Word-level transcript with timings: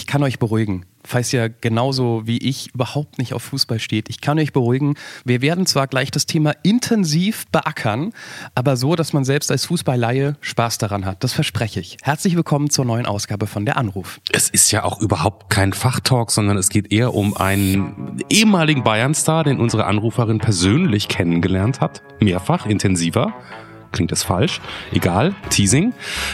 Ich 0.00 0.06
kann 0.06 0.22
euch 0.22 0.38
beruhigen, 0.38 0.86
falls 1.04 1.30
ihr 1.30 1.50
genauso 1.50 2.22
wie 2.24 2.38
ich 2.38 2.72
überhaupt 2.72 3.18
nicht 3.18 3.34
auf 3.34 3.42
Fußball 3.42 3.78
steht. 3.78 4.08
Ich 4.08 4.22
kann 4.22 4.38
euch 4.38 4.54
beruhigen, 4.54 4.94
wir 5.26 5.42
werden 5.42 5.66
zwar 5.66 5.86
gleich 5.88 6.10
das 6.10 6.24
Thema 6.24 6.54
intensiv 6.62 7.46
beackern, 7.48 8.14
aber 8.54 8.78
so, 8.78 8.96
dass 8.96 9.12
man 9.12 9.26
selbst 9.26 9.50
als 9.50 9.66
Fußballleihe 9.66 10.36
Spaß 10.40 10.78
daran 10.78 11.04
hat. 11.04 11.22
Das 11.22 11.34
verspreche 11.34 11.80
ich. 11.80 11.98
Herzlich 12.00 12.34
willkommen 12.34 12.70
zur 12.70 12.86
neuen 12.86 13.04
Ausgabe 13.04 13.46
von 13.46 13.66
der 13.66 13.76
Anruf. 13.76 14.22
Es 14.32 14.48
ist 14.48 14.70
ja 14.70 14.84
auch 14.84 15.02
überhaupt 15.02 15.50
kein 15.50 15.74
Fachtalk, 15.74 16.30
sondern 16.30 16.56
es 16.56 16.70
geht 16.70 16.90
eher 16.90 17.12
um 17.12 17.36
einen 17.36 18.24
ehemaligen 18.30 18.82
Bayern-Star, 18.82 19.44
den 19.44 19.60
unsere 19.60 19.84
Anruferin 19.84 20.38
persönlich 20.38 21.08
kennengelernt 21.08 21.82
hat. 21.82 22.02
Mehrfach, 22.20 22.64
intensiver 22.64 23.34
klingt 23.92 24.12
das 24.12 24.22
falsch, 24.22 24.60
egal, 24.92 25.34
Teasing. 25.50 25.92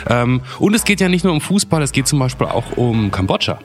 Ähm, 0.09 0.43
und 0.59 0.75
es 0.75 0.85
geht 0.85 1.01
ja 1.01 1.09
nicht 1.09 1.25
nur 1.25 1.33
um 1.33 1.41
Fußball, 1.41 1.83
es 1.83 1.93
geht 1.93 2.07
zum 2.07 2.19
Beispiel 2.19 2.47
auch 2.47 2.77
um 2.77 3.11
Kambodscha. 3.11 3.59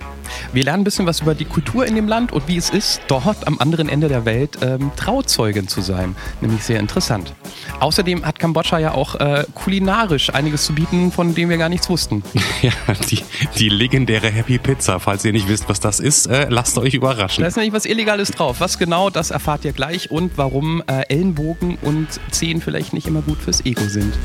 Wir 0.54 0.64
lernen 0.64 0.82
ein 0.82 0.84
bisschen 0.84 1.06
was 1.06 1.22
über 1.22 1.36
die 1.36 1.46
Kultur 1.46 1.86
in 1.86 1.96
dem 1.96 2.08
Land 2.08 2.32
und 2.32 2.48
wie 2.48 2.58
es 2.58 2.70
ist, 2.70 3.02
dort 3.08 3.48
am 3.48 3.60
anderen 3.60 3.90
Ende 3.90 4.08
der 4.08 4.26
Welt 4.26 4.58
ähm, 4.62 4.92
Trauzeugin 4.96 5.68
zu 5.68 5.82
sein. 5.82 6.16
Nämlich 6.42 6.64
sehr 6.64 6.80
interessant. 6.80 7.34
Außerdem 7.80 8.26
hat 8.26 8.40
Kambodscha 8.40 8.80
ja 8.80 8.94
auch 8.94 9.16
äh, 9.16 9.46
kulinarisch 9.54 10.34
einiges 10.34 10.66
zu 10.66 10.74
bieten, 10.74 11.12
von 11.12 11.36
dem 11.36 11.50
wir 11.50 11.58
gar 11.58 11.70
nichts 11.70 11.90
wussten. 11.90 12.24
Ja, 12.62 12.72
die, 13.10 13.20
die 13.58 13.70
legendäre 13.70 14.30
Happy 14.30 14.60
Pizza. 14.60 15.00
Falls 15.00 15.26
ihr 15.26 15.32
nicht 15.32 15.48
wisst, 15.48 15.68
was 15.68 15.80
das 15.80 16.00
ist, 16.00 16.28
äh, 16.28 16.46
lasst 16.48 16.78
euch 16.78 16.94
überraschen. 16.94 17.42
Da 17.42 17.48
ist 17.48 17.56
nämlich 17.56 17.74
was 17.74 17.86
Illegales 17.86 18.30
drauf. 18.30 18.58
Was 18.60 18.78
genau, 18.78 19.10
das 19.10 19.32
erfahrt 19.32 19.66
ihr 19.66 19.74
gleich 19.74 20.12
und 20.12 20.38
warum 20.38 20.84
äh, 20.86 21.02
Ellenbogen 21.10 21.80
und 21.82 22.08
Zehen 22.30 22.62
vielleicht 22.62 22.94
nicht 22.94 23.08
immer 23.08 23.22
gut 23.22 23.40
fürs 23.40 23.66
Ego 23.66 23.81
sind. 23.90 24.18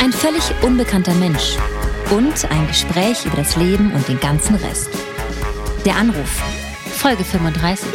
Ein 0.00 0.12
völlig 0.12 0.42
unbekannter 0.62 1.14
Mensch 1.14 1.56
und 2.10 2.50
ein 2.50 2.66
Gespräch 2.66 3.24
über 3.24 3.36
das 3.36 3.56
Leben 3.56 3.92
und 3.92 4.06
den 4.08 4.20
ganzen 4.20 4.56
Rest. 4.56 4.90
Der 5.84 5.96
Anruf, 5.96 6.42
Folge 6.96 7.24
35. 7.24 7.88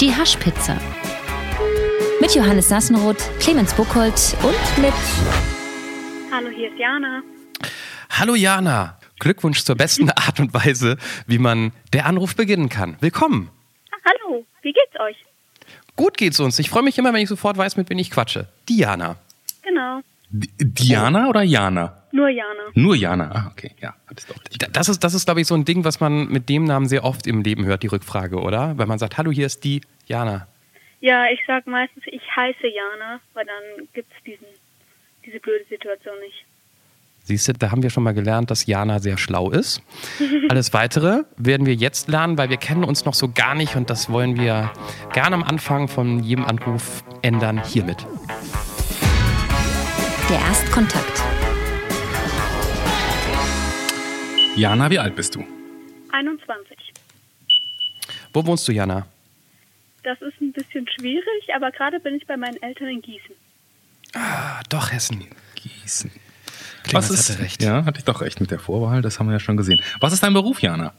Die 0.00 0.14
Haschpizza. 0.14 0.76
Mit 2.20 2.34
Johannes 2.34 2.68
Sassenroth, 2.68 3.30
Clemens 3.40 3.74
Buchholz 3.74 4.36
und 4.42 4.82
mit. 4.82 4.92
Hallo, 6.30 6.48
hier 6.48 6.70
ist 6.70 6.78
Jana. 6.78 7.22
Hallo 8.10 8.34
Jana. 8.34 8.98
Glückwunsch 9.18 9.64
zur 9.64 9.76
besten 9.76 10.10
Art 10.10 10.40
und 10.40 10.52
Weise, 10.52 10.96
wie 11.26 11.38
man 11.38 11.72
der 11.92 12.06
Anruf 12.06 12.36
beginnen 12.36 12.68
kann. 12.68 12.96
Willkommen. 13.00 13.50
Hallo, 14.04 14.44
wie 14.62 14.72
geht's 14.72 15.00
euch? 15.00 15.16
Gut 15.96 16.16
geht's 16.18 16.38
uns. 16.40 16.58
Ich 16.58 16.68
freue 16.70 16.82
mich 16.82 16.98
immer, 16.98 17.12
wenn 17.12 17.22
ich 17.22 17.28
sofort 17.28 17.56
weiß, 17.56 17.76
mit 17.76 17.88
wem 17.90 17.98
ich 17.98 18.10
quatsche. 18.10 18.46
Diana. 18.68 19.16
Genau, 19.62 20.00
Di- 20.30 20.50
Diana 20.58 21.28
oder 21.28 21.42
Jana? 21.42 22.02
nur 22.12 22.28
Jana. 22.28 22.62
Nur 22.74 22.94
Jana. 22.94 23.30
Ah, 23.32 23.50
okay, 23.52 23.72
ja. 23.80 23.94
D- 24.10 24.66
Das 24.72 24.88
ist, 24.88 25.02
das 25.04 25.12
ist 25.14 25.24
glaube 25.26 25.40
ich, 25.42 25.46
so 25.46 25.54
ein 25.54 25.64
Ding, 25.64 25.84
was 25.84 26.00
man 26.00 26.28
mit 26.28 26.48
dem 26.48 26.64
Namen 26.64 26.88
sehr 26.88 27.04
oft 27.04 27.26
im 27.26 27.42
Leben 27.42 27.64
hört, 27.66 27.82
die 27.82 27.88
Rückfrage, 27.88 28.38
oder? 28.40 28.76
Wenn 28.78 28.88
man 28.88 28.98
sagt, 28.98 29.18
hallo, 29.18 29.30
hier 29.30 29.46
ist 29.46 29.64
die 29.64 29.80
Jana. 30.06 30.46
Ja, 31.00 31.26
ich 31.30 31.40
sag 31.46 31.66
meistens, 31.66 32.04
ich 32.06 32.22
heiße 32.34 32.66
Jana, 32.66 33.20
weil 33.34 33.44
dann 33.44 33.86
gibt's 33.92 34.14
diesen, 34.24 34.46
diese 35.26 35.38
blöde 35.40 35.64
Situation 35.68 36.14
nicht. 36.20 36.44
Siehst 37.26 37.48
du, 37.48 37.54
da 37.54 37.72
haben 37.72 37.82
wir 37.82 37.90
schon 37.90 38.04
mal 38.04 38.14
gelernt, 38.14 38.52
dass 38.52 38.66
Jana 38.66 39.00
sehr 39.00 39.18
schlau 39.18 39.50
ist. 39.50 39.82
Alles 40.48 40.72
Weitere 40.72 41.24
werden 41.36 41.66
wir 41.66 41.74
jetzt 41.74 42.06
lernen, 42.06 42.38
weil 42.38 42.50
wir 42.50 42.56
kennen 42.56 42.84
uns 42.84 43.04
noch 43.04 43.14
so 43.14 43.32
gar 43.32 43.56
nicht 43.56 43.74
und 43.74 43.90
das 43.90 44.08
wollen 44.08 44.38
wir 44.38 44.72
gerne 45.12 45.34
am 45.34 45.42
Anfang 45.42 45.88
von 45.88 46.22
jedem 46.22 46.44
Anruf 46.44 47.02
ändern 47.22 47.60
hiermit. 47.64 48.06
Der 50.30 50.38
Erstkontakt. 50.38 51.20
Jana, 54.54 54.88
wie 54.88 55.00
alt 55.00 55.16
bist 55.16 55.34
du? 55.34 55.44
21. 56.12 56.78
Wo 58.32 58.46
wohnst 58.46 58.68
du, 58.68 58.72
Jana? 58.72 59.04
Das 60.04 60.22
ist 60.22 60.40
ein 60.40 60.52
bisschen 60.52 60.86
schwierig, 60.96 61.52
aber 61.56 61.72
gerade 61.72 61.98
bin 61.98 62.14
ich 62.14 62.24
bei 62.28 62.36
meinen 62.36 62.62
Eltern 62.62 62.86
in 62.86 63.02
Gießen. 63.02 63.34
Ah, 64.14 64.60
doch, 64.68 64.92
Hessen. 64.92 65.26
Gießen. 65.56 66.12
Clemens 66.86 67.10
Was 67.10 67.18
ist, 67.18 67.30
hatte 67.30 67.42
recht. 67.42 67.62
Ja, 67.62 67.84
hatte 67.84 67.98
ich 67.98 68.04
doch 68.04 68.20
recht 68.20 68.40
mit 68.40 68.50
der 68.50 68.58
Vorwahl, 68.58 69.02
das 69.02 69.18
haben 69.18 69.26
wir 69.26 69.34
ja 69.34 69.40
schon 69.40 69.56
gesehen. 69.56 69.80
Was 70.00 70.12
ist 70.12 70.22
dein 70.22 70.32
Beruf, 70.32 70.62
Jana? 70.62 70.94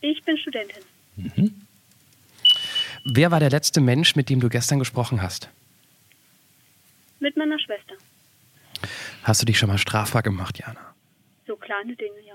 Ich 0.00 0.22
bin 0.22 0.36
Studentin. 0.38 0.82
Wer 3.04 3.30
war 3.30 3.40
der 3.40 3.50
letzte 3.50 3.80
Mensch, 3.80 4.16
mit 4.16 4.28
dem 4.28 4.40
du 4.40 4.48
gestern 4.48 4.78
gesprochen 4.78 5.22
hast? 5.22 5.48
Mit 7.20 7.36
meiner 7.36 7.58
Schwester. 7.58 7.94
Hast 9.22 9.42
du 9.42 9.46
dich 9.46 9.58
schon 9.58 9.68
mal 9.68 9.78
strafbar 9.78 10.22
gemacht, 10.22 10.58
Jana? 10.58 10.94
So 11.46 11.56
kleine 11.56 11.96
Dinge, 11.96 12.20
ja. 12.26 12.34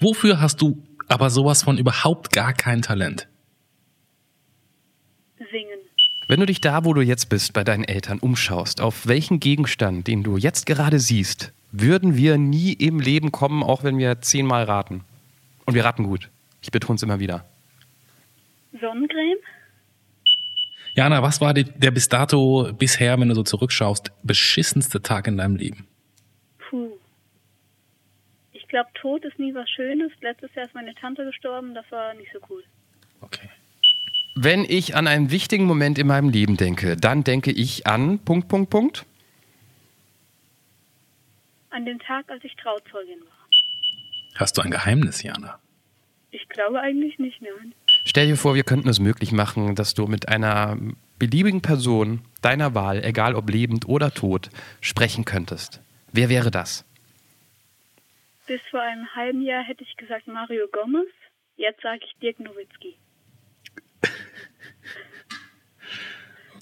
Wofür 0.00 0.40
hast 0.40 0.60
du 0.60 0.82
aber 1.08 1.30
sowas 1.30 1.62
von 1.62 1.78
überhaupt 1.78 2.32
gar 2.32 2.52
kein 2.52 2.82
Talent? 2.82 3.28
Singen. 5.38 5.78
Wenn 6.26 6.40
du 6.40 6.46
dich 6.46 6.60
da, 6.60 6.84
wo 6.84 6.92
du 6.92 7.00
jetzt 7.00 7.30
bist, 7.30 7.52
bei 7.54 7.64
deinen 7.64 7.84
Eltern 7.84 8.18
umschaust, 8.18 8.80
auf 8.80 9.06
welchen 9.06 9.40
Gegenstand, 9.40 10.06
den 10.06 10.22
du 10.22 10.36
jetzt 10.36 10.66
gerade 10.66 10.98
siehst, 10.98 11.52
würden 11.72 12.16
wir 12.16 12.38
nie 12.38 12.72
im 12.72 13.00
Leben 13.00 13.32
kommen, 13.32 13.62
auch 13.62 13.84
wenn 13.84 13.98
wir 13.98 14.20
zehnmal 14.20 14.64
raten. 14.64 15.04
Und 15.66 15.74
wir 15.74 15.84
raten 15.84 16.04
gut. 16.04 16.30
Ich 16.62 16.70
betone 16.70 16.96
es 16.96 17.02
immer 17.02 17.20
wieder. 17.20 17.44
Sonnencreme? 18.80 19.38
Jana, 20.94 21.22
was 21.22 21.40
war 21.40 21.54
die, 21.54 21.64
der 21.64 21.90
bis 21.90 22.08
dato, 22.08 22.72
bisher, 22.76 23.18
wenn 23.20 23.28
du 23.28 23.34
so 23.34 23.42
zurückschaust, 23.42 24.10
beschissenste 24.22 25.00
Tag 25.00 25.28
in 25.28 25.36
deinem 25.36 25.56
Leben? 25.56 25.86
Puh. 26.58 26.90
Ich 28.52 28.66
glaube, 28.66 28.88
Tod 28.94 29.24
ist 29.24 29.38
nie 29.38 29.54
was 29.54 29.70
Schönes. 29.70 30.10
Letztes 30.20 30.54
Jahr 30.54 30.66
ist 30.66 30.74
meine 30.74 30.94
Tante 30.94 31.24
gestorben, 31.24 31.74
das 31.74 31.84
war 31.90 32.14
nicht 32.14 32.32
so 32.32 32.40
cool. 32.50 32.64
Okay. 33.20 33.48
Wenn 34.34 34.64
ich 34.64 34.94
an 34.94 35.06
einen 35.06 35.30
wichtigen 35.30 35.64
Moment 35.64 35.98
in 35.98 36.06
meinem 36.06 36.28
Leben 36.30 36.56
denke, 36.56 36.96
dann 36.96 37.24
denke 37.24 37.50
ich 37.50 37.86
an 37.86 38.18
Punkt, 38.20 38.48
Punkt, 38.48 38.70
Punkt. 38.70 39.06
An 41.70 41.84
dem 41.84 41.98
Tag, 41.98 42.30
als 42.30 42.42
ich 42.44 42.54
Trauzeugin 42.56 43.20
war. 43.20 43.48
Hast 44.36 44.56
du 44.56 44.62
ein 44.62 44.70
Geheimnis, 44.70 45.22
Jana? 45.22 45.58
Ich 46.30 46.48
glaube 46.48 46.80
eigentlich 46.80 47.18
nicht, 47.18 47.40
nein. 47.40 47.74
Stell 48.04 48.26
dir 48.26 48.36
vor, 48.36 48.54
wir 48.54 48.62
könnten 48.62 48.88
es 48.88 49.00
möglich 49.00 49.32
machen, 49.32 49.74
dass 49.74 49.94
du 49.94 50.06
mit 50.06 50.28
einer 50.28 50.78
beliebigen 51.18 51.62
Person 51.62 52.22
deiner 52.42 52.74
Wahl, 52.74 53.04
egal 53.04 53.34
ob 53.34 53.50
lebend 53.50 53.88
oder 53.88 54.12
tot, 54.12 54.50
sprechen 54.80 55.24
könntest. 55.24 55.80
Wer 56.12 56.28
wäre 56.28 56.50
das? 56.50 56.84
Bis 58.46 58.60
vor 58.70 58.80
einem 58.80 59.14
halben 59.14 59.42
Jahr 59.42 59.62
hätte 59.62 59.84
ich 59.84 59.96
gesagt 59.96 60.26
Mario 60.26 60.66
Gomez. 60.72 61.08
Jetzt 61.56 61.82
sage 61.82 62.00
ich 62.04 62.14
Dirk 62.22 62.38
Nowitzki. 62.40 62.96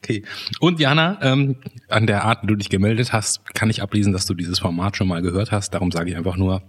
Okay. 0.06 0.22
Und 0.60 0.78
Jana, 0.78 1.18
ähm, 1.20 1.56
an 1.88 2.06
der 2.06 2.22
Art, 2.22 2.44
wie 2.44 2.46
du 2.46 2.54
dich 2.54 2.68
gemeldet 2.68 3.12
hast, 3.12 3.44
kann 3.56 3.70
ich 3.70 3.82
ablesen, 3.82 4.12
dass 4.12 4.24
du 4.24 4.34
dieses 4.34 4.60
Format 4.60 4.96
schon 4.96 5.08
mal 5.08 5.20
gehört 5.20 5.50
hast. 5.50 5.74
Darum 5.74 5.90
sage 5.90 6.10
ich 6.10 6.16
einfach 6.16 6.36
nur 6.36 6.62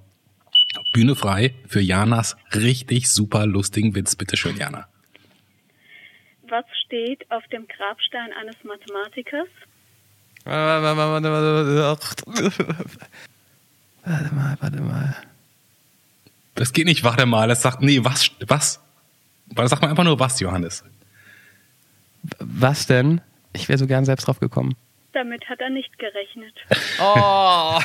Bühne 0.92 1.16
frei 1.16 1.54
für 1.68 1.80
Janas 1.80 2.36
richtig 2.56 3.12
super 3.12 3.46
lustigen 3.46 3.94
Witz. 3.94 4.16
Bitte 4.16 4.38
schön, 4.38 4.58
Jana. 4.58 4.88
Was 6.50 6.66
steht 6.86 7.30
auf 7.30 7.44
dem 7.50 7.68
Grabstein 7.68 8.30
eines 8.42 8.56
Mathematikers? 8.64 9.48
Warte 10.44 10.96
mal, 10.96 10.98
warte 10.98 11.30
mal, 11.30 11.44
warte 14.06 14.34
mal. 14.34 14.58
Warte 14.60 14.82
mal. 14.82 15.16
Das 16.56 16.74
geht 16.74 16.86
nicht, 16.86 17.04
warte 17.04 17.28
mal. 17.28 17.48
Das 17.48 17.62
sagt, 17.62 17.84
nee, 17.84 18.04
was, 18.04 18.32
was? 18.48 18.80
Weil 19.54 19.68
Sag 19.68 19.82
mal 19.84 19.90
einfach 19.90 20.06
nur 20.06 20.20
was, 20.20 20.40
Johannes. 20.40 20.84
Was 22.40 22.88
denn? 22.88 23.22
Ich 23.54 23.70
wäre 23.70 23.78
so 23.78 23.88
gern 23.88 24.06
selbst 24.06 24.28
drauf 24.28 24.40
gekommen. 24.40 24.76
Damit 25.14 25.50
hat 25.50 25.60
er 25.62 25.70
nicht 25.70 25.98
gerechnet. 25.98 26.54
Oh, 27.00 27.80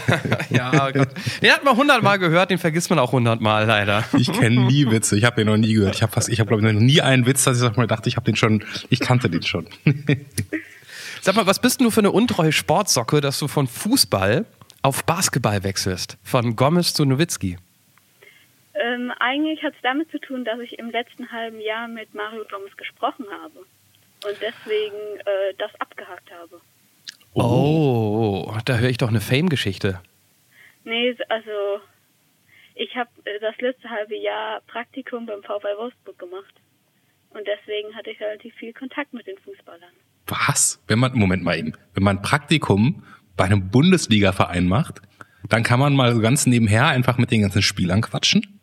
ja, 0.48 0.90
Gott. 0.90 1.10
Den 1.42 1.52
hat 1.52 1.64
man 1.64 1.76
hundertmal 1.76 2.18
gehört, 2.18 2.50
den 2.50 2.56
vergisst 2.56 2.88
man 2.88 2.98
auch 2.98 3.12
hundertmal 3.12 3.66
leider. 3.66 4.04
Ich 4.16 4.32
kenne 4.32 4.64
nie 4.64 4.90
Witze. 4.90 5.18
Ich 5.18 5.24
habe 5.24 5.36
den 5.36 5.48
noch 5.48 5.58
nie 5.58 5.74
gehört. 5.74 5.94
Ich 5.94 6.02
habe 6.02 6.10
fast, 6.10 6.30
ich 6.30 6.40
habe 6.40 6.48
glaube 6.48 6.66
ich 6.66 6.72
noch 6.72 6.80
nie 6.80 7.02
einen 7.02 7.26
Witz, 7.26 7.44
dass 7.44 7.58
ich 7.58 7.62
sag 7.62 7.76
mal 7.76 7.86
dachte, 7.86 8.08
ich 8.08 8.16
habe 8.16 8.24
den 8.24 8.36
schon, 8.36 8.64
ich 8.88 9.00
kannte 9.00 9.28
den 9.28 9.42
schon. 9.42 9.66
Sag 11.20 11.36
mal, 11.36 11.46
was 11.46 11.60
bist 11.60 11.78
denn 11.78 11.84
du 11.84 11.92
für 11.92 12.00
eine 12.00 12.10
untreue 12.10 12.50
Sportsocke, 12.50 13.20
dass 13.20 13.38
du 13.38 13.46
von 13.46 13.68
Fußball 13.68 14.44
auf 14.82 15.04
Basketball 15.04 15.62
wechselst? 15.62 16.18
Von 16.24 16.56
Gomez 16.56 16.94
zu 16.94 17.04
Nowitzki? 17.04 17.58
Ähm, 18.74 19.12
eigentlich 19.20 19.62
hat 19.62 19.74
es 19.74 19.80
damit 19.82 20.10
zu 20.10 20.18
tun, 20.18 20.44
dass 20.44 20.58
ich 20.58 20.78
im 20.80 20.90
letzten 20.90 21.30
halben 21.30 21.60
Jahr 21.60 21.86
mit 21.86 22.12
Mario 22.14 22.42
Gomez 22.50 22.76
gesprochen 22.76 23.26
habe. 23.42 23.64
Und 24.24 24.36
deswegen 24.40 25.20
äh, 25.20 25.54
das 25.58 25.70
abgehakt 25.80 26.30
habe. 26.30 26.60
Oh, 27.34 28.52
da 28.64 28.76
höre 28.76 28.90
ich 28.90 28.98
doch 28.98 29.08
eine 29.08 29.20
Fame-Geschichte. 29.20 30.00
Nee, 30.84 31.16
also 31.28 31.80
ich 32.74 32.94
habe 32.96 33.10
äh, 33.24 33.40
das 33.40 33.56
letzte 33.58 33.88
halbe 33.88 34.16
Jahr 34.16 34.60
Praktikum 34.66 35.26
beim 35.26 35.42
VfL 35.42 35.76
Wolfsburg 35.78 36.18
gemacht. 36.18 36.54
Und 37.30 37.46
deswegen 37.46 37.94
hatte 37.96 38.10
ich 38.10 38.20
relativ 38.20 38.54
viel 38.54 38.72
Kontakt 38.72 39.12
mit 39.14 39.26
den 39.26 39.38
Fußballern. 39.38 39.92
Was? 40.26 40.82
Wenn 40.86 40.98
man, 40.98 41.14
Moment 41.14 41.42
mal 41.42 41.58
eben, 41.58 41.72
wenn 41.94 42.04
man 42.04 42.22
Praktikum 42.22 43.02
bei 43.36 43.44
einem 43.44 43.70
Bundesliga-Verein 43.70 44.68
macht, 44.68 45.00
Dann 45.48 45.64
kann 45.64 45.80
man 45.80 45.94
mal 45.94 46.18
ganz 46.20 46.46
nebenher 46.46 46.86
einfach 46.86 47.18
mit 47.18 47.30
den 47.30 47.42
ganzen 47.42 47.62
Spielern 47.62 48.00
quatschen. 48.00 48.60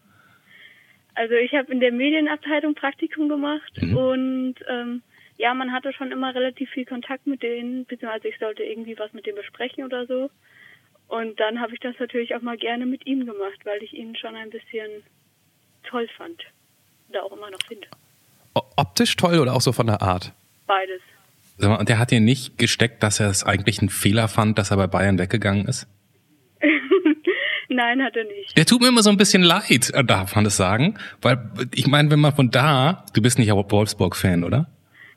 Also 1.14 1.34
ich 1.36 1.54
habe 1.54 1.72
in 1.72 1.82
der 1.82 1.92
Medienabteilung 1.92 2.76
Praktikum 2.76 3.28
gemacht 3.28 3.74
mhm. 3.82 3.98
und 3.98 4.56
ähm, 4.70 5.02
ja, 5.40 5.54
man 5.54 5.72
hatte 5.72 5.94
schon 5.94 6.12
immer 6.12 6.36
relativ 6.36 6.70
viel 6.70 6.86
Kontakt 6.86 7.26
mit 7.26 7.42
denen, 7.42 7.86
beziehungsweise 7.86 8.28
ich 8.28 8.38
sollte 8.40 8.62
irgendwie 8.62 9.00
was 9.00 9.14
mit 9.14 9.26
denen 9.26 9.38
besprechen 9.38 9.86
oder 9.86 10.06
so. 10.06 10.30
Und 11.08 11.40
dann 11.40 11.62
habe 11.62 11.74
ich 11.74 11.80
das 11.80 11.96
natürlich 11.98 12.36
auch 12.36 12.42
mal 12.42 12.58
gerne 12.58 12.86
mit 12.86 13.08
ihm 13.08 13.26
gemacht, 13.26 13.60
weil 13.64 13.82
ich 13.82 13.94
ihn 13.94 14.16
schon 14.18 14.36
ein 14.36 14.50
bisschen 14.50 15.02
toll 15.84 16.08
fand. 16.18 16.44
Oder 17.10 17.24
auch 17.24 17.32
immer 17.32 17.50
noch 17.50 17.60
finde. 17.68 17.88
Optisch 18.54 19.16
toll 19.16 19.40
oder 19.40 19.56
auch 19.56 19.62
so 19.62 19.72
von 19.72 19.88
der 19.88 20.02
Art? 20.02 20.34
Beides. 20.68 21.02
Und 21.58 21.88
der 21.88 22.00
hat 22.00 22.12
dir 22.12 22.20
nicht 22.20 22.58
gesteckt, 22.58 23.02
dass 23.02 23.22
er 23.22 23.30
es 23.30 23.46
eigentlich 23.46 23.80
einen 23.80 23.90
Fehler 23.90 24.28
fand, 24.28 24.60
dass 24.60 24.72
er 24.72 24.78
bei 24.78 24.88
Bayern 24.88 25.18
weggegangen 25.18 25.66
ist? 25.68 25.88
Nein, 27.70 28.04
hat 28.04 28.18
er 28.18 28.26
nicht. 28.26 28.58
Der 28.58 28.66
tut 28.66 28.82
mir 28.82 28.90
immer 28.90 29.04
so 29.04 29.10
ein 29.10 29.18
bisschen 29.18 29.42
leid, 29.42 29.90
äh, 29.94 30.04
darf 30.04 30.36
man 30.36 30.44
das 30.44 30.58
sagen. 30.58 31.00
Weil 31.22 31.50
ich 31.74 31.88
meine, 31.88 32.12
wenn 32.12 32.20
man 32.20 32.36
von 32.36 32.52
da, 32.52 33.06
du 33.14 33.22
bist 33.22 33.40
nicht 33.40 33.50
Wolfsburg-Fan, 33.50 34.44
oder? 34.44 34.70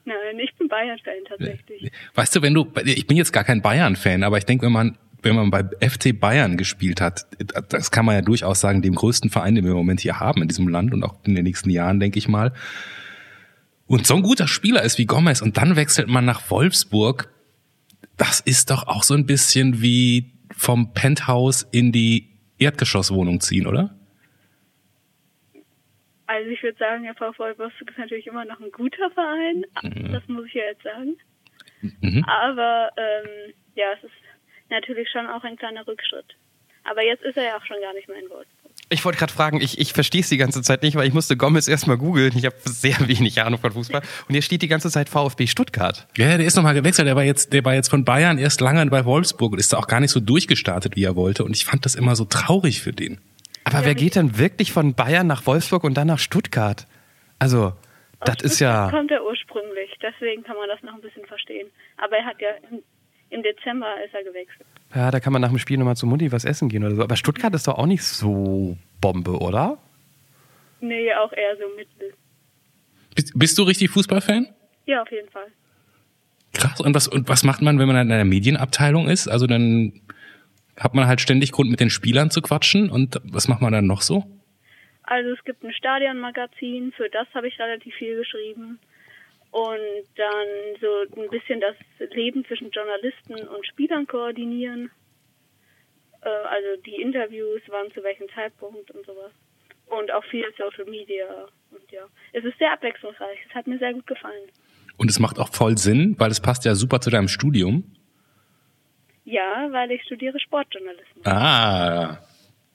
Nein, 0.05 0.39
ich 0.43 0.55
bin 0.57 0.69
Bayern-Fan 0.69 1.25
tatsächlich. 1.29 1.93
Weißt 2.15 2.35
du, 2.35 2.43
wenn 2.43 2.55
du, 2.55 2.71
ich 2.85 3.07
bin 3.07 3.17
jetzt 3.17 3.33
gar 3.33 3.45
kein 3.45 3.63
Bayern-Fan, 3.63 4.23
aber 4.25 4.39
ich 4.39 4.45
denke, 4.45 4.67
wenn 4.67 4.73
man 4.73 4.99
wenn 5.23 5.37
man 5.37 5.51
bei 5.51 5.65
FC 5.81 6.19
Bayern 6.19 6.57
gespielt 6.57 7.01
hat, 7.01 7.27
das 7.69 7.91
kann 7.91 8.05
man 8.05 8.17
ja 8.17 8.23
durchaus 8.23 8.61
sagen, 8.61 8.83
dem 8.83 8.95
größten 8.95 9.31
Verein, 9.31 9.55
den 9.55 9.65
wir 9.65 9.71
im 9.71 9.77
Moment 9.77 10.01
hier 10.01 10.19
haben 10.19 10.43
in 10.43 10.49
diesem 10.49 10.69
Land 10.69 10.93
und 10.93 11.05
auch 11.05 11.15
in 11.25 11.35
den 11.35 11.45
nächsten 11.45 11.71
Jahren, 11.71 12.01
denke 12.01 12.19
ich 12.19 12.29
mal. 12.29 12.53
Und 13.87 14.07
so 14.07 14.15
ein 14.17 14.23
guter 14.23 14.49
Spieler 14.49 14.83
ist 14.83 14.99
wie 14.99 15.07
Gomez 15.07 15.41
und 15.41 15.57
dann 15.57 15.77
wechselt 15.77 16.09
man 16.09 16.25
nach 16.25 16.51
Wolfsburg. 16.51 17.33
Das 18.17 18.41
ist 18.41 18.71
doch 18.71 18.87
auch 18.87 19.05
so 19.05 19.15
ein 19.15 19.27
bisschen 19.27 19.81
wie 19.81 20.33
vom 20.57 20.93
Penthouse 20.93 21.67
in 21.71 21.93
die 21.93 22.31
Erdgeschosswohnung 22.59 23.41
ziehen, 23.41 23.67
oder? 23.67 23.95
Also 26.33 26.49
ich 26.49 26.63
würde 26.63 26.79
sagen, 26.79 27.03
der 27.03 27.15
VfL 27.15 27.59
Wolfsburg 27.59 27.91
ist 27.91 27.99
natürlich 27.99 28.27
immer 28.27 28.47
noch 28.47 28.59
ein 28.59 28.71
guter 28.73 29.11
Verein. 29.11 29.67
Mhm. 29.83 30.13
Das 30.13 30.27
muss 30.29 30.47
ich 30.47 30.55
ja 30.55 30.65
jetzt 30.65 30.83
sagen. 30.83 31.19
Mhm. 31.83 32.25
Aber 32.25 32.91
ähm, 32.97 33.53
ja, 33.75 33.93
es 33.99 34.05
ist 34.05 34.15
natürlich 34.71 35.11
schon 35.11 35.27
auch 35.27 35.45
ein 35.45 35.57
kleiner 35.57 35.87
Rückschritt. 35.87 36.25
Aber 36.85 37.05
jetzt 37.05 37.23
ist 37.23 37.37
er 37.37 37.45
ja 37.45 37.57
auch 37.59 37.65
schon 37.67 37.77
gar 37.83 37.93
nicht 37.93 38.09
mehr 38.09 38.19
in 38.19 38.31
Wolfsburg. 38.31 38.73
Ich 38.89 39.05
wollte 39.05 39.19
gerade 39.19 39.33
fragen, 39.33 39.61
ich, 39.61 39.79
ich 39.79 39.93
verstehe 39.93 40.23
es 40.23 40.31
die 40.31 40.39
ganze 40.39 40.63
Zeit 40.63 40.83
nicht, 40.83 40.97
weil 40.97 41.07
ich 41.07 41.13
musste 41.13 41.37
Gomez 41.37 41.69
erstmal 41.69 41.99
googeln. 41.99 42.33
Ich 42.35 42.47
habe 42.47 42.57
sehr 42.65 42.97
wenig 43.07 43.43
Ahnung 43.43 43.61
von 43.61 43.73
Fußball. 43.73 44.01
Und 44.01 44.33
hier 44.33 44.43
steht 44.43 44.63
die 44.63 44.69
ganze 44.69 44.91
Zeit 44.91 45.11
VfB 45.11 45.47
Stuttgart. 45.47 46.09
Ja, 46.17 46.39
der 46.39 46.47
ist 46.47 46.57
nochmal 46.57 46.75
gewechselt. 46.75 47.07
Der 47.07 47.17
war 47.17 47.25
jetzt, 47.25 47.53
der 47.53 47.63
war 47.65 47.75
jetzt 47.75 47.89
von 47.89 48.07
Bayern 48.07 48.39
erst 48.39 48.63
lange 48.63 48.85
bei 48.87 49.05
Wolfsburg 49.05 49.53
und 49.53 49.59
ist 49.59 49.75
da 49.75 49.77
auch 49.77 49.87
gar 49.87 50.01
nicht 50.01 50.11
so 50.11 50.21
durchgestartet, 50.21 50.97
wie 50.97 51.05
er 51.05 51.15
wollte. 51.15 51.45
Und 51.45 51.55
ich 51.55 51.67
fand 51.67 51.85
das 51.85 51.95
immer 51.95 52.17
so 52.17 52.25
traurig 52.25 52.81
für 52.81 52.93
den. 52.93 53.21
Aber 53.73 53.83
ja, 53.83 53.87
wer 53.87 53.95
geht 53.95 54.17
dann 54.17 54.39
wirklich 54.39 54.73
von 54.73 54.95
Bayern 54.95 55.27
nach 55.27 55.47
Wolfsburg 55.47 55.85
und 55.85 55.95
dann 55.95 56.09
nach 56.09 56.19
Stuttgart? 56.19 56.87
Also, 57.39 57.73
das 58.25 58.37
ist 58.43 58.61
ja. 58.61 58.91
kommt 58.91 59.11
er 59.11 59.25
ursprünglich, 59.25 59.91
deswegen 60.01 60.45
kann 60.45 60.57
man 60.57 60.69
das 60.69 60.83
noch 60.83 60.95
ein 60.95 61.01
bisschen 61.01 61.27
verstehen. 61.27 61.69
Aber 61.97 62.17
er 62.17 62.25
hat 62.25 62.41
ja 62.41 62.51
im 63.33 63.43
Dezember 63.43 63.89
ist 64.05 64.15
er 64.15 64.25
gewechselt. 64.25 64.67
Ja, 64.95 65.11
da 65.11 65.19
kann 65.19 65.33
man 65.33 65.41
nach 65.41 65.49
dem 65.49 65.59
Spiel 65.59 65.79
nochmal 65.79 65.97
zu 65.97 66.07
Mutti 66.07 66.31
was 66.33 66.45
essen 66.45 66.69
gehen 66.69 66.85
oder 66.85 66.95
so. 66.95 67.03
Aber 67.03 67.17
Stuttgart 67.17 67.55
ist 67.55 67.67
doch 67.67 67.79
auch 67.79 67.87
nicht 67.87 68.03
so 68.03 68.77
Bombe, 69.01 69.39
oder? 69.39 69.79
Nee, 70.81 71.13
auch 71.15 71.33
eher 71.33 71.57
so 71.57 71.65
mittel. 71.75 72.15
Bist, 73.15 73.33
bist 73.35 73.59
du 73.59 73.63
richtig 73.63 73.91
Fußballfan? 73.91 74.49
Ja, 74.85 75.01
auf 75.01 75.11
jeden 75.11 75.31
Fall. 75.31 75.47
Krass. 76.53 76.81
Und 76.81 76.95
was, 76.95 77.09
und 77.09 77.29
was 77.29 77.43
macht 77.45 77.63
man, 77.63 77.79
wenn 77.79 77.87
man 77.87 77.97
in 77.97 78.13
einer 78.13 78.25
Medienabteilung 78.25 79.09
ist? 79.09 79.29
Also 79.29 79.47
dann 79.47 80.03
hat 80.79 80.95
man 80.95 81.07
halt 81.07 81.21
ständig 81.21 81.53
Grund, 81.53 81.71
mit 81.71 81.81
den 81.81 81.91
Spielern 81.91 82.31
zu 82.31 82.41
quatschen. 82.41 82.91
Und 82.91 83.21
was 83.25 83.49
macht 83.49 83.61
man 83.61 83.73
dann 83.73 83.87
noch 83.87 84.03
so? 84.03 84.25
Also 85.03 85.31
es 85.31 85.45
gibt 85.45 85.63
ein 85.65 85.73
Stadionmagazin, 85.73 86.93
für 86.97 87.09
das 87.11 87.27
habe 87.35 87.49
ich 87.49 87.59
relativ 87.59 87.95
viel 87.95 88.17
geschrieben 88.17 88.79
und 89.53 90.09
dann 90.17 90.49
so 90.81 91.21
ein 91.21 91.29
bisschen 91.29 91.61
das 91.61 91.77
Leben 92.15 92.45
zwischen 92.47 92.71
Journalisten 92.71 93.35
und 93.35 93.67
Spielern 93.67 94.07
koordinieren. 94.07 94.91
Äh, 96.23 96.29
also 96.29 96.81
die 96.87 97.03
Interviews, 97.03 97.61
wann 97.69 97.93
zu 97.93 98.03
welchem 98.03 98.29
Zeitpunkt 98.35 98.91
und 98.91 99.05
sowas. 99.05 99.31
Und 99.87 100.11
auch 100.11 100.25
viel 100.25 100.47
Social 100.57 100.91
Media. 100.91 101.27
Und 101.71 101.93
ja, 101.93 102.07
es 102.33 102.45
ist 102.45 102.59
sehr 102.59 102.73
abwechslungsreich. 102.73 103.39
Es 103.47 103.55
hat 103.55 103.67
mir 103.67 103.79
sehr 103.79 103.93
gut 103.93 104.07
gefallen. 104.07 104.49
Und 104.97 105.11
es 105.11 105.19
macht 105.19 105.39
auch 105.39 105.53
voll 105.53 105.77
Sinn, 105.77 106.15
weil 106.19 106.31
es 106.31 106.41
passt 106.41 106.65
ja 106.65 106.75
super 106.75 107.01
zu 107.01 107.11
deinem 107.11 107.29
Studium. 107.29 107.95
Ja, 109.33 109.67
weil 109.71 109.91
ich 109.93 110.03
studiere 110.03 110.39
Sportjournalismus. 110.39 111.25
Ah, 111.25 112.19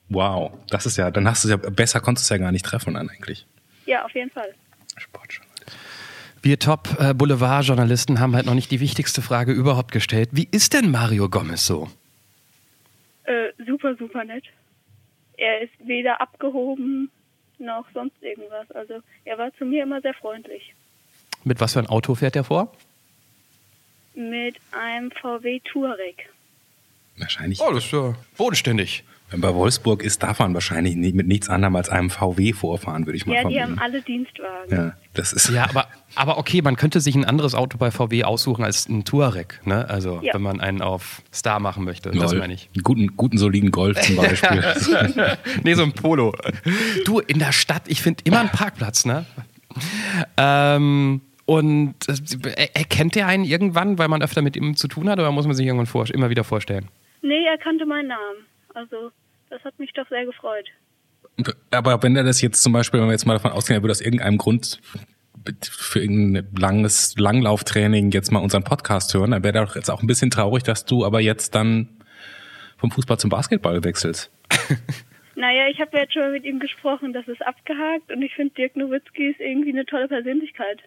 wow. 0.08 0.50
Das 0.70 0.86
ist 0.86 0.96
ja, 0.96 1.08
dann 1.12 1.28
hast 1.28 1.44
du 1.44 1.48
es 1.48 1.52
ja, 1.52 1.70
besser 1.70 2.00
konntest 2.00 2.28
du 2.28 2.34
es 2.34 2.36
ja 2.36 2.44
gar 2.44 2.50
nicht 2.50 2.64
treffen 2.64 2.94
dann 2.94 3.08
eigentlich. 3.08 3.46
Ja, 3.86 4.04
auf 4.04 4.12
jeden 4.12 4.30
Fall. 4.30 4.52
Sportjournalismus. 4.96 5.76
Wir 6.42 6.58
Top-Boulevard-Journalisten 6.58 8.18
haben 8.18 8.34
halt 8.34 8.46
noch 8.46 8.54
nicht 8.54 8.72
die 8.72 8.80
wichtigste 8.80 9.22
Frage 9.22 9.52
überhaupt 9.52 9.92
gestellt. 9.92 10.30
Wie 10.32 10.48
ist 10.50 10.74
denn 10.74 10.90
Mario 10.90 11.28
Gomez 11.28 11.64
so? 11.64 11.88
Äh, 13.22 13.52
super, 13.64 13.94
super 13.94 14.24
nett. 14.24 14.44
Er 15.36 15.60
ist 15.62 15.74
weder 15.78 16.20
abgehoben 16.20 17.08
noch 17.60 17.86
sonst 17.94 18.20
irgendwas. 18.20 18.68
Also 18.72 18.94
er 19.24 19.38
war 19.38 19.54
zu 19.58 19.64
mir 19.64 19.84
immer 19.84 20.00
sehr 20.00 20.14
freundlich. 20.14 20.74
Mit 21.44 21.60
was 21.60 21.74
für 21.74 21.78
ein 21.78 21.86
Auto 21.86 22.16
fährt 22.16 22.34
er 22.34 22.42
vor? 22.42 22.72
Mit 24.14 24.56
einem 24.72 25.12
VW 25.12 25.60
Touareg. 25.60 26.28
Wahrscheinlich. 27.18 27.60
Oh, 27.60 27.72
das 27.72 27.84
ist 27.84 27.92
ja 27.92 28.14
bodenständig. 28.36 29.04
Wenn 29.30 29.42
bei 29.42 29.54
Wolfsburg 29.54 30.02
ist, 30.02 30.22
darf 30.22 30.38
man 30.38 30.54
wahrscheinlich 30.54 30.96
nicht 30.96 31.14
mit 31.14 31.26
nichts 31.26 31.50
anderem 31.50 31.76
als 31.76 31.90
einem 31.90 32.08
VW 32.08 32.54
vorfahren, 32.54 33.04
würde 33.04 33.18
ich 33.18 33.26
mal 33.26 33.34
ja, 33.34 33.40
vermuten. 33.42 33.58
Ja, 33.58 33.66
die 33.66 33.72
haben 33.72 33.78
alle 33.78 34.00
Dienstwagen. 34.00 34.70
Ja, 34.74 34.92
das 35.12 35.34
ist 35.34 35.50
ja 35.50 35.68
aber, 35.68 35.86
aber 36.14 36.38
okay, 36.38 36.62
man 36.62 36.76
könnte 36.76 37.00
sich 37.00 37.14
ein 37.14 37.26
anderes 37.26 37.54
Auto 37.54 37.76
bei 37.76 37.90
VW 37.90 38.24
aussuchen 38.24 38.64
als 38.64 38.88
ein 38.88 39.04
Touareg, 39.04 39.60
ne? 39.66 39.86
Also 39.90 40.20
ja. 40.22 40.32
wenn 40.32 40.40
man 40.40 40.60
einen 40.60 40.80
auf 40.80 41.20
Star 41.32 41.60
machen 41.60 41.84
möchte, 41.84 42.10
Golf. 42.10 42.22
das 42.22 42.34
meine 42.36 42.54
ich. 42.54 42.70
Einen 42.74 42.82
guten, 42.82 43.16
guten, 43.18 43.36
soliden 43.36 43.70
Golf 43.70 44.00
zum 44.00 44.16
Beispiel. 44.16 44.64
nee, 45.62 45.74
so 45.74 45.82
ein 45.82 45.92
Polo. 45.92 46.34
Du, 47.04 47.18
in 47.18 47.38
der 47.38 47.52
Stadt, 47.52 47.82
ich 47.86 48.00
finde 48.00 48.22
immer 48.24 48.40
einen 48.40 48.48
Parkplatz, 48.48 49.04
ne? 49.04 49.26
Ähm, 50.38 51.20
und 51.44 51.94
äh, 52.08 52.68
erkennt 52.72 53.14
er 53.14 53.26
einen 53.26 53.44
irgendwann, 53.44 53.98
weil 53.98 54.08
man 54.08 54.22
öfter 54.22 54.40
mit 54.40 54.56
ihm 54.56 54.74
zu 54.74 54.88
tun 54.88 55.10
hat, 55.10 55.18
oder 55.18 55.30
muss 55.32 55.46
man 55.46 55.54
sich 55.54 55.66
irgendwann 55.66 55.86
vor, 55.86 56.08
immer 56.08 56.30
wieder 56.30 56.44
vorstellen? 56.44 56.88
Nee, 57.28 57.44
er 57.44 57.58
kannte 57.58 57.84
meinen 57.84 58.08
Namen. 58.08 58.46
Also 58.74 59.10
das 59.50 59.62
hat 59.62 59.78
mich 59.78 59.92
doch 59.92 60.08
sehr 60.08 60.24
gefreut. 60.24 60.66
Aber 61.70 62.02
wenn 62.02 62.16
er 62.16 62.24
das 62.24 62.40
jetzt 62.40 62.62
zum 62.62 62.72
Beispiel, 62.72 63.00
wenn 63.00 63.08
wir 63.08 63.12
jetzt 63.12 63.26
mal 63.26 63.34
davon 63.34 63.52
ausgehen, 63.52 63.78
er 63.78 63.82
würde 63.82 63.92
aus 63.92 64.00
irgendeinem 64.00 64.38
Grund 64.38 64.80
für 65.62 66.00
irgendein 66.00 66.48
langes 66.56 67.16
Langlauftraining 67.18 68.10
jetzt 68.12 68.32
mal 68.32 68.40
unseren 68.40 68.64
Podcast 68.64 69.12
hören, 69.12 69.32
dann 69.32 69.44
wäre 69.44 69.58
er 69.58 69.66
doch 69.66 69.76
jetzt 69.76 69.90
auch 69.90 70.02
ein 70.02 70.06
bisschen 70.06 70.30
traurig, 70.30 70.62
dass 70.62 70.86
du 70.86 71.04
aber 71.04 71.20
jetzt 71.20 71.54
dann 71.54 71.88
vom 72.78 72.90
Fußball 72.90 73.18
zum 73.18 73.30
Basketball 73.30 73.84
wechselst. 73.84 74.32
Naja, 75.38 75.68
ich 75.68 75.80
habe 75.80 75.96
ja 75.96 76.02
jetzt 76.02 76.14
schon 76.14 76.32
mit 76.32 76.44
ihm 76.44 76.58
gesprochen, 76.58 77.12
das 77.12 77.28
ist 77.28 77.46
abgehakt 77.46 78.10
und 78.10 78.22
ich 78.22 78.34
finde 78.34 78.54
Dirk 78.54 78.74
Nowitzki 78.74 79.30
ist 79.30 79.38
irgendwie 79.38 79.70
eine 79.70 79.86
tolle 79.86 80.08
Persönlichkeit. 80.08 80.82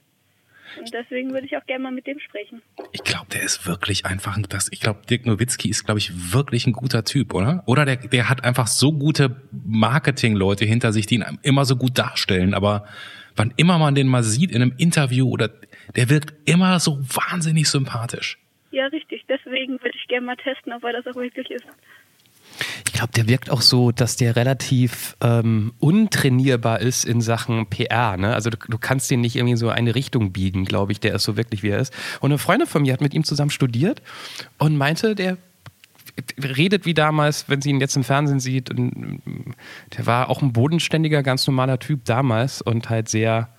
Und 0.79 0.93
deswegen 0.93 1.31
würde 1.31 1.45
ich 1.45 1.57
auch 1.57 1.65
gerne 1.65 1.83
mal 1.83 1.91
mit 1.91 2.07
dem 2.07 2.19
sprechen. 2.19 2.61
Ich 2.91 3.03
glaube, 3.03 3.27
der 3.33 3.43
ist 3.43 3.65
wirklich 3.65 4.05
einfach, 4.05 4.37
das, 4.49 4.69
ich 4.71 4.79
glaube, 4.79 5.01
Dirk 5.09 5.25
Nowitzki 5.25 5.69
ist, 5.69 5.85
glaube 5.85 5.99
ich, 5.99 6.33
wirklich 6.33 6.67
ein 6.67 6.73
guter 6.73 7.03
Typ, 7.03 7.33
oder? 7.33 7.63
Oder 7.65 7.85
der, 7.85 7.97
der 7.97 8.29
hat 8.29 8.43
einfach 8.43 8.67
so 8.67 8.93
gute 8.93 9.41
Marketingleute 9.51 10.65
hinter 10.65 10.93
sich, 10.93 11.05
die 11.05 11.15
ihn 11.15 11.39
immer 11.43 11.65
so 11.65 11.75
gut 11.75 11.97
darstellen, 11.97 12.53
aber 12.53 12.85
wann 13.35 13.53
immer 13.57 13.77
man 13.77 13.95
den 13.95 14.07
mal 14.07 14.23
sieht 14.23 14.51
in 14.51 14.61
einem 14.61 14.73
Interview 14.77 15.29
oder, 15.29 15.49
der 15.95 16.09
wirkt 16.09 16.33
immer 16.49 16.79
so 16.79 16.99
wahnsinnig 17.01 17.69
sympathisch. 17.69 18.37
Ja, 18.71 18.87
richtig. 18.87 19.25
Deswegen 19.27 19.73
würde 19.73 19.95
ich 19.95 20.07
gerne 20.07 20.25
mal 20.25 20.37
testen, 20.37 20.71
ob 20.73 20.83
er 20.83 20.93
das 20.93 21.07
auch 21.07 21.19
wirklich 21.19 21.51
ist. 21.51 21.65
Ich 22.85 22.93
glaube, 22.93 23.13
der 23.13 23.27
wirkt 23.27 23.49
auch 23.49 23.61
so, 23.61 23.91
dass 23.91 24.15
der 24.15 24.35
relativ 24.35 25.15
ähm, 25.21 25.73
untrainierbar 25.79 26.79
ist 26.79 27.05
in 27.05 27.21
Sachen 27.21 27.67
PR. 27.67 28.17
Ne? 28.17 28.33
Also 28.33 28.49
du, 28.49 28.57
du, 28.57 28.77
kannst 28.77 29.09
den 29.09 29.21
nicht 29.21 29.35
irgendwie 29.35 29.55
so 29.57 29.69
eine 29.69 29.95
Richtung 29.95 30.31
biegen, 30.31 30.65
glaube 30.65 30.91
ich. 30.91 30.99
Der 30.99 31.15
ist 31.15 31.23
so 31.23 31.37
wirklich, 31.37 31.63
wie 31.63 31.69
er 31.69 31.79
ist. 31.79 31.93
Und 32.19 32.31
eine 32.31 32.37
Freundin 32.37 32.67
von 32.67 32.81
mir 32.81 32.93
hat 32.93 33.01
mit 33.01 33.13
ihm 33.13 33.23
zusammen 33.23 33.51
studiert 33.51 34.01
und 34.57 34.77
meinte, 34.77 35.15
der 35.15 35.37
redet 36.41 36.85
wie 36.85 36.93
damals, 36.93 37.47
wenn 37.47 37.61
sie 37.61 37.69
ihn 37.69 37.79
jetzt 37.79 37.95
im 37.95 38.03
Fernsehen 38.03 38.39
sieht. 38.39 38.69
Und 38.69 39.21
der 39.97 40.05
war 40.05 40.29
auch 40.29 40.41
ein 40.41 40.53
bodenständiger, 40.53 41.23
ganz 41.23 41.47
normaler 41.47 41.79
Typ 41.79 42.05
damals 42.05 42.61
und 42.61 42.89
halt 42.89 43.09
sehr, 43.09 43.49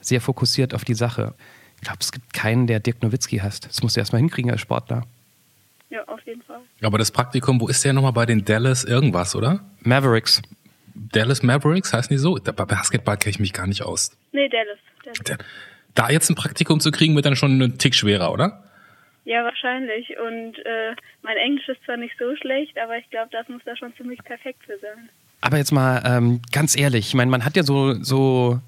sehr 0.00 0.20
fokussiert 0.20 0.74
auf 0.74 0.84
die 0.84 0.94
Sache. 0.94 1.34
Ich 1.76 1.82
glaube, 1.82 1.98
es 2.00 2.12
gibt 2.12 2.32
keinen, 2.32 2.66
der 2.66 2.80
Dirk 2.80 3.02
Nowitzki 3.02 3.38
hasst. 3.38 3.66
Das 3.66 3.82
musst 3.82 3.96
du 3.96 4.00
erstmal 4.00 4.20
hinkriegen 4.20 4.50
als 4.50 4.60
Sportler. 4.60 5.04
Ja, 5.92 6.04
auf 6.08 6.20
jeden 6.24 6.40
Fall. 6.40 6.62
Aber 6.82 6.96
das 6.96 7.10
Praktikum, 7.10 7.60
wo 7.60 7.68
ist 7.68 7.84
der 7.84 7.92
nochmal 7.92 8.14
bei 8.14 8.24
den 8.24 8.46
Dallas 8.46 8.82
irgendwas, 8.82 9.36
oder? 9.36 9.60
Mavericks. 9.80 10.40
Dallas 10.94 11.42
Mavericks, 11.42 11.92
heißen 11.92 12.08
die 12.08 12.18
so? 12.18 12.38
Bei 12.42 12.64
Basketball 12.64 13.18
kenne 13.18 13.30
ich 13.32 13.38
mich 13.38 13.52
gar 13.52 13.66
nicht 13.66 13.82
aus. 13.82 14.16
Nee, 14.32 14.48
Dallas. 14.48 14.78
Dallas. 15.22 15.44
Da 15.94 16.08
jetzt 16.08 16.30
ein 16.30 16.34
Praktikum 16.34 16.80
zu 16.80 16.92
kriegen, 16.92 17.14
wird 17.14 17.26
dann 17.26 17.36
schon 17.36 17.60
ein 17.60 17.76
Tick 17.76 17.94
schwerer, 17.94 18.32
oder? 18.32 18.64
Ja, 19.26 19.44
wahrscheinlich. 19.44 20.16
Und 20.18 20.56
äh, 20.64 20.96
mein 21.20 21.36
Englisch 21.36 21.68
ist 21.68 21.84
zwar 21.84 21.98
nicht 21.98 22.14
so 22.18 22.34
schlecht, 22.36 22.78
aber 22.78 22.96
ich 22.96 23.10
glaube, 23.10 23.28
das 23.30 23.46
muss 23.50 23.60
da 23.66 23.76
schon 23.76 23.94
ziemlich 23.96 24.24
perfekt 24.24 24.64
für 24.64 24.78
sein. 24.78 25.10
Aber 25.42 25.58
jetzt 25.58 25.72
mal 25.72 26.02
ähm, 26.06 26.40
ganz 26.52 26.74
ehrlich, 26.74 27.08
ich 27.08 27.14
meine, 27.14 27.30
man 27.30 27.44
hat 27.44 27.54
ja 27.54 27.64
so, 27.64 28.02
so, 28.02 28.60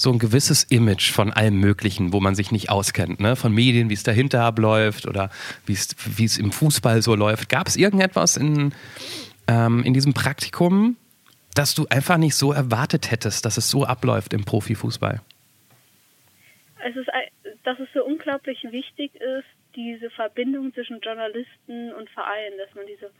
so 0.00 0.10
ein 0.10 0.18
gewisses 0.18 0.64
Image 0.64 1.12
von 1.12 1.30
allem 1.30 1.60
Möglichen, 1.60 2.14
wo 2.14 2.20
man 2.20 2.34
sich 2.34 2.50
nicht 2.52 2.70
auskennt, 2.70 3.20
ne? 3.20 3.36
Von 3.36 3.52
Medien, 3.52 3.90
wie 3.90 3.94
es 3.94 4.02
dahinter 4.02 4.42
abläuft 4.42 5.06
oder 5.06 5.28
wie 5.66 5.74
es 6.24 6.38
im 6.38 6.52
Fußball 6.52 7.02
so 7.02 7.14
läuft. 7.14 7.50
Gab 7.50 7.68
es 7.68 7.76
irgendetwas 7.76 8.38
in, 8.38 8.72
ähm, 9.46 9.82
in 9.84 9.92
diesem 9.92 10.14
Praktikum, 10.14 10.96
das 11.54 11.74
du 11.74 11.86
einfach 11.90 12.16
nicht 12.16 12.34
so 12.34 12.50
erwartet 12.50 13.10
hättest, 13.10 13.44
dass 13.44 13.58
es 13.58 13.68
so 13.68 13.84
abläuft 13.84 14.32
im 14.32 14.44
Profifußball? 14.44 15.20
Es 16.82 16.96
ist, 16.96 17.10
dass 17.64 17.78
es 17.78 17.88
so 17.92 18.02
unglaublich 18.02 18.64
wichtig 18.70 19.14
ist, 19.16 19.48
diese 19.76 20.08
Verbindung 20.08 20.72
zwischen 20.72 21.00
Journalisten 21.00 21.92
und 21.92 22.08
Verein, 22.08 22.52
dass 22.56 22.74
man 22.74 22.86
diese 22.86 23.10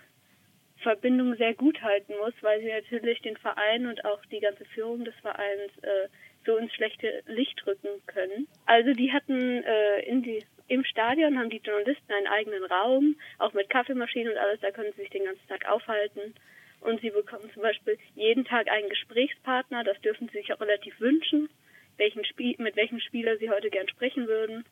Verbindung 0.78 1.36
sehr 1.36 1.52
gut 1.52 1.82
halten 1.82 2.14
muss, 2.24 2.32
weil 2.40 2.60
sie 2.62 2.72
natürlich 2.72 3.20
den 3.20 3.36
Verein 3.36 3.86
und 3.86 4.02
auch 4.06 4.24
die 4.32 4.40
ganze 4.40 4.64
Führung 4.64 5.04
des 5.04 5.14
Vereins 5.16 5.72
äh, 5.82 6.08
so 6.44 6.56
ins 6.56 6.72
schlechte 6.74 7.22
Licht 7.26 7.66
rücken 7.66 7.88
können. 8.06 8.48
Also 8.66 8.92
die 8.92 9.12
hatten 9.12 9.62
äh, 9.62 10.00
in 10.00 10.22
die, 10.22 10.44
im 10.68 10.84
Stadion 10.84 11.38
haben 11.38 11.50
die 11.50 11.58
Journalisten 11.62 12.12
einen 12.12 12.26
eigenen 12.26 12.64
Raum, 12.64 13.16
auch 13.38 13.52
mit 13.52 13.68
Kaffeemaschinen 13.70 14.32
und 14.32 14.38
alles, 14.38 14.60
da 14.60 14.70
können 14.70 14.92
sie 14.92 15.02
sich 15.02 15.10
den 15.10 15.24
ganzen 15.24 15.46
Tag 15.48 15.68
aufhalten. 15.68 16.34
Und 16.80 17.00
sie 17.02 17.10
bekommen 17.10 17.50
zum 17.52 17.62
Beispiel 17.62 17.98
jeden 18.14 18.44
Tag 18.44 18.70
einen 18.70 18.88
Gesprächspartner, 18.88 19.84
das 19.84 20.00
dürfen 20.00 20.28
sie 20.28 20.38
sich 20.38 20.52
auch 20.52 20.60
relativ 20.60 20.98
wünschen, 20.98 21.50
welchen 21.98 22.24
Spiel, 22.24 22.54
mit 22.58 22.76
welchem 22.76 23.00
Spieler 23.00 23.36
sie 23.36 23.50
heute 23.50 23.68
gern 23.68 23.88
sprechen 23.88 24.26
würden. 24.26 24.64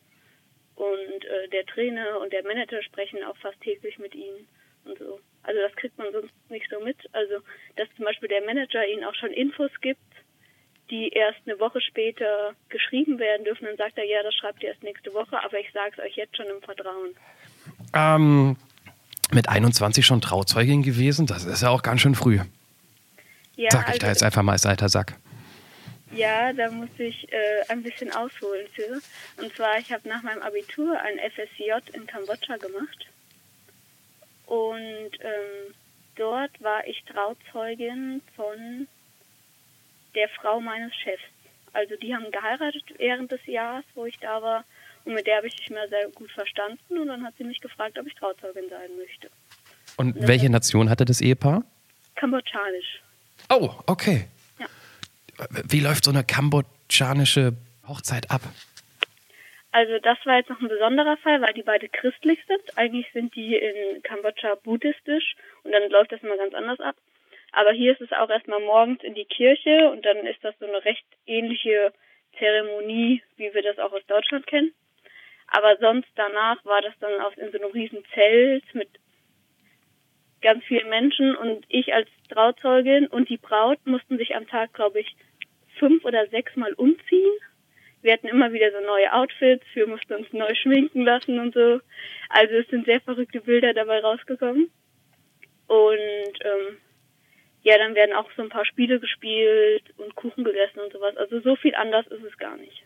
Und 0.74 1.24
äh, 1.24 1.48
der 1.48 1.66
Trainer 1.66 2.20
und 2.20 2.32
der 2.32 2.44
Manager 2.44 2.82
sprechen 2.82 3.22
auch 3.24 3.36
fast 3.38 3.60
täglich 3.60 3.98
mit 3.98 4.14
ihnen 4.14 4.48
und 4.84 4.98
so. 4.98 5.20
Also 5.42 5.60
das 5.60 5.74
kriegt 5.76 5.98
man 5.98 6.12
sonst 6.12 6.32
nicht 6.50 6.68
so 6.70 6.80
mit. 6.80 6.96
Also 7.12 7.40
dass 7.76 7.88
zum 7.96 8.04
Beispiel 8.04 8.28
der 8.28 8.44
Manager 8.44 8.86
ihnen 8.86 9.04
auch 9.04 9.14
schon 9.14 9.32
Infos 9.32 9.70
gibt, 9.80 10.00
die 10.90 11.10
erst 11.10 11.38
eine 11.46 11.58
Woche 11.60 11.80
später 11.80 12.54
geschrieben 12.68 13.18
werden 13.18 13.44
dürfen, 13.44 13.66
dann 13.66 13.76
sagt 13.76 13.98
er, 13.98 14.04
ja, 14.04 14.22
das 14.22 14.34
schreibt 14.34 14.62
ihr 14.62 14.70
erst 14.70 14.82
nächste 14.82 15.12
Woche, 15.12 15.42
aber 15.42 15.58
ich 15.58 15.70
sage 15.72 15.92
es 15.96 16.04
euch 16.04 16.16
jetzt 16.16 16.36
schon 16.36 16.46
im 16.46 16.62
Vertrauen. 16.62 17.14
Ähm, 17.94 18.56
mit 19.30 19.48
21 19.48 20.04
schon 20.04 20.20
Trauzeugin 20.20 20.82
gewesen, 20.82 21.26
das 21.26 21.44
ist 21.44 21.62
ja 21.62 21.70
auch 21.70 21.82
ganz 21.82 22.00
schön 22.00 22.14
früh. 22.14 22.40
Ja, 23.56 23.70
Sag 23.70 23.82
ich 23.82 23.88
also, 23.88 24.00
da 24.00 24.08
jetzt 24.08 24.22
einfach 24.22 24.42
mal 24.42 24.52
als 24.52 24.66
alter 24.66 24.88
Sack. 24.88 25.14
Ja, 26.12 26.52
da 26.52 26.70
muss 26.70 26.88
ich 26.96 27.30
äh, 27.32 27.64
ein 27.68 27.82
bisschen 27.82 28.10
ausholen 28.12 28.66
für. 28.72 29.00
Und 29.42 29.54
zwar, 29.54 29.78
ich 29.78 29.92
habe 29.92 30.08
nach 30.08 30.22
meinem 30.22 30.42
Abitur 30.42 30.98
ein 31.00 31.18
FSJ 31.18 31.94
in 31.94 32.06
Kambodscha 32.06 32.56
gemacht. 32.56 33.06
Und 34.46 35.10
ähm, 35.20 35.74
dort 36.16 36.62
war 36.62 36.86
ich 36.86 37.04
Trauzeugin 37.04 38.22
von 38.34 38.86
der 40.14 40.28
Frau 40.28 40.60
meines 40.60 40.94
Chefs. 40.94 41.22
Also 41.72 41.96
die 41.96 42.14
haben 42.14 42.30
geheiratet 42.30 42.84
während 42.96 43.30
des 43.30 43.44
Jahres, 43.46 43.84
wo 43.94 44.06
ich 44.06 44.18
da 44.18 44.42
war. 44.42 44.64
Und 45.04 45.14
mit 45.14 45.26
der 45.26 45.38
habe 45.38 45.46
ich 45.46 45.56
mich 45.58 45.70
immer 45.70 45.86
sehr 45.88 46.08
gut 46.10 46.30
verstanden. 46.30 46.98
Und 46.98 47.08
dann 47.08 47.24
hat 47.24 47.34
sie 47.38 47.44
mich 47.44 47.60
gefragt, 47.60 47.98
ob 47.98 48.06
ich 48.06 48.14
Trauzeugin 48.14 48.68
sein 48.68 48.90
möchte. 48.98 49.30
Und, 49.96 50.16
und 50.16 50.28
welche 50.28 50.50
Nation 50.50 50.90
hatte 50.90 51.04
das 51.04 51.20
Ehepaar? 51.20 51.64
Kambodschanisch. 52.16 53.00
Oh, 53.50 53.70
okay. 53.86 54.28
Ja. 54.58 54.66
Wie 55.68 55.80
läuft 55.80 56.04
so 56.04 56.10
eine 56.10 56.24
kambodschanische 56.24 57.54
Hochzeit 57.86 58.30
ab? 58.30 58.42
Also 59.70 59.98
das 60.02 60.18
war 60.24 60.38
jetzt 60.38 60.50
noch 60.50 60.60
ein 60.60 60.68
besonderer 60.68 61.16
Fall, 61.18 61.40
weil 61.40 61.52
die 61.52 61.62
beide 61.62 61.88
christlich 61.88 62.38
sind. 62.46 62.76
Eigentlich 62.76 63.06
sind 63.12 63.34
die 63.34 63.54
in 63.54 64.02
Kambodscha 64.02 64.54
buddhistisch 64.56 65.36
und 65.62 65.72
dann 65.72 65.88
läuft 65.90 66.12
das 66.12 66.22
immer 66.22 66.36
ganz 66.36 66.54
anders 66.54 66.80
ab. 66.80 66.96
Aber 67.52 67.72
hier 67.72 67.92
ist 67.92 68.00
es 68.00 68.12
auch 68.12 68.28
erstmal 68.28 68.60
morgens 68.60 69.02
in 69.02 69.14
die 69.14 69.24
Kirche 69.24 69.90
und 69.90 70.04
dann 70.04 70.18
ist 70.26 70.42
das 70.44 70.54
so 70.58 70.66
eine 70.66 70.84
recht 70.84 71.06
ähnliche 71.26 71.92
Zeremonie, 72.38 73.22
wie 73.36 73.52
wir 73.54 73.62
das 73.62 73.78
auch 73.78 73.92
aus 73.92 74.04
Deutschland 74.06 74.46
kennen. 74.46 74.72
Aber 75.46 75.76
sonst 75.78 76.08
danach 76.14 76.62
war 76.64 76.82
das 76.82 76.92
dann 77.00 77.20
auch 77.22 77.36
in 77.36 77.50
so 77.50 77.58
einem 77.58 77.70
riesen 77.70 78.04
Zelt 78.14 78.64
mit 78.74 78.88
ganz 80.40 80.62
vielen 80.64 80.88
Menschen 80.88 81.34
und 81.36 81.64
ich 81.68 81.94
als 81.94 82.08
Trauzeugin 82.28 83.06
und 83.06 83.28
die 83.28 83.38
Braut 83.38 83.78
mussten 83.86 84.18
sich 84.18 84.36
am 84.36 84.46
Tag, 84.46 84.72
glaube 84.74 85.00
ich, 85.00 85.16
fünf 85.78 86.04
oder 86.04 86.26
sechs 86.28 86.54
Mal 86.56 86.74
umziehen. 86.74 87.32
Wir 88.02 88.12
hatten 88.12 88.28
immer 88.28 88.52
wieder 88.52 88.70
so 88.70 88.80
neue 88.80 89.12
Outfits, 89.12 89.64
wir 89.74 89.88
mussten 89.88 90.14
uns 90.14 90.32
neu 90.32 90.54
schminken 90.54 91.02
lassen 91.02 91.38
und 91.38 91.54
so. 91.54 91.80
Also 92.28 92.54
es 92.54 92.68
sind 92.68 92.84
sehr 92.84 93.00
verrückte 93.00 93.40
Bilder 93.40 93.74
dabei 93.74 94.00
rausgekommen. 94.00 94.70
Und 95.66 96.38
ähm, 96.44 96.76
ja, 97.62 97.76
dann 97.78 97.94
werden 97.94 98.14
auch 98.14 98.28
so 98.36 98.42
ein 98.42 98.48
paar 98.48 98.64
Spiele 98.64 99.00
gespielt 99.00 99.82
und 99.96 100.14
Kuchen 100.14 100.44
gegessen 100.44 100.80
und 100.80 100.92
sowas. 100.92 101.16
Also 101.16 101.40
so 101.40 101.56
viel 101.56 101.74
anders 101.74 102.06
ist 102.06 102.24
es 102.24 102.36
gar 102.38 102.56
nicht. 102.56 102.84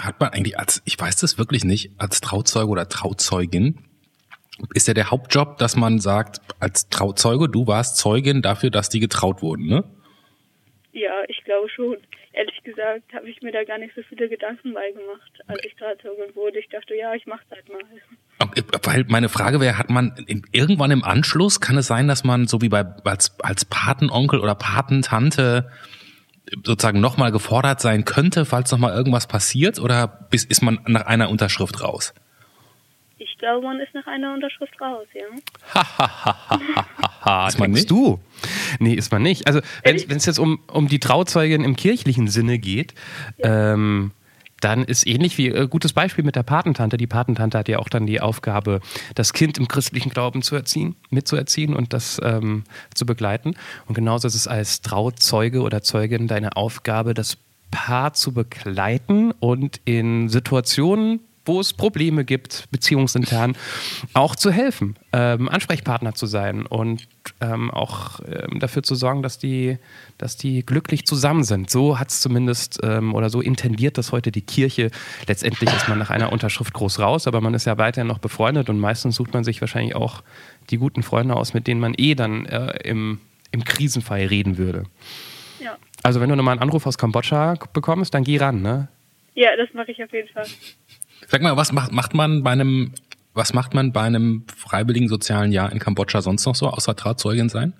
Hat 0.00 0.18
man 0.18 0.30
eigentlich 0.30 0.58
als, 0.58 0.82
ich 0.84 0.98
weiß 0.98 1.16
das 1.16 1.38
wirklich 1.38 1.64
nicht, 1.64 1.92
als 1.98 2.20
Trauzeuge 2.20 2.68
oder 2.68 2.88
Trauzeugin, 2.88 3.84
ist 4.72 4.88
ja 4.88 4.94
der 4.94 5.10
Hauptjob, 5.10 5.58
dass 5.58 5.76
man 5.76 6.00
sagt, 6.00 6.40
als 6.60 6.88
Trauzeuge, 6.88 7.48
du 7.48 7.66
warst 7.66 7.96
Zeugin 7.96 8.42
dafür, 8.42 8.70
dass 8.70 8.88
die 8.88 9.00
getraut 9.00 9.42
wurden, 9.42 9.66
ne? 9.66 9.84
Ja, 10.94 11.24
ich 11.26 11.42
glaube 11.42 11.68
schon. 11.68 11.96
Ehrlich 12.32 12.62
gesagt 12.62 13.12
habe 13.12 13.28
ich 13.28 13.42
mir 13.42 13.50
da 13.50 13.64
gar 13.64 13.78
nicht 13.78 13.94
so 13.96 14.02
viele 14.08 14.28
Gedanken 14.28 14.74
bei 14.74 14.92
gemacht, 14.92 15.32
als 15.48 15.64
ich 15.64 15.74
Trauzeuge 15.74 16.34
wurde. 16.34 16.60
Ich 16.60 16.68
dachte, 16.68 16.94
ja, 16.94 17.12
ich 17.14 17.26
mache 17.26 17.42
halt 17.50 17.68
mal. 17.68 17.82
Weil 18.82 19.04
meine 19.08 19.28
Frage 19.28 19.60
wäre, 19.60 19.76
hat 19.76 19.90
man 19.90 20.14
irgendwann 20.52 20.92
im 20.92 21.02
Anschluss, 21.02 21.60
kann 21.60 21.76
es 21.76 21.88
sein, 21.88 22.06
dass 22.06 22.22
man 22.22 22.46
so 22.46 22.62
wie 22.62 22.68
bei 22.68 22.84
als, 23.04 23.36
als 23.40 23.64
Patenonkel 23.64 24.38
oder 24.38 24.54
Patentante 24.54 25.68
sozusagen 26.64 27.00
nochmal 27.00 27.32
gefordert 27.32 27.80
sein 27.80 28.04
könnte, 28.04 28.44
falls 28.44 28.70
nochmal 28.70 28.94
irgendwas 28.94 29.26
passiert, 29.26 29.80
oder 29.80 30.06
bis, 30.30 30.44
ist 30.44 30.62
man 30.62 30.78
nach 30.86 31.06
einer 31.06 31.28
Unterschrift 31.28 31.82
raus? 31.82 32.14
Ich 33.18 33.36
glaube, 33.38 33.66
man 33.66 33.80
ist 33.80 33.94
nach 33.94 34.06
einer 34.06 34.32
Unterschrift 34.34 34.80
raus, 34.80 35.06
ja. 35.12 35.24
Hahaha, 35.74 37.48
ist 37.48 37.58
man 37.58 37.72
nicht? 37.72 37.90
du? 37.90 38.20
Nee, 38.78 38.94
ist 38.94 39.12
man 39.12 39.22
nicht. 39.22 39.46
Also, 39.46 39.60
wenn 39.82 39.96
es 39.96 40.26
jetzt 40.26 40.38
um, 40.38 40.60
um 40.66 40.88
die 40.88 41.00
Trauzeugin 41.00 41.64
im 41.64 41.76
kirchlichen 41.76 42.28
Sinne 42.28 42.58
geht, 42.58 42.94
ja. 43.38 43.72
ähm, 43.72 44.12
dann 44.64 44.84
ist 44.84 45.06
ähnlich 45.06 45.36
wie 45.36 45.48
äh, 45.48 45.68
gutes 45.68 45.92
Beispiel 45.92 46.24
mit 46.24 46.36
der 46.36 46.42
Patentante. 46.42 46.96
Die 46.96 47.06
Patentante 47.06 47.58
hat 47.58 47.68
ja 47.68 47.78
auch 47.78 47.90
dann 47.90 48.06
die 48.06 48.22
Aufgabe, 48.22 48.80
das 49.14 49.34
Kind 49.34 49.58
im 49.58 49.68
christlichen 49.68 50.08
Glauben 50.08 50.40
zu 50.40 50.56
erziehen, 50.56 50.96
mitzuerziehen 51.10 51.76
und 51.76 51.92
das 51.92 52.18
ähm, 52.22 52.64
zu 52.94 53.04
begleiten. 53.04 53.56
Und 53.86 53.94
genauso 53.94 54.26
ist 54.26 54.34
es 54.34 54.48
als 54.48 54.80
Trauzeuge 54.80 55.60
oder 55.60 55.82
Zeugin 55.82 56.28
deine 56.28 56.56
Aufgabe, 56.56 57.12
das 57.12 57.36
Paar 57.70 58.14
zu 58.14 58.32
begleiten 58.32 59.32
und 59.32 59.80
in 59.84 60.30
Situationen 60.30 61.20
wo 61.44 61.60
es 61.60 61.72
Probleme 61.72 62.24
gibt, 62.24 62.64
beziehungsintern, 62.70 63.56
auch 64.14 64.36
zu 64.36 64.50
helfen, 64.50 64.96
ähm, 65.12 65.48
Ansprechpartner 65.48 66.14
zu 66.14 66.26
sein 66.26 66.66
und 66.66 67.06
ähm, 67.40 67.70
auch 67.70 68.20
ähm, 68.20 68.60
dafür 68.60 68.82
zu 68.82 68.94
sorgen, 68.94 69.22
dass 69.22 69.38
die, 69.38 69.78
dass 70.18 70.36
die 70.36 70.64
glücklich 70.64 71.06
zusammen 71.06 71.44
sind. 71.44 71.70
So 71.70 71.98
hat 71.98 72.10
es 72.10 72.20
zumindest 72.20 72.80
ähm, 72.82 73.14
oder 73.14 73.30
so 73.30 73.40
intendiert 73.40 73.98
das 73.98 74.12
heute 74.12 74.32
die 74.32 74.42
Kirche. 74.42 74.90
Letztendlich 75.26 75.72
ist 75.74 75.88
man 75.88 75.98
nach 75.98 76.10
einer 76.10 76.32
Unterschrift 76.32 76.72
groß 76.72 77.00
raus, 77.00 77.26
aber 77.26 77.40
man 77.40 77.54
ist 77.54 77.66
ja 77.66 77.78
weiterhin 77.78 78.08
noch 78.08 78.18
befreundet 78.18 78.70
und 78.70 78.78
meistens 78.78 79.16
sucht 79.16 79.34
man 79.34 79.44
sich 79.44 79.60
wahrscheinlich 79.60 79.94
auch 79.94 80.22
die 80.70 80.78
guten 80.78 81.02
Freunde 81.02 81.36
aus, 81.36 81.54
mit 81.54 81.66
denen 81.66 81.80
man 81.80 81.94
eh 81.96 82.14
dann 82.14 82.46
äh, 82.46 82.78
im, 82.84 83.20
im 83.50 83.64
Krisenfall 83.64 84.26
reden 84.26 84.56
würde. 84.56 84.84
Ja. 85.60 85.76
Also 86.02 86.20
wenn 86.20 86.28
du 86.28 86.36
nochmal 86.36 86.52
einen 86.52 86.62
Anruf 86.62 86.86
aus 86.86 86.98
Kambodscha 86.98 87.54
bekommst, 87.72 88.14
dann 88.14 88.24
geh 88.24 88.38
ran, 88.38 88.62
ne? 88.62 88.88
Ja, 89.34 89.56
das 89.56 89.68
mache 89.74 89.90
ich 89.90 90.02
auf 90.02 90.12
jeden 90.12 90.28
Fall. 90.28 90.46
Sag 91.28 91.42
mal, 91.42 91.56
was 91.56 91.72
macht, 91.72 91.92
macht 91.92 92.14
man 92.14 92.42
bei 92.42 92.50
einem, 92.50 92.92
was 93.34 93.54
macht 93.54 93.74
man 93.74 93.92
bei 93.92 94.02
einem 94.02 94.44
freiwilligen 94.56 95.08
sozialen 95.08 95.52
Jahr 95.52 95.72
in 95.72 95.78
Kambodscha 95.78 96.20
sonst 96.20 96.46
noch 96.46 96.54
so, 96.54 96.68
außer 96.68 96.94
Trautzeugin 96.96 97.48
sein? 97.48 97.74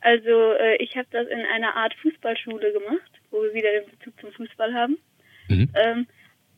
Also 0.00 0.52
äh, 0.58 0.76
ich 0.76 0.96
habe 0.96 1.08
das 1.10 1.26
in 1.28 1.40
einer 1.40 1.76
Art 1.76 1.94
Fußballschule 2.02 2.72
gemacht, 2.72 3.10
wo 3.30 3.42
wir 3.42 3.52
wieder 3.52 3.70
den 3.70 3.90
Bezug 3.90 4.20
zum 4.20 4.32
Fußball 4.32 4.72
haben. 4.72 4.98
Mhm. 5.48 5.68
Ähm, 5.74 6.06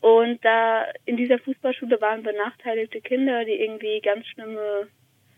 und 0.01 0.45
da 0.45 0.85
in 1.05 1.17
dieser 1.17 1.39
Fußballschule 1.39 2.01
waren 2.01 2.23
benachteiligte 2.23 3.01
Kinder, 3.01 3.45
die 3.45 3.53
irgendwie 3.53 4.01
ganz 4.01 4.27
schlimme 4.27 4.89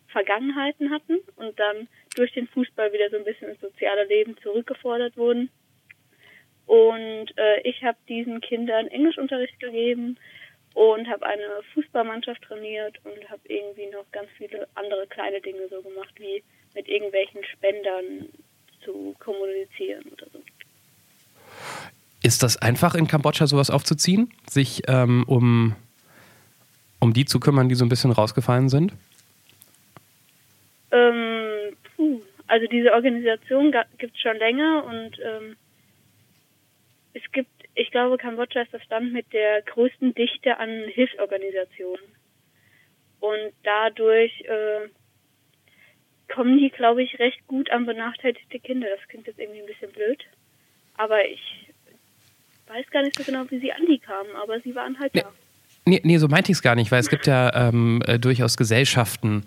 Vergangenheiten 0.09 0.91
hatten 0.91 1.19
und 1.37 1.59
dann 1.59 1.89
durch 2.17 2.33
den 2.33 2.47
Fußball 2.49 2.93
wieder 2.93 3.11
so 3.11 3.17
ein 3.17 3.25
bisschen 3.25 3.51
ins 3.51 3.61
soziale 3.61 4.05
Leben 4.05 4.37
zurückgefordert 4.43 5.17
wurden. 5.17 5.51
Und 6.67 7.37
äh, 7.37 7.61
ich 7.65 7.83
habe 7.83 7.99
diesen 8.09 8.41
Kindern 8.41 8.87
Englischunterricht 8.87 9.61
gegeben, 9.61 10.17
und 10.75 11.09
habe 11.09 11.25
eine 11.25 11.63
Fußballmannschaft 11.73 12.43
trainiert 12.43 12.99
und 13.05 13.31
habe 13.31 13.41
irgendwie 13.47 13.87
noch 13.87 14.05
ganz 14.13 14.29
viele 14.37 14.69
andere 14.75 15.07
kleine 15.07 15.41
Dinge 15.41 15.69
so 15.71 15.81
gemacht, 15.83 16.15
wie 16.19 16.43
mit 16.75 16.89
irgendwelchen 16.89 17.43
Spendern 17.45 18.29
zu 18.85 19.15
kommunizieren 19.21 20.05
oder 20.13 20.27
so. 20.33 20.41
Ist 22.23 22.43
das 22.43 22.57
einfach 22.57 22.95
in 22.95 23.07
Kambodscha 23.07 23.47
sowas 23.47 23.71
aufzuziehen, 23.71 24.33
sich 24.49 24.83
ähm, 24.89 25.25
um 25.27 25.77
um 27.05 27.13
die 27.13 27.27
zu 27.27 27.39
kümmern, 27.39 27.69
die 27.69 27.75
so 27.75 27.85
ein 27.85 27.91
bisschen 27.91 28.11
rausgefallen 28.11 28.71
sind? 28.71 28.93
Ähm, 30.91 31.77
puh. 31.97 32.21
Also 32.47 32.67
diese 32.67 32.93
Organisation 32.93 33.75
gibt 33.99 34.17
es 34.17 34.23
schon 34.23 34.37
länger 34.39 34.85
und 34.85 35.19
ähm, 35.23 35.57
es 37.13 37.23
gibt, 37.33 37.51
ich 37.75 37.91
glaube, 37.91 38.19
Kambodscha 38.19 38.63
ist 38.63 38.73
das 38.75 38.87
Land 38.89 39.13
mit 39.13 39.33
der 39.33 39.63
größten 39.63 40.15
Dichte 40.15 40.59
an 40.59 40.85
Hilfsorganisationen. 40.89 42.05
Und 43.21 43.53
dadurch 43.63 44.33
äh, 44.43 44.89
kommen 46.33 46.59
die, 46.59 46.71
glaube 46.71 47.03
ich, 47.03 47.19
recht 47.19 47.47
gut 47.47 47.71
an 47.71 47.87
benachteiligte 47.87 48.61
Kinder. 48.61 48.87
Das 48.97 49.09
klingt 49.09 49.27
jetzt 49.27 49.39
irgendwie 49.39 49.61
ein 49.61 49.67
bisschen 49.67 49.91
blöd. 49.93 50.25
Aber 50.97 51.25
ich 51.27 51.41
weiß 52.69 52.89
gar 52.91 53.03
nicht 53.03 53.17
so 53.17 53.25
genau, 53.25 53.45
wie 53.51 53.59
sie 53.59 53.73
an 53.73 53.87
die 53.87 53.99
kamen, 53.99 54.31
aber 54.43 54.61
sie 54.61 54.75
waren 54.75 54.99
halt 54.99 55.17
da. 55.17 55.33
Nee, 55.87 56.01
nee, 56.03 56.17
so 56.17 56.29
meinte 56.29 56.51
ich 56.51 56.59
es 56.59 56.63
gar 56.63 56.77
nicht, 56.77 56.91
weil 56.91 57.01
es 57.01 57.11
gibt 57.11 57.27
ja 57.27 57.69
ähm, 57.69 58.03
äh, 58.07 58.19
durchaus 58.19 58.57
Gesellschaften, 58.57 59.47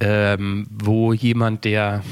ähm, 0.00 0.66
wo 0.70 1.12
jemand, 1.12 1.64
der 1.64 2.02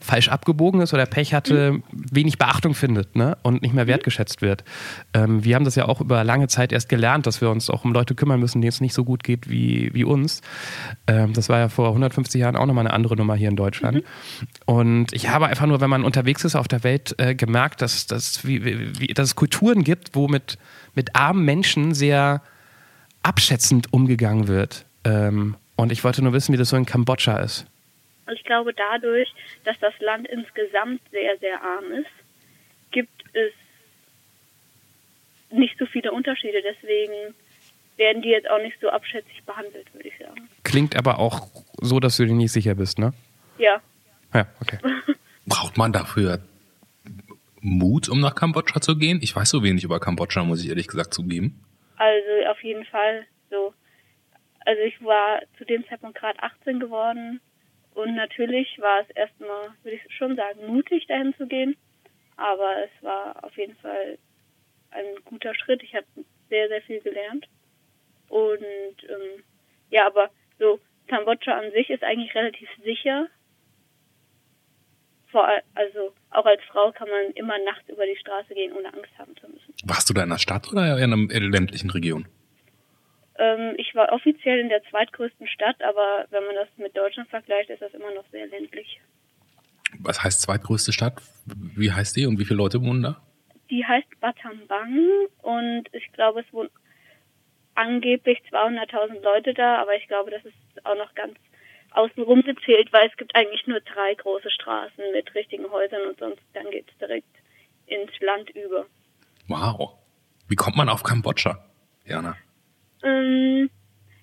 falsch 0.00 0.28
abgebogen 0.28 0.80
ist 0.80 0.94
oder 0.94 1.06
Pech 1.06 1.34
hatte, 1.34 1.72
mhm. 1.72 1.82
wenig 1.92 2.38
Beachtung 2.38 2.74
findet 2.74 3.16
ne? 3.16 3.36
und 3.42 3.62
nicht 3.62 3.74
mehr 3.74 3.84
mhm. 3.84 3.88
wertgeschätzt 3.88 4.40
wird. 4.40 4.64
Ähm, 5.12 5.44
wir 5.44 5.54
haben 5.54 5.64
das 5.64 5.74
ja 5.74 5.86
auch 5.86 6.00
über 6.00 6.24
lange 6.24 6.48
Zeit 6.48 6.72
erst 6.72 6.88
gelernt, 6.88 7.26
dass 7.26 7.40
wir 7.40 7.50
uns 7.50 7.68
auch 7.68 7.84
um 7.84 7.92
Leute 7.92 8.14
kümmern 8.14 8.40
müssen, 8.40 8.60
denen 8.62 8.70
es 8.70 8.80
nicht 8.80 8.94
so 8.94 9.04
gut 9.04 9.22
geht 9.22 9.50
wie, 9.50 9.90
wie 9.92 10.04
uns. 10.04 10.40
Ähm, 11.06 11.34
das 11.34 11.48
war 11.48 11.58
ja 11.58 11.68
vor 11.68 11.88
150 11.88 12.40
Jahren 12.40 12.56
auch 12.56 12.66
nochmal 12.66 12.86
eine 12.86 12.94
andere 12.94 13.16
Nummer 13.16 13.34
hier 13.34 13.48
in 13.48 13.56
Deutschland. 13.56 13.98
Mhm. 13.98 14.02
Und 14.64 15.12
ich 15.12 15.28
habe 15.28 15.46
einfach 15.46 15.66
nur, 15.66 15.80
wenn 15.80 15.90
man 15.90 16.04
unterwegs 16.04 16.44
ist 16.44 16.56
auf 16.56 16.68
der 16.68 16.82
Welt, 16.82 17.14
äh, 17.18 17.34
gemerkt, 17.34 17.82
dass, 17.82 18.06
dass, 18.06 18.46
wie, 18.46 18.64
wie, 18.98 19.08
dass 19.08 19.28
es 19.28 19.36
Kulturen 19.36 19.84
gibt, 19.84 20.16
wo 20.16 20.28
mit, 20.28 20.56
mit 20.94 21.14
armen 21.14 21.44
Menschen 21.44 21.94
sehr 21.94 22.42
abschätzend 23.22 23.92
umgegangen 23.92 24.48
wird. 24.48 24.86
Ähm, 25.04 25.56
und 25.76 25.92
ich 25.92 26.04
wollte 26.04 26.22
nur 26.22 26.32
wissen, 26.32 26.52
wie 26.52 26.58
das 26.58 26.70
so 26.70 26.76
in 26.76 26.86
Kambodscha 26.86 27.38
ist. 27.38 27.66
Und 28.30 28.36
ich 28.36 28.44
glaube, 28.44 28.72
dadurch, 28.72 29.28
dass 29.64 29.76
das 29.80 29.92
Land 29.98 30.28
insgesamt 30.28 31.00
sehr, 31.10 31.36
sehr 31.38 31.60
arm 31.60 31.90
ist, 31.90 32.06
gibt 32.92 33.24
es 33.32 33.52
nicht 35.50 35.76
so 35.80 35.86
viele 35.86 36.12
Unterschiede. 36.12 36.62
Deswegen 36.62 37.34
werden 37.96 38.22
die 38.22 38.28
jetzt 38.28 38.48
auch 38.48 38.62
nicht 38.62 38.78
so 38.80 38.88
abschätzig 38.88 39.42
behandelt, 39.44 39.92
würde 39.92 40.06
ich 40.06 40.16
sagen. 40.16 40.48
Klingt 40.62 40.94
aber 40.94 41.18
auch 41.18 41.48
so, 41.80 41.98
dass 41.98 42.18
du 42.18 42.24
dir 42.24 42.34
nicht 42.34 42.52
sicher 42.52 42.76
bist, 42.76 43.00
ne? 43.00 43.12
Ja. 43.58 43.82
Ja, 44.32 44.46
okay. 44.60 44.78
Braucht 45.46 45.76
man 45.76 45.92
dafür 45.92 46.38
Mut, 47.60 48.08
um 48.08 48.20
nach 48.20 48.36
Kambodscha 48.36 48.80
zu 48.80 48.96
gehen? 48.96 49.18
Ich 49.22 49.34
weiß 49.34 49.50
so 49.50 49.64
wenig 49.64 49.82
über 49.82 49.98
Kambodscha, 49.98 50.44
muss 50.44 50.62
ich 50.62 50.68
ehrlich 50.68 50.86
gesagt 50.86 51.12
zugeben. 51.14 51.64
Also 51.96 52.48
auf 52.48 52.62
jeden 52.62 52.84
Fall 52.84 53.26
so. 53.50 53.74
Also 54.64 54.82
ich 54.82 55.02
war 55.02 55.40
zu 55.58 55.64
dem 55.64 55.84
Zeitpunkt 55.88 56.16
gerade 56.16 56.40
18 56.40 56.78
geworden 56.78 57.40
und 58.02 58.14
natürlich 58.14 58.78
war 58.78 59.02
es 59.02 59.10
erstmal, 59.16 59.70
würde 59.82 59.96
ich 59.96 60.16
schon 60.16 60.36
sagen, 60.36 60.66
mutig 60.66 61.06
dahin 61.06 61.34
zu 61.36 61.46
gehen. 61.46 61.76
Aber 62.36 62.84
es 62.84 63.02
war 63.02 63.44
auf 63.44 63.56
jeden 63.56 63.76
Fall 63.76 64.18
ein 64.90 65.04
guter 65.24 65.54
Schritt. 65.54 65.82
Ich 65.82 65.94
habe 65.94 66.06
sehr, 66.48 66.68
sehr 66.68 66.82
viel 66.82 67.00
gelernt. 67.00 67.46
Und 68.28 69.04
ähm, 69.08 69.44
ja, 69.90 70.06
aber 70.06 70.30
so 70.58 70.80
Kambodscha 71.08 71.52
an 71.58 71.72
sich 71.72 71.90
ist 71.90 72.02
eigentlich 72.02 72.34
relativ 72.34 72.68
sicher. 72.84 73.28
Vor, 75.30 75.46
also 75.74 76.12
auch 76.30 76.46
als 76.46 76.62
Frau 76.70 76.92
kann 76.92 77.08
man 77.08 77.32
immer 77.34 77.58
nachts 77.64 77.88
über 77.88 78.04
die 78.06 78.16
Straße 78.16 78.54
gehen, 78.54 78.72
ohne 78.72 78.92
Angst 78.92 79.16
haben 79.18 79.36
zu 79.36 79.48
müssen. 79.48 79.74
Warst 79.84 80.08
du 80.10 80.14
da 80.14 80.22
in 80.22 80.30
der 80.30 80.38
Stadt 80.38 80.72
oder 80.72 80.98
in 80.98 81.12
einer 81.12 81.50
ländlichen 81.50 81.90
Region? 81.90 82.26
Ähm, 83.40 83.74
ich 83.78 83.94
war 83.94 84.12
offiziell 84.12 84.58
in 84.60 84.68
der 84.68 84.82
zweitgrößten 84.90 85.48
Stadt, 85.48 85.82
aber 85.82 86.26
wenn 86.28 86.44
man 86.44 86.54
das 86.56 86.68
mit 86.76 86.94
Deutschland 86.94 87.30
vergleicht, 87.30 87.70
ist 87.70 87.80
das 87.80 87.94
immer 87.94 88.12
noch 88.12 88.26
sehr 88.30 88.46
ländlich. 88.46 89.00
Was 89.98 90.22
heißt 90.22 90.42
zweitgrößte 90.42 90.92
Stadt? 90.92 91.22
Wie 91.46 91.90
heißt 91.90 92.14
die 92.16 92.26
und 92.26 92.38
wie 92.38 92.44
viele 92.44 92.58
Leute 92.58 92.82
wohnen 92.82 93.02
da? 93.02 93.22
Die 93.70 93.84
heißt 93.84 94.20
Battambang 94.20 95.26
und 95.42 95.84
ich 95.92 96.12
glaube, 96.12 96.40
es 96.40 96.52
wohnen 96.52 96.68
angeblich 97.74 98.38
200.000 98.50 99.22
Leute 99.22 99.54
da, 99.54 99.80
aber 99.80 99.96
ich 99.96 100.06
glaube, 100.06 100.30
das 100.30 100.44
ist 100.44 100.84
auch 100.84 100.96
noch 100.96 101.14
ganz 101.14 101.38
außenrum 101.92 102.42
gezählt, 102.42 102.92
weil 102.92 103.08
es 103.08 103.16
gibt 103.16 103.34
eigentlich 103.34 103.66
nur 103.66 103.80
drei 103.80 104.14
große 104.14 104.50
Straßen 104.50 105.04
mit 105.12 105.34
richtigen 105.34 105.68
Häusern 105.70 106.02
und 106.08 106.18
sonst 106.18 106.42
dann 106.52 106.70
geht 106.70 106.90
es 106.90 106.98
direkt 106.98 107.26
ins 107.86 108.12
Land 108.20 108.50
über. 108.50 108.84
Wow. 109.48 109.94
Wie 110.46 110.56
kommt 110.56 110.76
man 110.76 110.90
auf 110.90 111.02
Kambodscha, 111.02 111.64
Jana? 112.04 112.36
Ähm, 113.02 113.70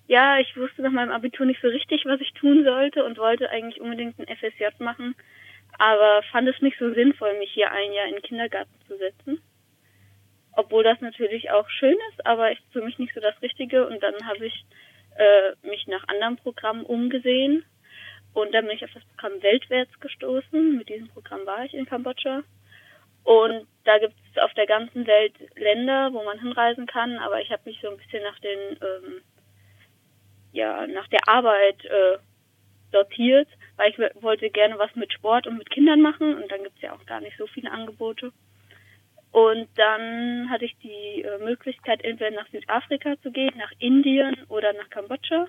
ja, 0.06 0.38
ich 0.38 0.56
wusste 0.56 0.82
nach 0.82 0.90
meinem 0.90 1.12
Abitur 1.12 1.46
nicht 1.46 1.60
so 1.60 1.68
richtig, 1.68 2.04
was 2.06 2.20
ich 2.20 2.32
tun 2.32 2.64
sollte 2.64 3.04
und 3.04 3.18
wollte 3.18 3.50
eigentlich 3.50 3.80
unbedingt 3.80 4.18
ein 4.18 4.36
FSJ 4.36 4.82
machen, 4.82 5.14
aber 5.78 6.22
fand 6.32 6.48
es 6.48 6.60
nicht 6.62 6.78
so 6.78 6.92
sinnvoll, 6.94 7.38
mich 7.38 7.50
hier 7.52 7.70
ein 7.70 7.92
Jahr 7.92 8.06
in 8.06 8.14
den 8.14 8.22
Kindergarten 8.22 8.74
zu 8.86 8.96
setzen. 8.96 9.40
Obwohl 10.52 10.82
das 10.82 11.00
natürlich 11.00 11.50
auch 11.50 11.68
schön 11.68 11.96
ist, 12.10 12.26
aber 12.26 12.50
ist 12.50 12.62
für 12.72 12.82
mich 12.82 12.98
nicht 12.98 13.14
so 13.14 13.20
das 13.20 13.40
Richtige. 13.42 13.86
Und 13.86 14.02
dann 14.02 14.14
habe 14.26 14.46
ich 14.46 14.64
äh, 15.16 15.68
mich 15.68 15.86
nach 15.86 16.08
anderen 16.08 16.36
Programmen 16.36 16.84
umgesehen 16.84 17.64
und 18.32 18.52
dann 18.52 18.66
bin 18.66 18.76
ich 18.76 18.84
auf 18.84 18.92
das 18.92 19.04
Programm 19.04 19.42
Weltwärts 19.42 20.00
gestoßen. 20.00 20.78
Mit 20.78 20.88
diesem 20.88 21.08
Programm 21.08 21.44
war 21.44 21.64
ich 21.64 21.74
in 21.74 21.86
Kambodscha. 21.86 22.42
Und 23.24 23.66
da 23.84 23.98
gibt 24.38 24.44
auf 24.44 24.54
der 24.54 24.66
ganzen 24.66 25.06
Welt 25.06 25.34
Länder, 25.56 26.12
wo 26.12 26.22
man 26.22 26.38
hinreisen 26.38 26.86
kann, 26.86 27.18
aber 27.18 27.40
ich 27.40 27.50
habe 27.50 27.62
mich 27.64 27.78
so 27.80 27.90
ein 27.90 27.96
bisschen 27.96 28.22
nach 28.22 28.38
den, 28.40 28.58
ähm, 28.80 29.22
ja, 30.52 30.86
nach 30.86 31.08
der 31.08 31.28
Arbeit 31.28 31.84
äh, 31.84 32.18
sortiert, 32.92 33.48
weil 33.76 33.90
ich 33.90 33.98
wollte 34.22 34.50
gerne 34.50 34.78
was 34.78 34.94
mit 34.94 35.12
Sport 35.12 35.46
und 35.46 35.58
mit 35.58 35.70
Kindern 35.70 36.00
machen 36.00 36.34
und 36.34 36.50
dann 36.50 36.62
gibt 36.62 36.76
es 36.76 36.82
ja 36.82 36.92
auch 36.92 37.04
gar 37.06 37.20
nicht 37.20 37.36
so 37.36 37.46
viele 37.46 37.70
Angebote. 37.70 38.32
Und 39.30 39.68
dann 39.76 40.48
hatte 40.48 40.64
ich 40.64 40.76
die 40.78 41.22
äh, 41.22 41.38
Möglichkeit, 41.44 42.02
entweder 42.02 42.30
nach 42.30 42.48
Südafrika 42.48 43.20
zu 43.22 43.30
gehen, 43.30 43.52
nach 43.58 43.72
Indien 43.78 44.36
oder 44.48 44.72
nach 44.72 44.88
Kambodscha. 44.88 45.46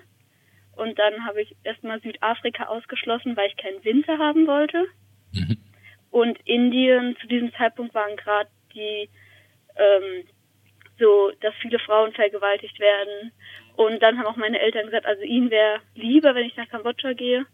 Und 0.76 0.98
dann 0.98 1.24
habe 1.24 1.42
ich 1.42 1.56
erstmal 1.64 2.00
Südafrika 2.00 2.64
ausgeschlossen, 2.64 3.36
weil 3.36 3.48
ich 3.48 3.56
keinen 3.56 3.82
Winter 3.84 4.18
haben 4.18 4.46
wollte. 4.46 4.84
Mhm. 5.32 5.56
Und 6.10 6.38
Indien 6.44 7.16
zu 7.20 7.26
diesem 7.26 7.52
Zeitpunkt 7.54 7.94
waren 7.94 8.16
gerade 8.16 8.50
die 8.74 9.08
ähm, 9.76 10.24
so, 10.98 11.32
dass 11.40 11.54
viele 11.62 11.78
Frauen 11.78 12.12
vergewaltigt 12.12 12.78
werden. 12.78 13.32
Und 13.76 14.02
dann 14.02 14.18
haben 14.18 14.26
auch 14.26 14.36
meine 14.36 14.60
Eltern 14.60 14.86
gesagt, 14.86 15.06
also 15.06 15.22
ihnen 15.22 15.50
wäre 15.50 15.80
lieber, 15.94 16.34
wenn 16.34 16.46
ich 16.46 16.56
nach 16.56 16.68
Kambodscha 16.68 17.12
gehe. 17.14 17.46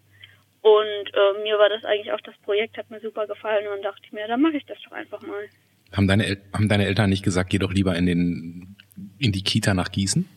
Und 0.62 0.74
äh, 0.74 1.42
mir 1.44 1.58
war 1.58 1.68
das 1.68 1.84
eigentlich 1.84 2.12
auch 2.12 2.20
das 2.22 2.36
Projekt, 2.38 2.76
hat 2.76 2.90
mir 2.90 3.00
super 3.00 3.26
gefallen 3.26 3.66
und 3.66 3.74
dann 3.74 3.82
dachte 3.82 4.02
ich 4.04 4.12
mir, 4.12 4.26
dann 4.26 4.40
mache 4.40 4.56
ich 4.56 4.66
das 4.66 4.78
doch 4.84 4.92
einfach 4.92 5.22
mal. 5.22 5.44
Haben 5.92 6.08
deine, 6.08 6.26
El 6.26 6.42
haben 6.52 6.68
deine 6.68 6.86
Eltern 6.86 7.10
nicht 7.10 7.22
gesagt, 7.22 7.50
geh 7.50 7.58
doch 7.58 7.72
lieber 7.72 7.94
in 7.94 8.06
den 8.06 8.76
in 9.18 9.30
die 9.30 9.44
Kita 9.44 9.74
nach 9.74 9.92
Gießen? 9.92 10.28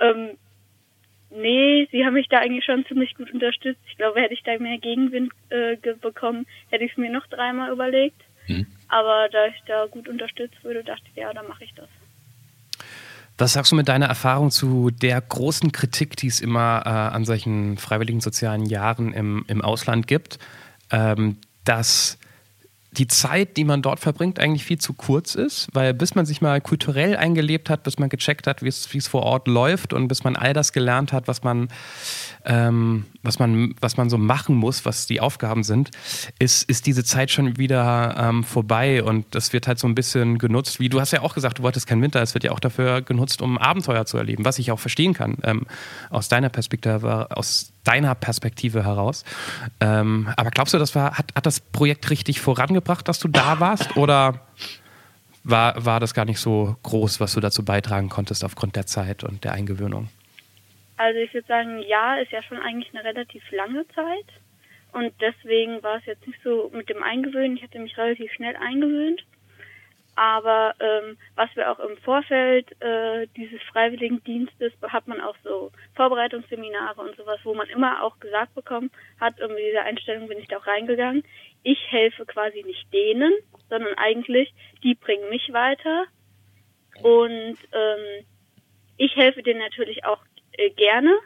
Ähm, 0.00 0.38
Nee, 1.36 1.88
sie 1.90 2.04
haben 2.04 2.14
mich 2.14 2.28
da 2.28 2.38
eigentlich 2.38 2.64
schon 2.64 2.86
ziemlich 2.86 3.16
gut 3.16 3.32
unterstützt. 3.34 3.80
Ich 3.88 3.96
glaube, 3.96 4.20
hätte 4.20 4.34
ich 4.34 4.44
da 4.44 4.56
mehr 4.56 4.78
Gegenwind 4.78 5.32
äh, 5.48 5.76
bekommen, 6.00 6.46
hätte 6.70 6.84
ich 6.84 6.92
es 6.92 6.96
mir 6.96 7.10
noch 7.10 7.26
dreimal 7.26 7.72
überlegt. 7.72 8.22
Hm. 8.46 8.66
Aber 8.88 9.28
da 9.30 9.46
ich 9.46 9.62
da 9.66 9.86
gut 9.86 10.08
unterstützt 10.08 10.62
würde, 10.62 10.84
dachte 10.84 11.04
ich, 11.10 11.16
ja, 11.16 11.32
dann 11.32 11.48
mache 11.48 11.64
ich 11.64 11.74
das. 11.74 11.88
Was 13.36 13.54
sagst 13.54 13.72
du 13.72 13.76
mit 13.76 13.88
deiner 13.88 14.06
Erfahrung 14.06 14.50
zu 14.52 14.90
der 14.90 15.20
großen 15.20 15.72
Kritik, 15.72 16.16
die 16.16 16.28
es 16.28 16.40
immer 16.40 16.82
äh, 16.86 16.88
an 16.88 17.24
solchen 17.24 17.78
freiwilligen 17.78 18.20
sozialen 18.20 18.64
Jahren 18.64 19.12
im, 19.12 19.44
im 19.48 19.60
Ausland 19.60 20.06
gibt, 20.06 20.38
ähm, 20.92 21.38
dass 21.64 22.18
die 22.92 23.08
Zeit, 23.08 23.56
die 23.56 23.64
man 23.64 23.82
dort 23.82 23.98
verbringt, 23.98 24.38
eigentlich 24.38 24.64
viel 24.64 24.78
zu 24.78 24.92
kurz 24.92 25.34
ist, 25.34 25.68
weil 25.72 25.94
bis 25.94 26.14
man 26.14 26.26
sich 26.26 26.40
mal 26.40 26.60
kulturell 26.60 27.16
eingelebt 27.16 27.68
hat, 27.70 27.82
bis 27.82 27.98
man 27.98 28.08
gecheckt 28.08 28.46
hat, 28.46 28.62
wie 28.62 28.68
es, 28.68 28.92
wie 28.94 28.98
es 28.98 29.08
vor 29.08 29.24
Ort 29.24 29.48
läuft 29.48 29.92
und 29.92 30.06
bis 30.06 30.22
man 30.22 30.36
all 30.36 30.52
das 30.52 30.72
gelernt 30.72 31.12
hat, 31.12 31.26
was 31.26 31.42
man, 31.42 31.68
ähm, 32.44 33.06
was 33.24 33.38
man, 33.38 33.74
was 33.80 33.96
man 33.96 34.10
so 34.10 34.18
machen 34.18 34.54
muss, 34.54 34.84
was 34.84 35.06
die 35.06 35.20
Aufgaben 35.20 35.64
sind, 35.64 35.90
ist, 36.38 36.68
ist 36.68 36.86
diese 36.86 37.04
Zeit 37.04 37.30
schon 37.30 37.56
wieder 37.56 38.14
ähm, 38.18 38.44
vorbei 38.44 39.02
und 39.02 39.26
das 39.34 39.52
wird 39.52 39.66
halt 39.66 39.78
so 39.78 39.88
ein 39.88 39.94
bisschen 39.94 40.38
genutzt, 40.38 40.78
wie 40.78 40.88
du 40.88 41.00
hast 41.00 41.12
ja 41.12 41.22
auch 41.22 41.34
gesagt, 41.34 41.58
du 41.58 41.62
wolltest 41.62 41.86
keinen 41.86 42.02
Winter, 42.02 42.22
es 42.22 42.34
wird 42.34 42.44
ja 42.44 42.52
auch 42.52 42.60
dafür 42.60 43.02
genutzt, 43.02 43.42
um 43.42 43.58
Abenteuer 43.58 44.06
zu 44.06 44.18
erleben, 44.18 44.44
was 44.44 44.58
ich 44.58 44.70
auch 44.70 44.78
verstehen 44.78 45.14
kann, 45.14 45.38
ähm, 45.42 45.66
aus 46.10 46.28
deiner 46.28 46.50
Perspektive, 46.50 47.36
aus 47.36 47.72
deiner 47.82 48.14
Perspektive 48.14 48.84
heraus. 48.84 49.24
Ähm, 49.80 50.28
aber 50.36 50.50
glaubst 50.50 50.74
du, 50.74 50.78
das 50.78 50.94
war, 50.94 51.18
hat, 51.18 51.32
hat 51.34 51.46
das 51.46 51.60
Projekt 51.60 52.10
richtig 52.10 52.40
vorangebracht, 52.40 53.08
dass 53.08 53.18
du 53.18 53.28
da 53.28 53.60
warst? 53.60 53.96
Oder 53.96 54.40
war, 55.44 55.84
war 55.84 56.00
das 56.00 56.14
gar 56.14 56.24
nicht 56.24 56.40
so 56.40 56.76
groß, 56.82 57.20
was 57.20 57.34
du 57.34 57.40
dazu 57.40 57.64
beitragen 57.64 58.08
konntest 58.08 58.44
aufgrund 58.44 58.76
der 58.76 58.86
Zeit 58.86 59.24
und 59.24 59.44
der 59.44 59.52
Eingewöhnung? 59.52 60.08
Also 60.96 61.18
ich 61.18 61.34
würde 61.34 61.46
sagen, 61.46 61.78
ja, 61.80 62.16
ist 62.16 62.32
ja 62.32 62.42
schon 62.42 62.58
eigentlich 62.58 62.94
eine 62.94 63.04
relativ 63.04 63.42
lange 63.50 63.86
Zeit. 63.88 64.26
Und 64.92 65.12
deswegen 65.20 65.82
war 65.82 65.98
es 65.98 66.06
jetzt 66.06 66.26
nicht 66.26 66.40
so 66.44 66.70
mit 66.72 66.88
dem 66.88 67.02
Eingewöhnen. 67.02 67.56
Ich 67.56 67.62
hatte 67.64 67.80
mich 67.80 67.96
relativ 67.98 68.32
schnell 68.32 68.56
eingewöhnt. 68.56 69.24
Aber 70.16 70.74
ähm, 70.78 71.18
was 71.34 71.50
wir 71.56 71.70
auch 71.70 71.80
im 71.80 71.96
Vorfeld 71.98 72.70
äh, 72.80 73.26
dieses 73.36 73.60
Freiwilligendienstes 73.72 74.72
hat 74.82 75.08
man 75.08 75.20
auch 75.20 75.34
so 75.42 75.72
Vorbereitungsseminare 75.96 77.00
und 77.00 77.16
sowas, 77.16 77.40
wo 77.42 77.54
man 77.54 77.68
immer 77.68 78.02
auch 78.02 78.20
gesagt 78.20 78.54
bekommen 78.54 78.90
hat, 79.18 79.40
und 79.40 79.48
mit 79.54 79.64
dieser 79.64 79.82
Einstellung 79.82 80.28
bin 80.28 80.38
ich 80.38 80.46
da 80.46 80.58
auch 80.58 80.66
reingegangen, 80.66 81.24
ich 81.64 81.78
helfe 81.90 82.26
quasi 82.26 82.62
nicht 82.62 82.92
denen, 82.92 83.32
sondern 83.68 83.94
eigentlich 83.94 84.54
die 84.84 84.94
bringen 84.94 85.28
mich 85.30 85.52
weiter 85.52 86.04
und 87.02 87.56
ähm, 87.72 88.24
ich 88.96 89.16
helfe 89.16 89.42
denen 89.42 89.60
natürlich 89.60 90.04
auch 90.04 90.22
äh, 90.58 90.70
gerne, 90.70 91.16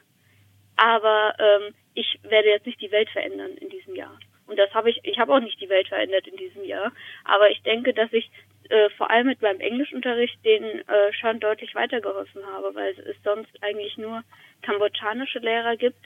aber 0.76 1.34
ähm, 1.38 1.74
ich 1.94 2.18
werde 2.22 2.48
jetzt 2.48 2.66
nicht 2.66 2.80
die 2.80 2.92
Welt 2.92 3.10
verändern 3.10 3.52
in 3.56 3.68
diesem 3.68 3.94
Jahr. 3.94 4.18
Und 4.46 4.58
das 4.58 4.72
habe 4.72 4.90
ich, 4.90 5.00
ich 5.02 5.18
habe 5.18 5.34
auch 5.34 5.40
nicht 5.40 5.60
die 5.60 5.68
Welt 5.68 5.88
verändert 5.88 6.26
in 6.26 6.36
diesem 6.36 6.64
Jahr. 6.64 6.92
Aber 7.24 7.50
ich 7.50 7.62
denke, 7.62 7.92
dass 7.92 8.12
ich 8.12 8.30
äh, 8.70 8.88
vor 8.90 9.10
allem 9.10 9.26
mit 9.26 9.42
meinem 9.42 9.60
Englischunterricht 9.60 10.42
denen 10.44 10.86
äh, 10.88 11.12
schon 11.12 11.40
deutlich 11.40 11.74
weitergeholfen 11.74 12.44
habe, 12.46 12.74
weil 12.74 12.98
es 12.98 13.16
sonst 13.24 13.50
eigentlich 13.62 13.96
nur 13.98 14.22
kambodschanische 14.62 15.38
Lehrer 15.40 15.76
gibt, 15.76 16.04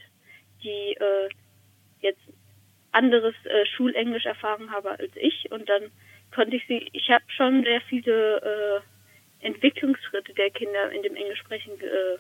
die 0.62 0.94
äh, 0.94 1.28
jetzt 2.00 2.22
anderes 2.92 3.35
äh, 3.44 3.66
Schulenglisch 3.66 4.26
erfahren 4.26 4.70
haben 4.70 4.88
als 4.88 5.12
ich 5.16 5.50
und 5.50 5.68
dann 5.68 5.90
konnte 6.35 6.56
ich 6.56 6.66
sie, 6.66 6.88
ich 6.92 7.11
habe 7.11 7.24
schon 7.28 7.62
sehr 7.64 7.80
viele 7.82 8.82
äh, 9.40 9.46
Entwicklungsschritte 9.46 10.35
der 10.35 10.50
Kinder 10.50 10.90
in 10.90 11.02
dem 11.02 11.16
Englischsprechen 11.16 11.80
äh, 11.80 12.18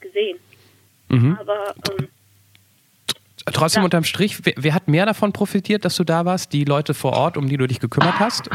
gesehen. 0.00 0.38
Mhm. 1.08 1.38
Aber 1.40 1.74
ähm, 1.98 2.08
Trotzdem 3.52 3.82
ja. 3.82 3.84
unterm 3.84 4.04
Strich, 4.04 4.44
wer, 4.44 4.54
wer, 4.56 4.74
hat 4.74 4.88
mehr 4.88 5.06
davon 5.06 5.32
profitiert, 5.32 5.84
dass 5.84 5.94
du 5.96 6.04
da 6.04 6.24
warst? 6.24 6.52
Die 6.52 6.64
Leute 6.64 6.94
vor 6.94 7.12
Ort, 7.12 7.36
um 7.36 7.48
die 7.48 7.56
du 7.56 7.66
dich 7.68 7.78
gekümmert 7.78 8.18
hast? 8.18 8.50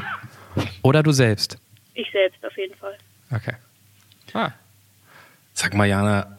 Oder 0.81 1.01
du 1.01 1.11
selbst? 1.11 1.57
Ich 1.93 2.11
selbst 2.11 2.45
auf 2.45 2.57
jeden 2.57 2.75
Fall. 2.75 2.97
Okay. 3.31 3.55
Ah. 4.33 4.51
Sag 5.53 5.73
mal, 5.75 5.85
Jana, 5.85 6.37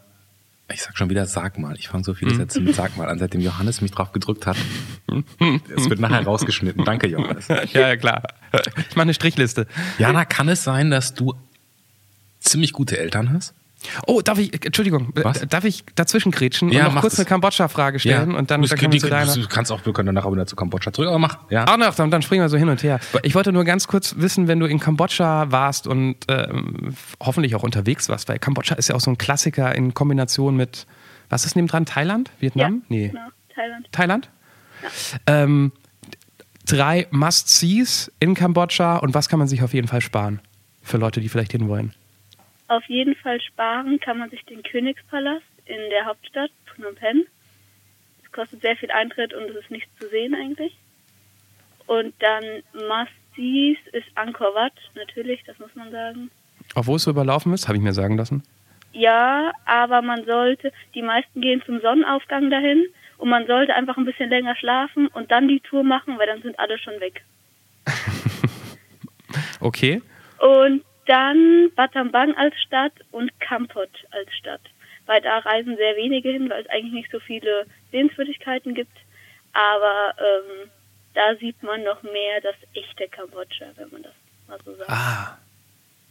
ich 0.70 0.82
sag 0.82 0.96
schon 0.96 1.08
wieder 1.08 1.26
sag 1.26 1.58
mal. 1.58 1.76
Ich 1.76 1.88
fange 1.88 2.04
so 2.04 2.14
viele 2.14 2.32
mhm. 2.32 2.36
Sätze 2.36 2.60
mit 2.60 2.74
sag 2.74 2.96
mal 2.96 3.08
an, 3.08 3.18
seitdem 3.18 3.40
Johannes 3.40 3.80
mich 3.80 3.90
drauf 3.90 4.12
gedrückt 4.12 4.46
hat. 4.46 4.56
Es 5.76 5.90
wird 5.90 6.00
nachher 6.00 6.22
rausgeschnitten. 6.22 6.84
Danke, 6.84 7.06
Johannes. 7.06 7.48
ja, 7.48 7.64
ja, 7.64 7.96
klar. 7.96 8.22
Ich 8.88 8.96
mache 8.96 9.02
eine 9.02 9.14
Strichliste. 9.14 9.66
Jana, 9.98 10.24
kann 10.24 10.48
es 10.48 10.64
sein, 10.64 10.90
dass 10.90 11.14
du 11.14 11.34
ziemlich 12.40 12.72
gute 12.72 12.98
Eltern 12.98 13.32
hast? 13.32 13.54
Oh, 14.06 14.20
darf 14.20 14.38
ich, 14.38 14.64
Entschuldigung, 14.64 15.08
Was? 15.14 15.46
darf 15.48 15.64
ich 15.64 15.84
dazwischen 15.94 16.30
grätschen 16.30 16.70
ja, 16.70 16.86
und 16.86 16.94
noch 16.94 17.00
kurz 17.00 17.14
das. 17.14 17.20
eine 17.20 17.28
Kambodscha-Frage 17.28 17.98
stellen 17.98 18.32
ja. 18.32 18.38
und 18.38 18.50
dann, 18.50 18.62
dann 18.62 18.78
können 18.78 18.92
wir 18.92 19.00
zu 19.00 19.08
deiner... 19.08 19.34
Du 19.34 19.48
kannst 19.48 19.72
auch, 19.72 19.84
wir 19.84 19.92
können 19.92 20.06
danach 20.06 20.24
aber 20.24 20.34
wieder 20.34 20.46
zu 20.46 20.56
Kambodscha 20.56 20.92
zurück, 20.92 21.08
aber 21.08 21.18
mach, 21.18 21.38
ja. 21.50 21.64
Ach, 21.68 21.76
noch, 21.76 21.94
dann, 21.94 22.10
dann 22.10 22.22
springen 22.22 22.42
wir 22.42 22.48
so 22.48 22.56
hin 22.56 22.68
und 22.68 22.82
her. 22.82 23.00
Ich 23.22 23.34
wollte 23.34 23.52
nur 23.52 23.64
ganz 23.64 23.88
kurz 23.88 24.16
wissen, 24.18 24.48
wenn 24.48 24.60
du 24.60 24.66
in 24.66 24.78
Kambodscha 24.78 25.50
warst 25.50 25.86
und 25.86 26.16
ähm, 26.28 26.94
hoffentlich 27.20 27.54
auch 27.54 27.62
unterwegs 27.62 28.08
warst, 28.08 28.28
weil 28.28 28.38
Kambodscha 28.38 28.74
ist 28.74 28.88
ja 28.88 28.94
auch 28.94 29.00
so 29.00 29.10
ein 29.10 29.18
Klassiker 29.18 29.74
in 29.74 29.94
Kombination 29.94 30.56
mit, 30.56 30.86
was 31.28 31.44
ist 31.44 31.56
neben 31.56 31.68
dran, 31.68 31.86
Thailand? 31.86 32.30
Vietnam? 32.40 32.74
Ja, 32.74 32.86
nee. 32.88 33.08
Genau, 33.08 33.28
Thailand. 33.54 33.88
Thailand? 33.92 34.30
Ja. 34.82 35.42
Ähm, 35.42 35.72
drei 36.66 37.06
Must-Sees 37.10 38.12
in 38.20 38.34
Kambodscha 38.34 38.96
und 38.96 39.14
was 39.14 39.28
kann 39.28 39.38
man 39.38 39.48
sich 39.48 39.62
auf 39.62 39.74
jeden 39.74 39.88
Fall 39.88 40.00
sparen 40.00 40.40
für 40.82 40.96
Leute, 40.96 41.20
die 41.20 41.28
vielleicht 41.28 41.52
hinwollen? 41.52 41.94
Auf 42.72 42.86
jeden 42.86 43.14
Fall 43.16 43.38
sparen 43.42 44.00
kann 44.00 44.16
man 44.16 44.30
sich 44.30 44.42
den 44.46 44.62
Königspalast 44.62 45.44
in 45.66 45.90
der 45.90 46.06
Hauptstadt 46.06 46.50
Phnom 46.64 46.94
Penh. 46.94 47.26
Es 48.24 48.32
kostet 48.32 48.62
sehr 48.62 48.76
viel 48.76 48.90
Eintritt 48.90 49.34
und 49.34 49.42
es 49.50 49.56
ist 49.56 49.70
nichts 49.70 49.90
zu 50.00 50.08
sehen 50.08 50.34
eigentlich. 50.34 50.74
Und 51.86 52.14
dann 52.20 52.42
Must-Sees 52.72 53.76
ist 53.92 54.06
Angkor 54.14 54.54
Wat, 54.54 54.72
natürlich, 54.94 55.44
das 55.44 55.58
muss 55.58 55.74
man 55.74 55.90
sagen. 55.90 56.30
Obwohl 56.74 56.96
es 56.96 57.02
so 57.02 57.10
überlaufen 57.10 57.52
ist, 57.52 57.68
habe 57.68 57.76
ich 57.76 57.84
mir 57.84 57.92
sagen 57.92 58.16
lassen. 58.16 58.42
Ja, 58.92 59.52
aber 59.66 60.00
man 60.00 60.24
sollte, 60.24 60.72
die 60.94 61.02
meisten 61.02 61.42
gehen 61.42 61.62
zum 61.66 61.78
Sonnenaufgang 61.82 62.48
dahin 62.48 62.86
und 63.18 63.28
man 63.28 63.46
sollte 63.46 63.74
einfach 63.74 63.98
ein 63.98 64.06
bisschen 64.06 64.30
länger 64.30 64.56
schlafen 64.56 65.08
und 65.08 65.30
dann 65.30 65.46
die 65.46 65.60
Tour 65.60 65.84
machen, 65.84 66.18
weil 66.18 66.26
dann 66.26 66.40
sind 66.40 66.58
alle 66.58 66.78
schon 66.78 66.98
weg. 67.00 67.22
okay. 69.60 70.00
Und 70.38 70.82
dann 71.06 71.70
Battambang 71.74 72.34
als 72.36 72.54
Stadt 72.66 72.92
und 73.10 73.30
Kampot 73.40 73.90
als 74.10 74.32
Stadt. 74.34 74.60
Weil 75.06 75.20
da 75.20 75.38
reisen 75.38 75.76
sehr 75.76 75.96
wenige 75.96 76.30
hin, 76.30 76.48
weil 76.48 76.62
es 76.62 76.70
eigentlich 76.70 76.92
nicht 76.92 77.10
so 77.10 77.18
viele 77.18 77.66
Sehenswürdigkeiten 77.90 78.74
gibt. 78.74 78.96
Aber 79.52 80.14
ähm, 80.18 80.70
da 81.14 81.34
sieht 81.38 81.62
man 81.62 81.82
noch 81.82 82.02
mehr 82.02 82.40
das 82.42 82.54
echte 82.74 83.08
Kambodscha, 83.08 83.66
wenn 83.76 83.90
man 83.90 84.02
das 84.02 84.12
mal 84.48 84.58
so 84.64 84.74
sagt. 84.76 84.90
Ah, 84.90 85.38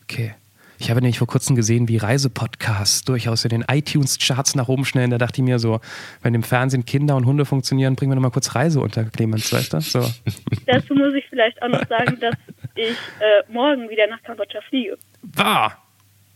okay. 0.04 0.36
Ich 0.82 0.89
habe 0.89 0.99
nämlich 0.99 1.19
vor 1.19 1.27
kurzem 1.27 1.56
gesehen, 1.56 1.88
wie 1.88 1.97
Reisepodcasts 1.97 3.04
durchaus 3.04 3.45
in 3.45 3.49
den 3.49 3.65
iTunes-Charts 3.69 4.56
nach 4.56 4.67
oben 4.67 4.84
schnellen. 4.84 5.12
Da 5.12 5.19
dachte 5.19 5.39
ich 5.39 5.45
mir 5.45 5.60
so, 5.60 5.80
wenn 6.23 6.34
im 6.34 6.41
Fernsehen 6.41 6.86
Kinder 6.86 7.15
und 7.15 7.27
Hunde 7.27 7.45
funktionieren, 7.45 7.95
bringen 7.95 8.12
wir 8.12 8.15
noch 8.15 8.23
mal 8.23 8.32
kurz 8.32 8.56
Reise 8.56 8.80
unter, 8.80 9.06
Clemens, 9.06 9.54
weißt 9.54 9.73
du? 9.73 9.80
So. 9.80 9.99
Dazu 10.65 10.95
muss 10.95 11.13
ich 11.13 11.25
vielleicht 11.30 11.62
auch 11.62 11.67
noch 11.67 11.88
sagen, 11.88 12.19
dass 12.19 12.34
ich 12.75 12.97
äh, 13.19 13.43
morgen 13.51 13.89
wieder 13.89 14.07
nach 14.07 14.21
Kambodscha 14.23 14.62
fliege. 14.62 14.97
Wahr? 15.21 15.84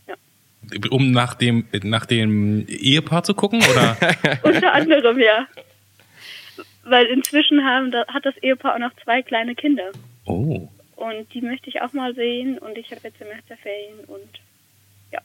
Ja. 0.06 0.14
Um 0.90 1.10
nach 1.10 1.34
dem, 1.34 1.66
nach 1.82 2.06
dem 2.06 2.66
Ehepaar 2.68 3.22
zu 3.24 3.34
gucken, 3.34 3.62
oder? 3.70 3.96
Unter 4.42 4.72
anderem, 4.72 5.18
ja. 5.18 5.46
Weil 6.84 7.06
inzwischen 7.06 7.64
haben, 7.64 7.90
da 7.90 8.06
hat 8.08 8.24
das 8.24 8.36
Ehepaar 8.38 8.74
auch 8.74 8.78
noch 8.78 8.92
zwei 9.02 9.22
kleine 9.22 9.54
Kinder. 9.54 9.90
Oh. 10.24 10.68
Und 10.96 11.34
die 11.34 11.42
möchte 11.42 11.68
ich 11.68 11.82
auch 11.82 11.92
mal 11.92 12.14
sehen 12.14 12.58
und 12.58 12.78
ich 12.78 12.90
habe 12.90 13.00
jetzt 13.04 13.18
Semesterferien 13.18 14.00
und 14.06 14.40
ja. 15.12 15.20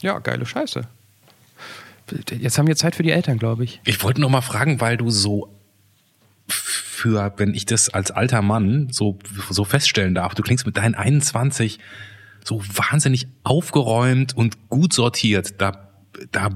Ja, 0.00 0.18
geile 0.18 0.44
Scheiße. 0.44 0.82
Jetzt 2.38 2.58
haben 2.58 2.66
wir 2.66 2.76
Zeit 2.76 2.96
für 2.96 3.02
die 3.02 3.10
Eltern, 3.10 3.38
glaube 3.38 3.64
ich. 3.64 3.80
Ich 3.84 4.02
wollte 4.02 4.20
noch 4.20 4.30
mal 4.30 4.40
fragen, 4.40 4.80
weil 4.80 4.96
du 4.96 5.10
so 5.10 5.48
für, 6.98 7.32
wenn 7.36 7.54
ich 7.54 7.64
das 7.64 7.88
als 7.88 8.10
alter 8.10 8.42
Mann 8.42 8.88
so, 8.90 9.18
so 9.50 9.64
feststellen 9.64 10.14
darf, 10.14 10.34
du 10.34 10.42
klingst 10.42 10.66
mit 10.66 10.76
deinen 10.76 10.94
21 10.94 11.78
so 12.44 12.60
wahnsinnig 12.60 13.26
aufgeräumt 13.44 14.36
und 14.36 14.68
gut 14.68 14.92
sortiert. 14.92 15.60
Da, 15.60 15.90
da 16.32 16.50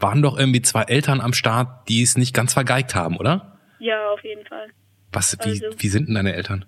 waren 0.00 0.22
doch 0.22 0.38
irgendwie 0.38 0.62
zwei 0.62 0.82
Eltern 0.82 1.20
am 1.20 1.32
Start, 1.32 1.88
die 1.88 2.02
es 2.02 2.16
nicht 2.16 2.34
ganz 2.34 2.54
vergeigt 2.54 2.94
haben, 2.94 3.16
oder? 3.16 3.58
Ja, 3.78 4.10
auf 4.10 4.22
jeden 4.24 4.46
Fall. 4.46 4.68
Was, 5.12 5.36
wie, 5.44 5.50
also, 5.50 5.66
wie 5.78 5.88
sind 5.88 6.08
denn 6.08 6.14
deine 6.14 6.34
Eltern? 6.34 6.64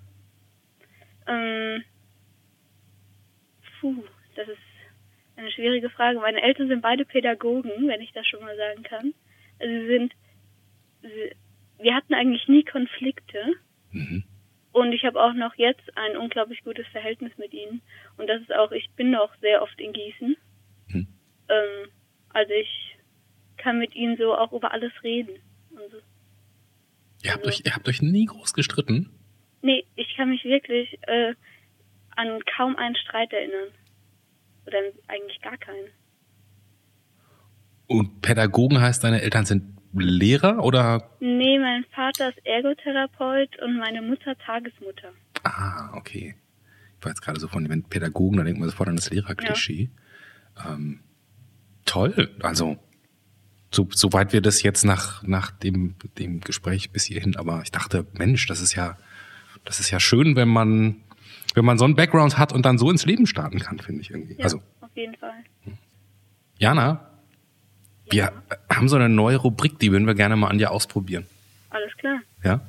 Ähm, 1.27 1.83
puh, 3.81 4.03
das 4.37 4.49
ist 4.49 4.59
eine 5.37 5.51
schwierige 5.51 5.91
Frage. 5.91 6.19
Meine 6.21 6.43
Eltern 6.43 6.69
sind 6.69 6.83
beide 6.83 7.05
Pädagogen, 7.05 7.89
wenn 7.89 8.01
ich 8.01 8.13
das 8.13 8.27
schon 8.27 8.41
mal 8.41 8.57
sagen 8.57 8.83
kann. 8.83 9.15
Also 9.59 9.73
sie 9.73 9.87
sind, 9.87 10.13
sie, 11.03 11.37
wir 11.81 11.95
hatten 11.95 12.15
eigentlich 12.15 12.47
nie 12.49 12.65
Konflikte. 12.65 13.39
Mhm. 13.91 14.25
Und 14.73 14.93
ich 14.93 15.05
habe 15.05 15.21
auch 15.21 15.35
noch 15.35 15.55
jetzt 15.57 15.97
ein 15.97 16.17
unglaublich 16.17 16.63
gutes 16.63 16.87
Verhältnis 16.89 17.33
mit 17.39 17.53
ihnen. 17.53 17.83
Und 18.17 18.29
das 18.29 18.41
ist 18.41 18.55
auch, 18.55 18.71
ich 18.71 18.89
bin 18.97 19.15
auch 19.17 19.35
sehr 19.41 19.63
oft 19.63 19.79
in 19.81 19.93
Gießen. 19.93 20.37
Mhm. 20.89 21.09
Ähm, 21.49 21.89
also 22.29 22.53
ich 22.53 22.97
kann 23.57 23.79
mit 23.79 23.95
ihnen 23.95 24.17
so 24.17 24.35
auch 24.35 24.53
über 24.53 24.73
alles 24.73 24.93
reden. 25.03 25.41
So. 25.71 25.97
Ihr, 27.23 27.33
habt 27.33 27.45
also, 27.45 27.49
euch, 27.49 27.63
ihr 27.65 27.75
habt 27.75 27.89
euch 27.89 28.01
nie 28.01 28.27
groß 28.27 28.55
gestritten? 28.55 29.11
Nee, 29.63 29.85
ich 29.97 30.15
kann 30.17 30.31
mich 30.31 30.45
wirklich 30.45 30.99
äh, 31.03 31.35
an 32.11 32.41
kaum 32.57 32.77
einen 32.77 32.97
Streit 32.97 33.33
erinnern. 33.33 33.69
Oder 34.67 34.79
eigentlich 35.09 35.41
gar 35.41 35.57
keinen. 35.59 35.89
Und 37.87 38.23
Pädagogen 38.23 38.81
heißt, 38.81 39.03
deine 39.03 39.21
Eltern 39.21 39.45
sind 39.45 39.80
Lehrer 39.93 40.63
oder? 40.63 41.11
Nee, 41.21 41.59
mein 41.59 41.85
Vater 41.95 42.29
ist 42.31 42.39
Ergotherapeut 42.45 43.61
und 43.63 43.79
meine 43.79 44.03
Mutter 44.03 44.37
Tagesmutter. 44.39 45.13
Ah, 45.43 45.93
okay. 45.95 46.35
Ich 46.99 47.05
war 47.05 47.13
jetzt 47.13 47.23
gerade 47.23 47.41
so 47.41 47.49
von 47.49 47.65
den 47.65 47.85
Pädagogen, 47.85 48.37
da 48.37 48.45
denkt 48.45 48.61
man 48.61 48.69
sofort 48.69 48.89
an 48.89 48.97
das 48.97 49.11
Lehrerklischee. 49.11 49.91
Ja. 50.57 50.75
Ähm, 50.75 51.01
toll, 51.87 52.31
also 52.43 52.79
so, 53.73 53.89
soweit 53.91 54.33
wir 54.33 54.41
das 54.41 54.63
jetzt 54.63 54.85
nach, 54.85 55.23
nach 55.23 55.51
dem, 55.51 55.95
dem 56.19 56.41
Gespräch 56.41 56.91
bis 56.91 57.05
hierhin, 57.05 57.37
aber 57.37 57.63
ich 57.63 57.71
dachte, 57.71 58.07
Mensch, 58.13 58.47
das 58.47 58.61
ist 58.61 58.75
ja 58.75 58.97
das 59.65 59.81
ist 59.81 59.91
ja 59.91 60.01
schön, 60.01 60.37
wenn 60.37 60.49
man, 60.49 60.97
wenn 61.55 61.65
man 61.65 61.79
so 61.79 61.85
einen 61.85 61.95
Background 61.95 62.39
hat 62.39 62.53
und 62.53 62.65
dann 62.65 62.79
so 62.79 62.91
ins 62.91 63.07
Leben 63.07 63.27
starten 63.27 63.59
kann, 63.59 63.79
finde 63.79 64.03
ich 64.03 64.11
irgendwie. 64.11 64.35
Ja, 64.35 64.45
also, 64.45 64.59
auf 64.81 64.91
jeden 64.95 65.17
Fall. 65.17 65.45
Jana, 66.59 66.83
ja. 66.83 67.10
Wir 68.11 68.33
haben 68.69 68.89
so 68.89 68.97
eine 68.97 69.09
neue 69.09 69.37
Rubrik, 69.37 69.79
die 69.79 69.93
würden 69.93 70.07
wir 70.07 70.15
gerne 70.15 70.37
mal 70.37 70.49
an 70.49 70.59
dir 70.59 70.71
ausprobieren. 70.71 71.27
Alles 71.71 71.97
klar. 71.97 72.21
Ja? 72.45 72.61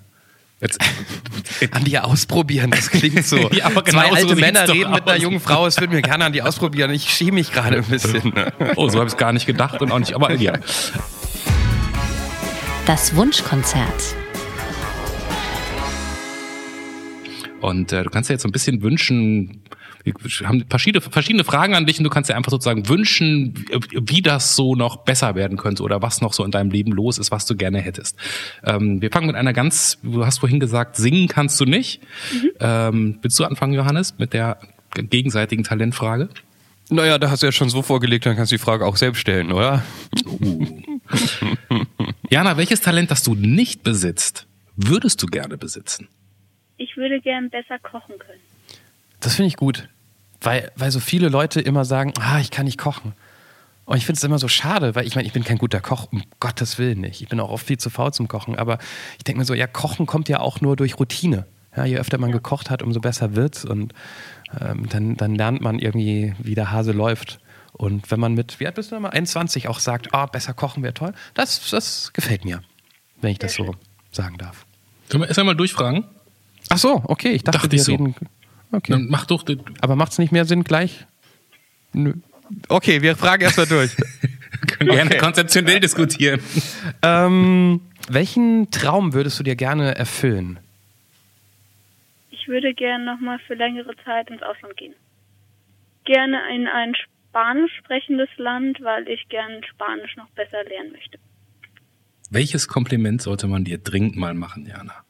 Jetzt, 0.60 0.80
an 1.72 1.84
dir 1.84 2.06
ausprobieren, 2.06 2.70
das 2.70 2.92
klingt 2.92 3.26
so. 3.26 3.38
ja, 3.52 3.66
aber 3.66 3.82
genau 3.84 4.00
Zwei 4.00 4.12
alte 4.12 4.36
so 4.36 4.36
Männer 4.36 4.70
reden 4.70 4.92
mit 4.92 5.08
einer 5.08 5.18
jungen 5.20 5.40
Frau, 5.40 5.66
es 5.66 5.80
würde 5.80 5.94
mir 5.94 6.04
gerne 6.04 6.26
an 6.26 6.34
die 6.34 6.44
ausprobieren. 6.44 6.92
Ich 6.92 7.10
schäme 7.10 7.34
mich 7.34 7.52
gerade 7.52 7.78
ein 7.78 7.86
bisschen. 7.86 8.34
oh, 8.76 8.88
so 8.90 9.00
habe 9.00 9.08
ich 9.08 9.14
es 9.14 9.18
gar 9.18 9.34
nicht 9.34 9.48
gedacht 9.48 9.82
und 9.82 9.92
auch 9.92 10.00
nicht, 10.00 10.14
aber 10.14 10.34
ja. 10.36 10.54
Das 12.86 13.16
Wunschkonzert. 13.16 14.16
Und 17.60 17.92
äh, 17.92 18.04
du 18.04 18.10
kannst 18.10 18.30
dir 18.30 18.34
jetzt 18.34 18.44
so 18.44 18.48
ein 18.48 18.52
bisschen 18.52 18.82
wünschen, 18.82 19.64
Wir 20.04 20.48
haben 20.48 20.66
verschiedene, 20.70 21.02
verschiedene 21.02 21.44
Fragen 21.44 21.76
an 21.76 21.86
dich 21.86 21.98
und 22.00 22.04
du 22.04 22.10
kannst 22.10 22.30
dir 22.30 22.36
einfach 22.36 22.52
sozusagen 22.52 22.88
wünschen, 22.90 23.66
wie 23.92 24.22
das 24.22 24.56
so 24.56 24.76
noch 24.76 24.98
besser 24.98 25.36
werden 25.36 25.58
könnte 25.58 25.84
oder 25.84 26.02
was 26.02 26.22
noch 26.22 26.34
so 26.34 26.44
in 26.44 26.52
deinem 26.52 26.72
Leben 26.72 26.92
los 26.92 27.18
ist, 27.18 27.32
was 27.32 27.46
du 27.46 27.56
gerne 27.56 27.80
hättest. 27.80 28.18
Ähm, 28.64 29.02
wir 29.02 29.12
fangen 29.12 29.28
mit 29.28 29.36
einer 29.36 29.54
ganz, 29.54 30.00
du 30.04 30.26
hast 30.26 30.40
vorhin 30.40 30.60
gesagt, 30.60 30.96
singen 30.96 31.28
kannst 31.28 31.60
du 31.60 31.66
nicht. 31.66 32.02
Mhm. 32.34 32.50
Ähm, 32.60 33.20
willst 33.22 33.40
du 33.40 33.46
anfangen, 33.46 33.74
Johannes, 33.74 34.18
mit 34.18 34.34
der 34.34 34.60
gegenseitigen 34.96 35.64
Talentfrage? 35.64 36.30
Naja, 36.90 37.18
da 37.18 37.30
hast 37.32 37.42
du 37.42 37.48
ja 37.48 37.52
schon 37.54 37.70
so 37.70 37.82
vorgelegt, 37.82 38.26
dann 38.26 38.36
kannst 38.36 38.52
du 38.52 38.56
die 38.56 38.62
Frage 38.62 38.86
auch 38.86 38.98
selbst 38.98 39.20
stellen, 39.20 39.54
oder? 39.54 39.84
Uh. 40.26 40.82
Jana, 42.30 42.58
welches 42.58 42.82
Talent, 42.82 43.12
das 43.12 43.24
du 43.24 43.34
nicht 43.34 43.84
besitzt, 43.84 44.46
würdest 44.76 45.22
du 45.24 45.28
gerne 45.28 45.58
besitzen? 45.58 46.10
Ich 46.78 46.98
würde 46.98 47.22
gern 47.22 47.50
besser 47.50 47.80
kochen 47.80 48.18
können. 48.20 48.40
Das 49.22 49.36
finde 49.36 49.48
ich 49.48 49.56
gut. 49.56 49.88
Weil, 50.42 50.72
weil 50.76 50.92
so 50.92 51.00
viele 51.00 51.30
Leute 51.30 51.62
immer 51.62 51.86
sagen, 51.86 52.14
ah, 52.20 52.40
ich 52.40 52.52
kann 52.52 52.66
nicht 52.66 52.78
kochen. 52.78 53.14
Und 53.86 53.98
ich 53.98 54.06
finde 54.06 54.18
es 54.18 54.24
immer 54.24 54.40
so 54.40 54.48
schade, 54.48 54.96
weil 54.96 55.06
ich 55.06 55.16
meine, 55.16 55.28
ich 55.28 55.34
bin 55.34 55.44
kein 55.44 55.58
guter 55.58 55.82
Koch, 55.82 56.08
um 56.12 56.24
Gottes 56.40 56.78
Willen 56.78 57.02
nicht. 57.02 57.22
Ich 57.22 57.30
bin 57.30 57.40
auch 57.40 57.50
oft 57.50 57.66
viel 57.66 57.78
zu 57.78 57.90
faul 57.90 58.14
zum 58.14 58.28
Kochen. 58.28 58.58
Aber 58.58 58.80
ich 59.18 59.24
denke 59.24 59.40
mir 59.40 59.46
so, 59.46 59.54
ja, 59.54 59.68
Kochen 59.68 60.06
kommt 60.06 60.30
ja 60.30 60.40
auch 60.40 60.62
nur 60.62 60.76
durch 60.76 61.00
Routine. 61.00 61.46
Ja, 61.76 61.86
je 61.86 61.98
öfter 61.98 62.18
man 62.18 62.32
gekocht 62.32 62.70
hat, 62.70 62.82
umso 62.84 63.00
besser 63.00 63.36
wird's. 63.36 63.64
Und 63.64 63.94
ähm, 64.60 64.88
dann, 64.90 65.16
dann 65.18 65.36
lernt 65.36 65.62
man 65.62 65.80
irgendwie, 65.80 66.34
wie 66.40 66.56
der 66.56 66.72
Hase 66.72 66.92
läuft. 66.92 67.40
Und 67.74 68.12
wenn 68.12 68.20
man 68.20 68.34
mit, 68.34 68.60
wie 68.60 68.66
alt 68.66 68.76
bist 68.76 68.92
du 68.92 68.96
nochmal, 68.96 69.12
21 69.12 69.68
auch 69.68 69.80
sagt, 69.80 70.10
oh, 70.14 70.26
besser 70.26 70.54
kochen 70.54 70.84
wäre 70.84 70.94
toll, 70.94 71.14
das, 71.34 71.70
das 71.70 72.12
gefällt 72.14 72.46
mir, 72.46 72.62
wenn 73.22 73.32
ich 73.32 73.40
das 73.40 73.54
so 73.54 73.76
sagen 74.12 74.38
darf. 74.38 74.66
Können 75.10 75.24
wir 75.24 75.28
erst 75.28 75.40
einmal 75.40 75.56
durchfragen? 75.56 76.06
Ach 76.70 76.78
so, 76.78 77.02
okay, 77.06 77.32
ich 77.32 77.44
dachte, 77.44 77.58
dachte 77.58 77.72
wir 77.72 77.78
ich 77.78 77.84
so. 77.84 77.92
reden. 77.92 78.16
Okay. 78.72 78.92
Dann 78.92 79.08
mach 79.10 79.26
doch. 79.26 79.44
Aber 79.82 79.96
macht 79.96 80.14
es 80.14 80.20
nicht 80.20 80.32
mehr 80.32 80.46
Sinn 80.46 80.64
gleich? 80.64 81.06
Nö. 81.94 82.14
Okay, 82.70 83.02
wir 83.02 83.16
fragen 83.16 83.44
erstmal 83.44 83.68
durch. 83.68 83.96
können 84.68 84.90
gerne 84.92 85.18
konzeptionell 85.18 85.80
diskutieren. 85.80 86.42
ähm, 87.02 87.82
welchen 88.10 88.72
Traum 88.72 89.14
würdest 89.14 89.40
du 89.40 89.44
dir 89.44 89.56
gerne 89.56 89.96
erfüllen? 89.96 90.60
Ich 92.30 92.48
würde 92.48 92.74
gerne 92.74 93.06
nochmal 93.06 93.40
für 93.48 93.54
längere 93.54 93.96
Zeit 94.04 94.30
ins 94.30 94.42
Ausland 94.42 94.76
gehen. 94.78 94.94
Gerne 96.06 96.40
in 96.54 96.68
ein 96.68 96.96
spanisch 96.96 97.72
sprechendes 97.78 98.30
Land, 98.38 98.80
weil 98.82 99.08
ich 99.08 99.28
gern 99.30 99.64
Spanisch 99.64 100.16
noch 100.18 100.30
besser 100.32 100.64
lernen 100.64 100.92
möchte. 100.92 101.20
Welches 102.30 102.68
Kompliment 102.68 103.22
sollte 103.22 103.48
man 103.48 103.64
dir 103.64 103.78
dringend 103.78 104.16
mal 104.16 104.34
machen, 104.34 104.66
Jana? 104.66 105.04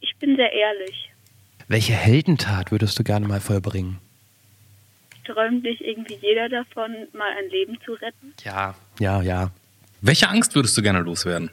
Ich 0.00 0.16
bin 0.18 0.36
sehr 0.36 0.52
ehrlich. 0.52 1.13
Welche 1.68 1.94
Heldentat 1.94 2.70
würdest 2.72 2.98
du 2.98 3.04
gerne 3.04 3.26
mal 3.26 3.40
vollbringen? 3.40 3.98
Träumt 5.24 5.62
nicht 5.62 5.80
irgendwie 5.80 6.16
jeder 6.16 6.48
davon, 6.50 7.08
mal 7.14 7.32
ein 7.38 7.48
Leben 7.48 7.78
zu 7.84 7.94
retten? 7.94 8.34
Ja, 8.44 8.74
ja, 8.98 9.22
ja. 9.22 9.50
Welche 10.02 10.28
Angst 10.28 10.54
würdest 10.54 10.76
du 10.76 10.82
gerne 10.82 11.00
loswerden? 11.00 11.50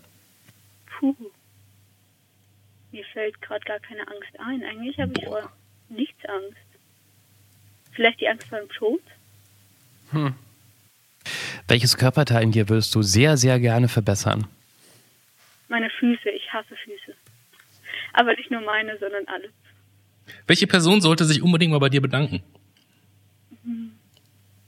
Puh. 0.87 1.15
Mir 2.91 3.05
fällt 3.13 3.41
gerade 3.41 3.63
gar 3.63 3.79
keine 3.79 4.01
Angst 4.01 4.37
ein. 4.39 4.63
Eigentlich 4.63 4.99
habe 4.99 5.13
ich 5.17 5.23
vor 5.25 5.49
nichts 5.87 6.25
Angst. 6.25 6.57
Vielleicht 7.93 8.19
die 8.19 8.27
Angst 8.27 8.47
vor 8.47 8.59
dem 8.59 8.69
Tod? 8.69 9.01
Hm. 10.11 10.35
Welches 11.69 11.95
Körperteil 11.97 12.43
in 12.43 12.51
dir 12.51 12.67
würdest 12.67 12.93
du 12.93 13.01
sehr, 13.01 13.37
sehr 13.37 13.57
gerne 13.61 13.87
verbessern? 13.87 14.45
Meine 15.69 15.89
Füße. 15.89 16.29
Ich 16.29 16.51
hasse 16.51 16.75
Füße. 16.75 17.15
Aber 18.13 18.35
nicht 18.35 18.51
nur 18.51 18.61
meine, 18.61 18.97
sondern 18.97 19.25
alle. 19.27 19.49
Welche 20.47 20.67
Person 20.67 21.01
sollte 21.01 21.25
sich 21.25 21.41
unbedingt 21.41 21.71
mal 21.71 21.79
bei 21.79 21.89
dir 21.89 22.01
bedanken? 22.01 22.41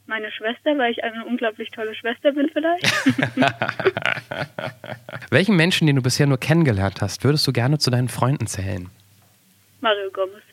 Meine 0.06 0.32
Schwester, 0.32 0.78
weil 0.78 0.92
ich 0.92 1.04
eine 1.04 1.26
unglaublich 1.26 1.72
tolle 1.72 1.96
Schwester 1.96 2.34
bin 2.34 2.50
vielleicht. 2.54 2.84
Welchen 5.32 5.56
Menschen, 5.56 5.88
den 5.88 5.96
du 5.96 6.02
bisher 6.02 6.28
nur 6.28 6.38
kennengelernt 6.38 7.02
hast, 7.02 7.24
würdest 7.24 7.48
du 7.48 7.54
gerne 7.54 7.80
zu 7.80 7.90
deinen 7.90 8.10
Freunden 8.10 8.46
zählen? 8.46 8.90
Mario 9.82 10.12
Gomez. 10.12 10.44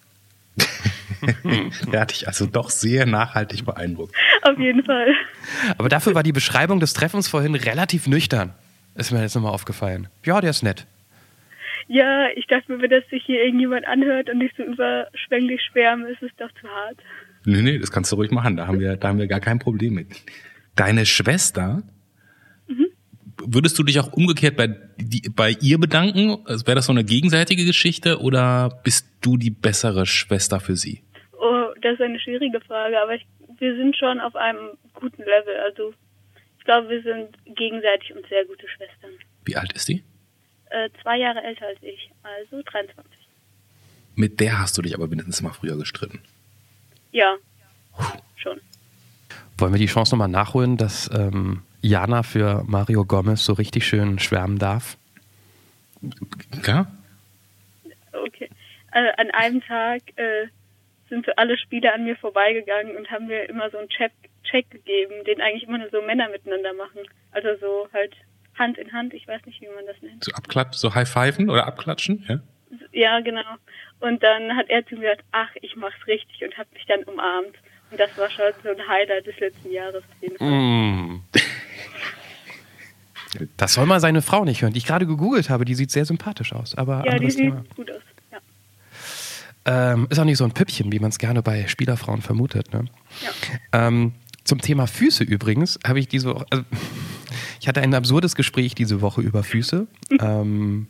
Der 1.92 2.00
hat 2.00 2.12
dich 2.12 2.26
also 2.26 2.46
doch 2.46 2.70
sehr 2.70 3.06
nachhaltig 3.06 3.64
beeindruckt. 3.64 4.14
Auf 4.42 4.58
jeden 4.58 4.84
Fall. 4.84 5.14
Aber 5.76 5.88
dafür 5.88 6.14
war 6.14 6.22
die 6.22 6.32
Beschreibung 6.32 6.80
des 6.80 6.94
Treffens 6.94 7.28
vorhin 7.28 7.54
relativ 7.54 8.06
nüchtern. 8.06 8.54
Ist 8.94 9.12
mir 9.12 9.20
jetzt 9.20 9.34
nochmal 9.34 9.52
aufgefallen. 9.52 10.08
Ja, 10.24 10.40
der 10.40 10.50
ist 10.50 10.62
nett. 10.62 10.86
Ja, 11.92 12.28
ich 12.36 12.46
dachte 12.46 12.70
mir, 12.70 12.80
wenn 12.82 12.90
das 12.90 13.02
sich 13.10 13.24
hier 13.24 13.42
irgendjemand 13.42 13.84
anhört 13.84 14.30
und 14.30 14.38
nicht 14.38 14.56
so 14.56 14.62
überschwänglich 14.62 15.60
schwärmen, 15.60 16.06
ist 16.06 16.22
es 16.22 16.30
doch 16.36 16.52
zu 16.60 16.68
hart. 16.68 16.96
Nee, 17.44 17.62
nee, 17.62 17.78
das 17.80 17.90
kannst 17.90 18.12
du 18.12 18.16
ruhig 18.16 18.30
machen. 18.30 18.56
Da 18.56 18.68
haben 18.68 18.78
wir, 18.78 18.96
da 18.96 19.08
haben 19.08 19.18
wir 19.18 19.26
gar 19.26 19.40
kein 19.40 19.58
Problem 19.58 19.94
mit. 19.94 20.06
Deine 20.76 21.04
Schwester, 21.04 21.82
mhm. 22.68 22.86
würdest 23.44 23.76
du 23.76 23.82
dich 23.82 23.98
auch 23.98 24.12
umgekehrt 24.12 24.56
bei, 24.56 24.68
die, 24.98 25.28
bei 25.34 25.56
ihr 25.60 25.80
bedanken? 25.80 26.38
Also 26.44 26.64
Wäre 26.64 26.76
das 26.76 26.86
so 26.86 26.92
eine 26.92 27.02
gegenseitige 27.02 27.64
Geschichte 27.64 28.20
oder 28.20 28.80
bist 28.84 29.08
du 29.20 29.36
die 29.36 29.50
bessere 29.50 30.06
Schwester 30.06 30.60
für 30.60 30.76
sie? 30.76 31.02
Oh, 31.32 31.72
das 31.82 31.94
ist 31.94 32.02
eine 32.02 32.20
schwierige 32.20 32.60
Frage, 32.60 33.02
aber 33.02 33.16
ich, 33.16 33.26
wir 33.58 33.74
sind 33.74 33.96
schon 33.96 34.20
auf 34.20 34.36
einem 34.36 34.78
guten 34.94 35.22
Level. 35.22 35.56
Also 35.66 35.92
ich 36.56 36.64
glaube, 36.64 36.88
wir 36.88 37.02
sind 37.02 37.36
gegenseitig 37.56 38.14
und 38.14 38.24
sehr 38.28 38.44
gute 38.44 38.68
Schwestern. 38.68 39.10
Wie 39.44 39.56
alt 39.56 39.72
ist 39.72 39.88
die? 39.88 40.04
Äh, 40.70 40.88
zwei 41.02 41.18
Jahre 41.18 41.42
älter 41.42 41.66
als 41.66 41.82
ich, 41.82 42.10
also 42.22 42.62
23. 42.62 43.10
Mit 44.14 44.40
der 44.40 44.58
hast 44.58 44.76
du 44.78 44.82
dich 44.82 44.94
aber 44.94 45.08
mindestens 45.08 45.42
mal 45.42 45.52
früher 45.52 45.76
gestritten. 45.76 46.20
Ja, 47.12 47.36
schon. 48.36 48.60
Wollen 49.58 49.72
wir 49.72 49.78
die 49.78 49.86
Chance 49.86 50.14
nochmal 50.14 50.28
nachholen, 50.28 50.76
dass 50.76 51.10
ähm, 51.12 51.62
Jana 51.82 52.22
für 52.22 52.64
Mario 52.66 53.04
Gomez 53.04 53.44
so 53.44 53.52
richtig 53.52 53.86
schön 53.86 54.18
schwärmen 54.18 54.58
darf? 54.58 54.96
Ja. 56.64 56.86
Okay. 58.12 58.48
Also 58.90 59.10
an 59.16 59.30
einem 59.32 59.62
Tag 59.62 60.02
äh, 60.16 60.46
sind 61.08 61.26
so 61.26 61.32
alle 61.36 61.58
Spieler 61.58 61.94
an 61.94 62.04
mir 62.04 62.16
vorbeigegangen 62.16 62.96
und 62.96 63.10
haben 63.10 63.26
mir 63.26 63.48
immer 63.48 63.70
so 63.70 63.78
einen 63.78 63.88
Check, 63.88 64.12
Check 64.44 64.70
gegeben, 64.70 65.24
den 65.26 65.40
eigentlich 65.40 65.64
immer 65.64 65.78
nur 65.78 65.90
so 65.90 66.00
Männer 66.00 66.28
miteinander 66.30 66.72
machen. 66.72 67.00
Also 67.32 67.48
so 67.60 67.88
halt 67.92 68.14
Hand 68.60 68.78
in 68.78 68.92
Hand, 68.92 69.12
ich 69.14 69.26
weiß 69.26 69.44
nicht, 69.46 69.60
wie 69.60 69.66
man 69.74 69.84
das 69.86 70.00
nennt. 70.02 70.22
So 70.22 70.32
abklatschen, 70.32 70.78
so 70.78 70.94
High-Fiven 70.94 71.50
oder 71.50 71.66
abklatschen, 71.66 72.24
ja? 72.28 72.40
Ja, 72.92 73.20
genau. 73.20 73.42
Und 73.98 74.22
dann 74.22 74.56
hat 74.56 74.68
er 74.68 74.86
zu 74.86 74.94
mir 74.94 75.10
gesagt, 75.10 75.24
ach, 75.32 75.50
ich 75.60 75.74
mach's 75.74 76.06
richtig 76.06 76.44
und 76.44 76.56
hat 76.56 76.72
mich 76.72 76.84
dann 76.86 77.02
umarmt. 77.04 77.56
Und 77.90 77.98
das 77.98 78.16
war 78.16 78.30
schon 78.30 78.44
so 78.62 78.68
ein 78.68 78.88
Highlight 78.88 79.26
des 79.26 79.38
letzten 79.40 79.72
Jahres 79.72 79.96
auf 80.04 80.22
jeden 80.22 80.36
Fall. 80.36 80.48
Mm. 80.48 81.22
Das 83.56 83.74
soll 83.74 83.86
mal 83.86 84.00
seine 84.00 84.22
Frau 84.22 84.44
nicht 84.44 84.62
hören, 84.62 84.72
die 84.72 84.78
ich 84.78 84.86
gerade 84.86 85.06
gegoogelt 85.06 85.50
habe. 85.50 85.64
Die 85.64 85.74
sieht 85.74 85.90
sehr 85.90 86.04
sympathisch 86.04 86.52
aus. 86.52 86.76
Aber 86.76 87.04
ja, 87.06 87.18
die 87.18 87.30
sieht 87.30 87.40
Thema. 87.40 87.64
gut 87.76 87.90
aus. 87.90 88.02
Ja. 88.32 89.92
Ähm, 89.92 90.06
ist 90.10 90.18
auch 90.18 90.24
nicht 90.24 90.38
so 90.38 90.44
ein 90.44 90.52
Püppchen, 90.52 90.90
wie 90.92 90.98
man 90.98 91.10
es 91.10 91.18
gerne 91.18 91.42
bei 91.42 91.66
Spielerfrauen 91.66 92.22
vermutet. 92.22 92.72
Ne? 92.72 92.86
Ja. 93.22 93.86
Ähm, 93.86 94.14
zum 94.44 94.60
Thema 94.60 94.86
Füße 94.86 95.22
übrigens 95.24 95.78
habe 95.86 96.00
ich 96.00 96.08
diese 96.08 96.34
Woche, 96.34 96.46
also, 96.50 96.64
ich 97.60 97.68
hatte 97.68 97.80
ein 97.80 97.94
absurdes 97.94 98.34
Gespräch 98.34 98.74
diese 98.74 99.00
Woche 99.00 99.20
über 99.20 99.42
Füße. 99.42 99.86
ähm, 100.20 100.88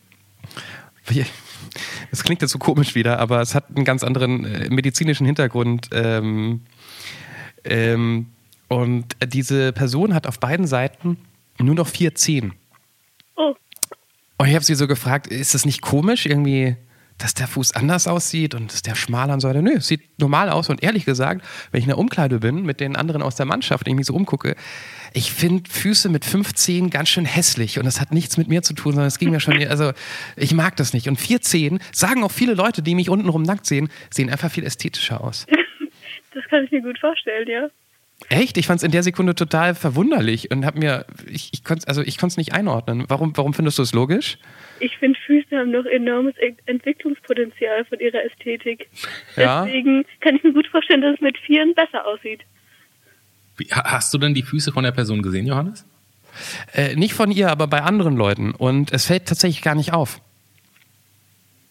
das 2.11 2.25
klingt 2.25 2.43
jetzt 2.43 2.53
so 2.53 2.59
komisch 2.59 2.95
wieder, 2.95 3.19
aber 3.19 3.41
es 3.41 3.55
hat 3.55 3.65
einen 3.75 3.85
ganz 3.85 4.03
anderen 4.03 4.45
äh, 4.45 4.71
medizinischen 4.71 5.27
Hintergrund. 5.27 5.89
Ähm, 5.93 6.63
ähm, 7.65 8.27
und 8.69 9.17
diese 9.27 9.73
Person 9.73 10.15
hat 10.15 10.27
auf 10.27 10.39
beiden 10.39 10.67
Seiten 10.67 11.19
nur 11.59 11.75
noch 11.75 11.89
vier 11.89 12.15
Zehen. 12.15 12.53
Oh. 13.37 13.55
Und 14.39 14.49
ich 14.49 14.55
habe 14.55 14.65
sie 14.65 14.75
so 14.75 14.87
gefragt, 14.87 15.27
ist 15.27 15.55
das 15.55 15.65
nicht 15.65 15.83
komisch 15.83 16.27
irgendwie, 16.27 16.77
dass 17.19 17.35
der 17.35 17.47
Fuß 17.47 17.73
anders 17.73 18.07
aussieht 18.07 18.55
und 18.55 18.73
dass 18.73 18.83
der 18.83 18.95
schmaler 18.95 19.35
und 19.35 19.41
so 19.41 19.49
weiter? 19.49 19.61
Nö, 19.61 19.75
es 19.77 19.89
sieht 19.89 20.19
normal 20.19 20.49
aus 20.49 20.71
und 20.71 20.83
ehrlich 20.83 21.05
gesagt, 21.05 21.45
wenn 21.71 21.79
ich 21.79 21.85
in 21.85 21.91
der 21.91 21.99
Umkleide 21.99 22.39
bin 22.39 22.63
mit 22.63 22.81
den 22.81 22.97
anderen 22.97 23.23
aus 23.23 23.35
der 23.35 23.47
Mannschaft 23.47 23.87
und 23.87 23.91
ich 23.91 23.97
mich 23.97 24.07
so 24.07 24.15
umgucke, 24.15 24.57
ich 25.13 25.33
finde 25.33 25.69
Füße 25.69 26.09
mit 26.09 26.25
fünf 26.25 26.55
Zehen 26.55 26.91
ganz 26.91 27.09
schön 27.09 27.25
hässlich 27.25 27.79
und 27.79 27.85
das 27.85 28.01
hat 28.01 28.13
nichts 28.13 28.37
mit 28.37 28.49
mir 28.49 28.63
zu 28.63 28.75
tun, 28.75 28.93
sondern 28.93 29.09
es 29.09 29.19
ging 29.19 29.31
mir 29.31 29.41
schon, 29.41 29.63
also 29.67 29.93
ich 30.37 30.55
mag 30.55 30.77
das 30.77 30.93
nicht. 30.93 31.09
Und 31.09 31.17
vier 31.17 31.41
Zehen, 31.41 31.81
sagen 31.93 32.23
auch 32.23 32.33
viele 32.33 32.55
Leute, 32.55 32.83
die 32.83 32.95
mich 32.95 33.11
untenrum 33.11 33.43
nackt 33.43 33.67
sehen, 33.67 33.91
sehen 34.11 34.31
einfach 34.31 34.51
viel 34.51 34.65
ästhetischer 34.65 35.23
aus. 35.23 35.47
Das 36.33 36.45
kann 36.45 36.63
ich 36.63 36.71
mir 36.71 36.81
gut 36.81 36.97
vorstellen, 36.97 37.49
ja. 37.49 37.69
Echt? 38.29 38.57
Ich 38.59 38.67
fand 38.67 38.79
es 38.79 38.85
in 38.85 38.91
der 38.91 39.03
Sekunde 39.03 39.35
total 39.35 39.75
verwunderlich 39.75 40.51
und 40.51 40.67
habe 40.67 40.79
mir, 40.79 41.07
ich, 41.27 41.51
ich 41.53 41.65
konnte 41.65 41.89
also 41.89 42.03
ich 42.03 42.23
es 42.23 42.37
nicht 42.37 42.53
einordnen. 42.53 43.05
Warum, 43.09 43.37
warum 43.37 43.55
findest 43.55 43.79
du 43.79 43.83
es 43.83 43.95
logisch? 43.95 44.37
Ich 44.79 44.97
finde, 44.99 45.19
Füße 45.27 45.57
haben 45.57 45.71
noch 45.71 45.87
enormes 45.87 46.35
Entwicklungspotenzial 46.67 47.85
von 47.87 47.99
ihrer 47.99 48.23
Ästhetik. 48.25 48.89
Ja. 49.37 49.65
Deswegen 49.65 50.05
kann 50.21 50.37
ich 50.37 50.45
mir 50.45 50.53
gut 50.53 50.67
vorstellen, 50.67 51.01
dass 51.01 51.15
es 51.15 51.21
mit 51.21 51.39
Vieren 51.39 51.75
besser 51.75 52.07
aussieht. 52.07 52.43
Hast 53.71 54.13
du 54.15 54.19
denn 54.19 54.35
die 54.35 54.43
Füße 54.43 54.73
von 54.73 54.85
der 54.85 54.93
Person 54.93 55.23
gesehen, 55.23 55.47
Johannes? 55.47 55.85
Äh, 56.73 56.97
nicht 56.97 57.15
von 57.15 57.31
ihr, 57.31 57.51
aber 57.51 57.67
bei 57.67 57.83
anderen 57.83 58.17
Leuten. 58.17 58.53
Und 58.53 58.93
es 58.93 59.07
fällt 59.07 59.27
tatsächlich 59.27 59.63
gar 59.63 59.75
nicht 59.75 59.93
auf. 59.93 60.21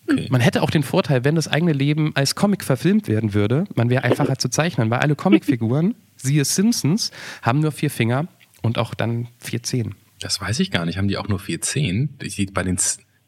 Okay. 0.10 0.28
Man 0.30 0.41
hätte 0.41 0.63
auch 0.63 0.71
den 0.71 0.84
Vorteil, 0.84 1.23
wenn 1.23 1.36
das 1.36 1.47
eigene 1.47 1.71
Leben 1.73 2.15
als 2.15 2.36
Comic 2.36 2.63
verfilmt 2.63 3.08
werden 3.08 3.34
würde, 3.34 3.65
man 3.75 3.89
wäre 3.89 4.04
einfacher 4.04 4.38
zu 4.38 4.49
zeichnen, 4.49 4.89
weil 4.89 4.99
alle 4.99 5.15
Comicfiguren, 5.15 5.95
siehe 6.17 6.45
Simpsons, 6.45 7.12
haben 7.41 7.60
nur 7.60 7.71
vier 7.71 7.91
Finger 7.91 8.28
und 8.62 8.78
auch 8.78 8.93
dann 8.93 9.28
vier 9.39 9.62
Zehen. 9.62 9.95
Das 10.19 10.41
weiß 10.41 10.60
ich 10.60 10.71
gar 10.71 10.86
nicht. 10.86 10.97
Haben 10.97 11.08
die 11.08 11.17
auch 11.17 11.28
nur 11.28 11.39
vier 11.39 11.62
Zehen? 11.62 12.17
Ich, 12.21 12.54
bei 12.54 12.63
den 12.63 12.78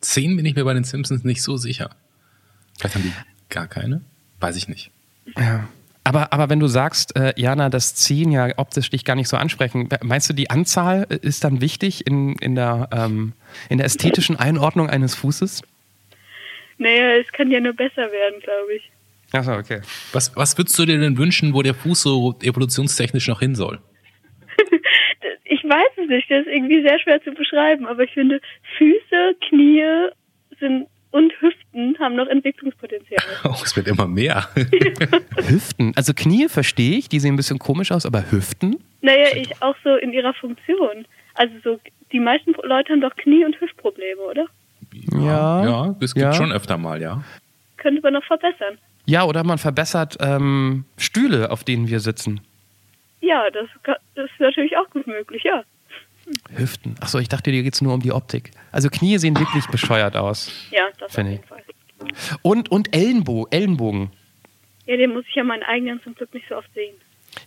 Zehen 0.02 0.36
bin 0.36 0.45
ich 0.45 0.56
mir 0.56 0.65
bei 0.65 0.74
den 0.74 0.84
Simpsons 0.84 1.24
nicht 1.24 1.41
so 1.41 1.56
sicher. 1.56 1.91
Vielleicht 2.78 2.95
haben 2.95 3.04
die 3.04 3.13
gar 3.50 3.67
keine? 3.67 4.02
Weiß 4.39 4.56
ich 4.56 4.67
nicht. 4.67 4.91
Ja. 5.38 5.67
Aber, 6.04 6.34
aber 6.34 6.50
wenn 6.50 6.60
du 6.60 6.68
sagst, 6.68 7.16
äh, 7.16 7.34
Jana, 7.38 7.70
dass 7.70 7.94
Zehen 7.94 8.32
ja 8.32 8.50
optisch 8.58 8.90
dich 8.90 9.06
gar 9.06 9.16
nicht 9.16 9.28
so 9.28 9.38
ansprechen, 9.38 9.88
meinst 10.02 10.30
du, 10.30 10.34
die 10.34 10.50
Anzahl 10.50 11.06
äh, 11.10 11.18
ist 11.22 11.44
dann 11.44 11.62
wichtig 11.62 12.08
in, 12.08 12.36
in, 12.38 12.56
der, 12.56 12.90
ähm, 12.92 13.34
in 13.70 13.78
der 13.78 13.86
ästhetischen 13.86 14.36
Einordnung 14.36 14.90
eines 14.90 15.14
Fußes? 15.16 15.62
Naja, 16.80 17.18
es 17.18 17.32
kann 17.32 17.52
ja 17.52 17.60
nur 17.60 17.74
besser 17.74 18.12
werden, 18.12 18.40
glaube 18.42 18.74
ich. 18.76 18.92
Achso, 19.32 19.54
okay. 19.54 19.82
Was, 20.12 20.36
was 20.36 20.58
würdest 20.58 20.78
du 20.80 20.86
dir 20.86 21.00
denn 21.00 21.18
wünschen, 21.18 21.54
wo 21.54 21.62
der 21.62 21.76
Fuß 21.76 22.02
so 22.02 22.36
evolutionstechnisch 22.42 23.28
noch 23.28 23.40
hin 23.40 23.56
soll? 23.56 23.80
Ich 25.44 25.64
weiß 25.66 25.92
es 25.98 26.08
nicht, 26.08 26.32
das 26.32 26.48
ist 26.48 26.48
irgendwie 26.48 26.82
sehr 26.82 26.98
schwer 27.00 27.22
zu 27.24 27.32
beschreiben, 27.34 27.86
aber 27.86 28.04
ich 28.04 28.12
finde, 28.12 28.42
Füße, 28.78 29.36
Knie 29.48 30.10
sind 30.60 30.88
und 31.12 31.32
Hüften 31.41 31.97
haben 32.00 32.15
noch 32.15 32.28
Entwicklungspotenzial. 32.28 33.21
Oh, 33.43 33.56
es 33.63 33.76
wird 33.76 33.88
immer 33.88 34.08
mehr. 34.08 34.47
Hüften. 35.47 35.93
Also 35.95 36.13
Knie 36.13 36.47
verstehe 36.50 36.97
ich, 36.97 37.10
die 37.10 37.19
sehen 37.19 37.34
ein 37.34 37.38
bisschen 37.38 37.60
komisch 37.60 37.91
aus, 37.91 38.06
aber 38.06 38.32
Hüften? 38.32 38.78
Naja, 39.02 39.36
ich 39.36 39.62
auch 39.62 39.76
so 39.84 39.95
in 39.95 40.13
ihrer 40.13 40.34
Funktion. 40.34 41.06
Also 41.36 41.54
so, 41.63 41.80
die 42.12 42.19
meisten 42.19 42.54
Leute 42.63 42.93
haben 42.93 43.02
doch 43.02 43.15
Knie- 43.15 43.45
und 43.45 43.60
Hüftprobleme, 43.60 44.21
oder? 44.21 44.45
Ja. 45.13 45.63
Ja, 45.65 45.95
das 46.00 46.13
gibt 46.13 46.24
Ja. 46.26 46.34
schon 46.34 46.52
öfter 46.52 46.78
mal, 46.78 47.02
ja. 47.02 47.24
Könnte 47.78 48.02
man 48.02 48.13
noch 48.13 48.24
verbessern. 48.26 48.78
Ja, 49.06 49.24
oder 49.24 49.43
man 49.43 49.58
verbessert 49.58 50.17
ähm, 50.19 50.86
Stühle, 50.97 51.50
auf 51.52 51.63
denen 51.63 51.88
wir 51.88 52.00
sitzen. 52.00 52.41
Ja, 53.21 53.50
das, 53.52 53.67
das 54.15 54.26
ist 54.30 54.39
natürlich 54.39 54.78
auch 54.78 54.89
gut 54.91 55.08
möglich, 55.08 55.43
ja. 55.43 55.63
Hüften. 56.56 56.96
Achso, 57.00 57.20
ich 57.20 57.30
dachte, 57.30 57.52
dir 57.52 57.63
geht 57.63 57.74
es 57.74 57.82
nur 57.82 57.94
um 57.94 58.02
die 58.02 58.12
Optik. 58.12 58.52
Also 58.72 58.89
Knie 58.89 59.17
sehen 59.17 59.38
wirklich 59.38 59.67
bescheuert 59.67 60.15
aus. 60.15 60.52
Ja, 60.72 60.84
das 61.00 61.10
auf 61.10 61.15
Finde 61.15 61.32
jeden 61.32 61.44
Fall. 61.44 61.62
Und, 62.41 62.70
und 62.72 62.96
Ellenbo 62.96 63.48
Ellenbogen. 63.52 64.12
Ja, 64.86 64.98
den 64.98 65.13
muss 65.13 65.26
ich 65.28 65.36
ja 65.36 65.44
meinen 65.44 65.63
eigenen 65.63 66.02
zum 66.04 66.15
Glück 66.15 66.34
nicht 66.34 66.48
so 66.50 66.56
oft 66.56 66.74
sehen. 66.74 66.96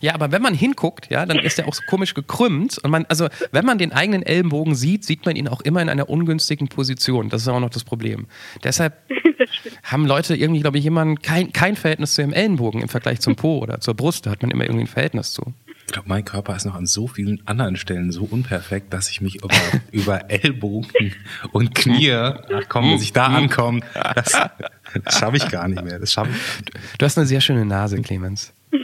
Ja, 0.01 0.13
aber 0.13 0.31
wenn 0.31 0.41
man 0.41 0.53
hinguckt, 0.53 1.09
ja, 1.11 1.25
dann 1.25 1.39
ist 1.39 1.57
der 1.57 1.67
auch 1.67 1.73
so 1.73 1.83
komisch 1.87 2.13
gekrümmt. 2.13 2.79
Und 2.79 2.89
man, 2.89 3.05
also, 3.07 3.27
wenn 3.51 3.65
man 3.65 3.77
den 3.77 3.91
eigenen 3.91 4.23
Ellenbogen 4.23 4.75
sieht, 4.75 5.03
sieht 5.03 5.25
man 5.25 5.35
ihn 5.35 5.47
auch 5.47 5.61
immer 5.61 5.81
in 5.81 5.89
einer 5.89 6.09
ungünstigen 6.09 6.67
Position. 6.67 7.29
Das 7.29 7.43
ist 7.43 7.47
auch 7.47 7.59
noch 7.59 7.69
das 7.69 7.83
Problem. 7.83 8.25
Deshalb 8.63 8.93
haben 9.83 10.05
Leute 10.05 10.35
irgendwie, 10.35 10.61
glaube 10.61 10.79
ich, 10.79 10.85
immer 10.85 11.15
kein, 11.15 11.53
kein 11.53 11.75
Verhältnis 11.75 12.15
zu 12.15 12.21
ihrem 12.21 12.33
Ellenbogen 12.33 12.81
im 12.81 12.89
Vergleich 12.89 13.19
zum 13.19 13.35
Po 13.35 13.59
oder 13.59 13.79
zur 13.79 13.93
Brust. 13.93 14.25
Da 14.25 14.31
hat 14.31 14.41
man 14.41 14.51
immer 14.51 14.63
irgendwie 14.63 14.85
ein 14.85 14.87
Verhältnis 14.87 15.33
zu. 15.33 15.53
Ich 15.87 15.93
glaube, 15.93 16.09
mein 16.09 16.25
Körper 16.25 16.55
ist 16.55 16.65
noch 16.65 16.75
an 16.75 16.85
so 16.85 17.07
vielen 17.07 17.45
anderen 17.47 17.75
Stellen 17.77 18.11
so 18.11 18.23
unperfekt, 18.23 18.91
dass 18.93 19.09
ich 19.09 19.21
mich 19.21 19.35
über, 19.35 19.49
über 19.91 20.29
Ellbogen 20.31 21.13
und 21.51 21.75
Knie, 21.75 22.11
ach 22.11 22.41
komm, 22.67 22.91
bis 22.91 23.03
ich 23.03 23.13
da 23.13 23.27
ankomme, 23.27 23.81
das, 24.15 24.31
das 25.03 25.19
schaffe 25.19 25.37
ich 25.37 25.49
gar 25.49 25.67
nicht 25.67 25.83
mehr. 25.83 25.99
Das 25.99 26.11
schaffe 26.11 26.31
ich. 26.31 26.97
Du 26.97 27.05
hast 27.05 27.17
eine 27.17 27.27
sehr 27.27 27.41
schöne 27.41 27.65
Nase, 27.65 28.01
Clemens. 28.01 28.53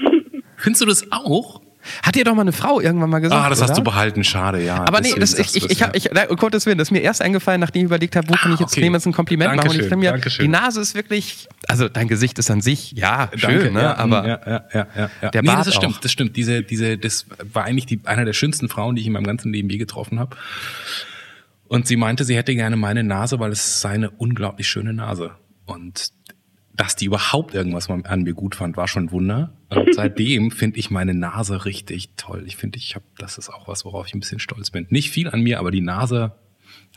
Findest 0.58 0.82
du 0.82 0.86
das 0.86 1.12
auch? 1.12 1.62
Hat 2.04 2.16
dir 2.16 2.24
doch 2.24 2.36
mal 2.36 2.42
eine 2.42 2.52
Frau 2.52 2.80
irgendwann 2.80 3.10
mal 3.10 3.20
gesagt? 3.20 3.44
Ah, 3.44 3.50
das 3.50 3.62
hast 3.62 3.72
oder? 3.72 3.78
du 3.78 3.84
behalten, 3.84 4.24
schade, 4.24 4.64
ja. 4.64 4.86
Aber 4.86 5.02
nee, 5.02 5.14
das, 5.18 5.38
ich, 5.38 5.56
ich, 5.56 5.70
ich, 5.70 5.84
hab, 5.84 5.96
ich, 5.96 6.10
na, 6.14 6.28
um 6.28 6.36
Gottes 6.36 6.66
Willen, 6.66 6.78
das 6.78 6.88
ist 6.88 6.92
mir 6.92 7.02
erst 7.02 7.22
eingefallen, 7.22 7.60
nachdem 7.60 7.82
ich 7.82 7.86
überlegt 7.86 8.16
habe, 8.16 8.30
wo 8.30 8.34
kann 8.34 8.54
ich 8.54 8.60
jetzt 8.60 8.72
okay. 8.72 8.82
Clemens 8.82 9.06
ein 9.06 9.14
Kompliment 9.14 9.56
machen. 9.56 9.70
Und 9.70 9.76
ich 9.76 9.82
Dankeschön, 9.82 9.90
finde 9.90 10.06
mir, 10.06 10.12
Dankeschön. 10.12 10.46
die 10.46 10.52
Nase 10.52 10.82
ist 10.82 10.96
wirklich, 10.96 11.48
also 11.68 11.90
dein 11.90 12.08
Gesicht 12.08 12.40
ist 12.40 12.52
an 12.52 12.62
sich, 12.62 12.92
ja, 12.94 13.28
Danke, 13.28 13.40
schön, 13.40 13.74
ne? 13.74 13.82
ja, 13.82 13.98
aber 13.98 14.28
ja, 14.28 14.40
ja, 14.46 14.66
ja, 14.74 14.88
ja, 14.96 15.10
ja. 15.22 15.30
der 15.30 15.42
nee, 15.42 15.48
Bart 15.48 15.68
das 15.68 15.76
stimmt, 15.76 15.96
auch. 15.96 16.02
das 16.02 16.12
stimmt. 16.12 16.36
Diese, 16.36 16.64
diese, 16.64 16.98
das 16.98 17.26
war 17.52 17.66
eigentlich 17.66 17.86
die, 17.86 18.02
einer 18.06 18.26
der 18.26 18.34
schönsten 18.34 18.70
Frauen, 18.70 18.96
die 18.96 19.02
ich 19.02 19.08
in 19.08 19.14
meinem 19.14 19.26
ganzen 19.26 19.52
Leben 19.52 19.70
je 19.70 19.78
getroffen 19.78 20.20
habe. 20.20 20.38
Und 21.68 21.88
sie 21.88 21.96
meinte, 21.96 22.26
sie 22.26 22.36
hätte 22.36 22.54
gerne 22.54 22.76
meine 22.76 23.04
Nase, 23.04 23.40
weil 23.40 23.52
es 23.52 23.80
sei 23.80 23.92
eine 23.92 24.10
unglaublich 24.10 24.68
schöne 24.68 24.94
Nase. 24.94 25.32
Und 25.66 26.12
dass 26.74 26.96
die 26.96 27.06
überhaupt 27.06 27.54
irgendwas 27.54 27.90
an 27.90 28.24
mir 28.24 28.34
gut 28.34 28.56
fand, 28.56 28.78
war 28.78 28.88
schon 28.88 29.06
ein 29.06 29.12
Wunder. 29.12 29.54
Und 29.70 29.94
seitdem 29.96 30.52
finde 30.52 30.80
ich 30.80 30.90
meine 30.90 31.14
Nase 31.14 31.66
richtig 31.66 32.10
toll. 32.18 32.44
Ich 32.48 32.56
finde, 32.58 32.78
ich 32.78 32.96
habe, 32.96 33.06
das 33.18 33.38
ist 33.38 33.50
auch 33.50 33.68
was, 33.68 33.86
worauf 33.86 34.08
ich 34.08 34.14
ein 34.14 34.20
bisschen 34.20 34.40
stolz 34.40 34.70
bin. 34.72 34.88
Nicht 34.90 35.12
viel 35.12 35.30
an 35.30 35.42
mir, 35.42 35.60
aber 35.60 35.72
die 35.72 35.82
Nase, 35.82 36.34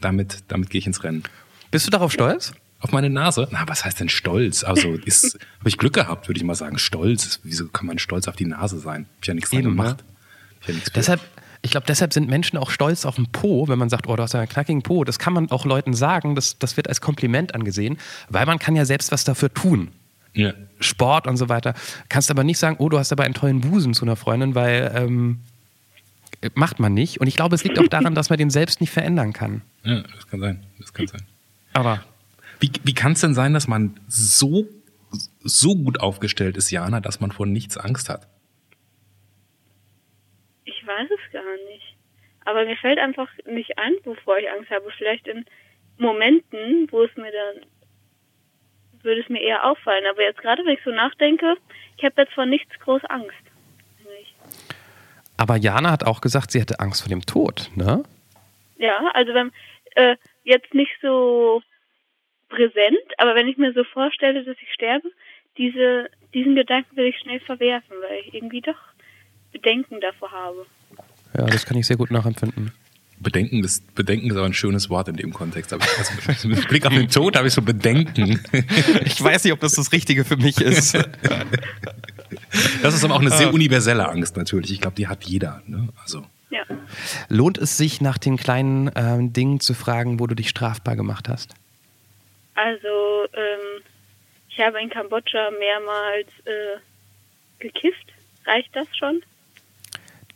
damit, 0.00 0.44
damit 0.48 0.70
gehe 0.70 0.78
ich 0.78 0.86
ins 0.86 1.02
Rennen. 1.04 1.22
bist 1.70 1.86
du 1.86 1.90
darauf 1.90 2.12
stolz? 2.12 2.52
Auf 2.80 2.92
meine 2.92 3.08
Nase? 3.08 3.48
Na, 3.50 3.66
was 3.66 3.84
heißt 3.84 3.98
denn 4.00 4.10
stolz? 4.10 4.62
Also 4.62 4.92
ist, 4.92 5.38
habe 5.58 5.68
ich 5.68 5.78
Glück 5.78 5.94
gehabt, 5.94 6.28
würde 6.28 6.38
ich 6.38 6.44
mal 6.44 6.54
sagen. 6.54 6.78
Stolz. 6.78 7.40
Wieso 7.42 7.68
kann 7.68 7.86
man 7.86 7.98
stolz 7.98 8.28
auf 8.28 8.36
die 8.36 8.44
Nase 8.44 8.78
sein? 8.78 9.06
Hab 9.06 9.22
ich 9.22 9.28
ja 9.28 9.34
nichts 9.34 9.50
dran 9.50 9.60
Eben, 9.60 9.70
gemacht. 9.70 9.96
ne? 9.98 10.04
Hab 10.04 10.62
ich 10.62 10.68
ja 10.68 10.74
nichts 10.74 10.92
Deshalb, 10.92 11.20
ich 11.64 11.70
glaube, 11.70 11.86
deshalb 11.88 12.12
sind 12.12 12.28
Menschen 12.28 12.58
auch 12.58 12.70
stolz 12.70 13.06
auf 13.06 13.16
den 13.16 13.32
Po, 13.32 13.68
wenn 13.68 13.78
man 13.78 13.88
sagt, 13.88 14.06
oh, 14.06 14.14
du 14.16 14.22
hast 14.22 14.34
ja 14.34 14.40
einen 14.40 14.50
knackigen 14.50 14.82
Po. 14.82 15.02
Das 15.02 15.18
kann 15.18 15.32
man 15.32 15.50
auch 15.50 15.64
Leuten 15.64 15.94
sagen, 15.94 16.34
das, 16.34 16.58
das 16.58 16.76
wird 16.76 16.88
als 16.88 17.00
Kompliment 17.00 17.54
angesehen, 17.54 17.96
weil 18.28 18.44
man 18.44 18.58
kann 18.58 18.76
ja 18.76 18.84
selbst 18.84 19.10
was 19.12 19.24
dafür 19.24 19.52
tun. 19.52 19.88
Ja. 20.34 20.52
Sport 20.78 21.26
und 21.26 21.38
so 21.38 21.48
weiter. 21.48 21.72
Kannst 22.10 22.30
aber 22.30 22.44
nicht 22.44 22.58
sagen, 22.58 22.76
oh, 22.80 22.90
du 22.90 22.98
hast 22.98 23.12
aber 23.12 23.24
einen 23.24 23.32
tollen 23.32 23.62
Busen 23.62 23.94
zu 23.94 24.04
einer 24.04 24.14
Freundin, 24.14 24.54
weil 24.54 24.92
ähm, 24.94 25.40
macht 26.54 26.80
man 26.80 26.92
nicht. 26.92 27.18
Und 27.22 27.28
ich 27.28 27.36
glaube, 27.36 27.54
es 27.54 27.64
liegt 27.64 27.78
auch 27.78 27.88
daran, 27.88 28.14
dass 28.14 28.28
man 28.28 28.38
den 28.38 28.50
selbst 28.50 28.82
nicht 28.82 28.90
verändern 28.90 29.32
kann. 29.32 29.62
ja, 29.84 30.02
das 30.02 30.26
kann 30.28 30.40
sein. 30.40 30.66
Das 30.78 30.92
kann 30.92 31.06
sein. 31.06 31.22
Aber 31.72 32.02
Wie, 32.60 32.70
wie 32.82 32.94
kann 32.94 33.12
es 33.12 33.20
denn 33.20 33.32
sein, 33.32 33.54
dass 33.54 33.68
man 33.68 33.98
so, 34.06 34.66
so 35.42 35.74
gut 35.76 35.98
aufgestellt 35.98 36.58
ist, 36.58 36.70
Jana, 36.70 37.00
dass 37.00 37.20
man 37.20 37.32
vor 37.32 37.46
nichts 37.46 37.78
Angst 37.78 38.10
hat? 38.10 38.26
Ich 40.64 40.86
weiß 40.86 41.08
es 41.10 41.32
gar 41.32 41.56
nicht. 41.70 41.96
Aber 42.44 42.64
mir 42.64 42.76
fällt 42.76 42.98
einfach 42.98 43.28
nicht 43.46 43.78
ein, 43.78 43.94
wovor 44.04 44.38
ich 44.38 44.50
Angst 44.50 44.70
habe. 44.70 44.90
Vielleicht 44.96 45.26
in 45.26 45.44
Momenten, 45.98 46.90
wo 46.90 47.02
es 47.02 47.16
mir 47.16 47.32
dann, 47.32 47.66
würde 49.02 49.20
es 49.20 49.28
mir 49.28 49.40
eher 49.40 49.64
auffallen. 49.64 50.04
Aber 50.10 50.22
jetzt 50.22 50.40
gerade, 50.40 50.64
wenn 50.64 50.74
ich 50.74 50.84
so 50.84 50.90
nachdenke, 50.90 51.56
ich 51.96 52.04
habe 52.04 52.22
jetzt 52.22 52.34
vor 52.34 52.46
nichts 52.46 52.78
groß 52.80 53.04
Angst. 53.06 53.34
Aber 55.36 55.56
Jana 55.56 55.90
hat 55.90 56.04
auch 56.04 56.20
gesagt, 56.20 56.52
sie 56.52 56.60
hätte 56.60 56.80
Angst 56.80 57.02
vor 57.02 57.08
dem 57.08 57.26
Tod, 57.26 57.70
ne? 57.74 58.04
Ja, 58.76 59.10
also 59.14 59.34
wenn, 59.34 59.52
äh, 59.94 60.16
jetzt 60.44 60.74
nicht 60.74 60.92
so 61.02 61.62
präsent, 62.48 62.98
aber 63.18 63.34
wenn 63.34 63.48
ich 63.48 63.56
mir 63.56 63.72
so 63.72 63.84
vorstelle, 63.84 64.44
dass 64.44 64.56
ich 64.60 64.72
sterbe, 64.72 65.10
diese, 65.56 66.08
diesen 66.32 66.54
Gedanken 66.54 66.96
will 66.96 67.06
ich 67.06 67.18
schnell 67.18 67.40
verwerfen, 67.40 67.96
weil 68.00 68.20
ich 68.20 68.34
irgendwie 68.34 68.60
doch 68.60 68.78
Bedenken 69.54 70.00
davor 70.00 70.30
habe. 70.30 70.66
Ja, 71.36 71.46
das 71.46 71.64
kann 71.64 71.78
ich 71.78 71.86
sehr 71.86 71.96
gut 71.96 72.10
nachempfinden. 72.10 72.72
Bedenken 73.20 73.62
ist, 73.64 73.94
Bedenken 73.94 74.28
ist 74.28 74.36
aber 74.36 74.44
ein 74.44 74.52
schönes 74.52 74.90
Wort 74.90 75.08
in 75.08 75.16
dem 75.16 75.32
Kontext. 75.32 75.72
Aber 75.72 75.84
ich, 75.84 76.28
also 76.28 76.48
mit 76.48 76.68
Blick 76.68 76.84
auf 76.84 76.92
den 76.92 77.08
Tod 77.08 77.36
habe 77.36 77.46
ich 77.48 77.54
so 77.54 77.62
Bedenken. 77.62 78.44
Ich 79.04 79.22
weiß 79.22 79.44
nicht, 79.44 79.52
ob 79.52 79.60
das 79.60 79.74
das 79.74 79.92
Richtige 79.92 80.24
für 80.24 80.36
mich 80.36 80.60
ist. 80.60 80.94
Das 82.82 82.94
ist 82.94 83.04
aber 83.04 83.14
auch 83.14 83.20
eine 83.20 83.30
sehr 83.30 83.54
universelle 83.54 84.08
Angst 84.08 84.36
natürlich. 84.36 84.72
Ich 84.72 84.80
glaube, 84.80 84.96
die 84.96 85.06
hat 85.06 85.24
jeder. 85.24 85.62
Ne? 85.66 85.88
Also 86.02 86.26
Ja. 86.50 86.64
Lohnt 87.28 87.58
es 87.58 87.76
sich, 87.76 88.00
nach 88.00 88.18
den 88.18 88.36
kleinen 88.36 88.90
ähm, 88.96 89.32
Dingen 89.32 89.60
zu 89.60 89.74
fragen, 89.74 90.18
wo 90.18 90.26
du 90.26 90.34
dich 90.34 90.48
strafbar 90.48 90.96
gemacht 90.96 91.28
hast? 91.28 91.54
Also, 92.54 93.24
ähm, 93.32 93.82
ich 94.50 94.58
habe 94.60 94.80
in 94.80 94.90
Kambodscha 94.90 95.50
mehrmals 95.58 96.28
äh, 96.44 96.78
gekifft. 97.60 98.12
Reicht 98.44 98.74
das 98.74 98.86
schon? 98.96 99.22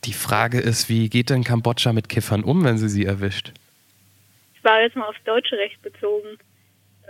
Die 0.08 0.14
Frage 0.14 0.58
ist, 0.58 0.88
wie 0.88 1.10
geht 1.10 1.28
denn 1.28 1.44
Kambodscha 1.44 1.92
mit 1.92 2.08
Kiffern 2.08 2.42
um, 2.42 2.64
wenn 2.64 2.78
sie 2.78 2.88
sie 2.88 3.04
erwischt? 3.04 3.52
Ich 4.54 4.64
war 4.64 4.80
jetzt 4.80 4.96
mal 4.96 5.06
aufs 5.06 5.22
deutsche 5.24 5.58
Recht 5.58 5.82
bezogen. 5.82 6.38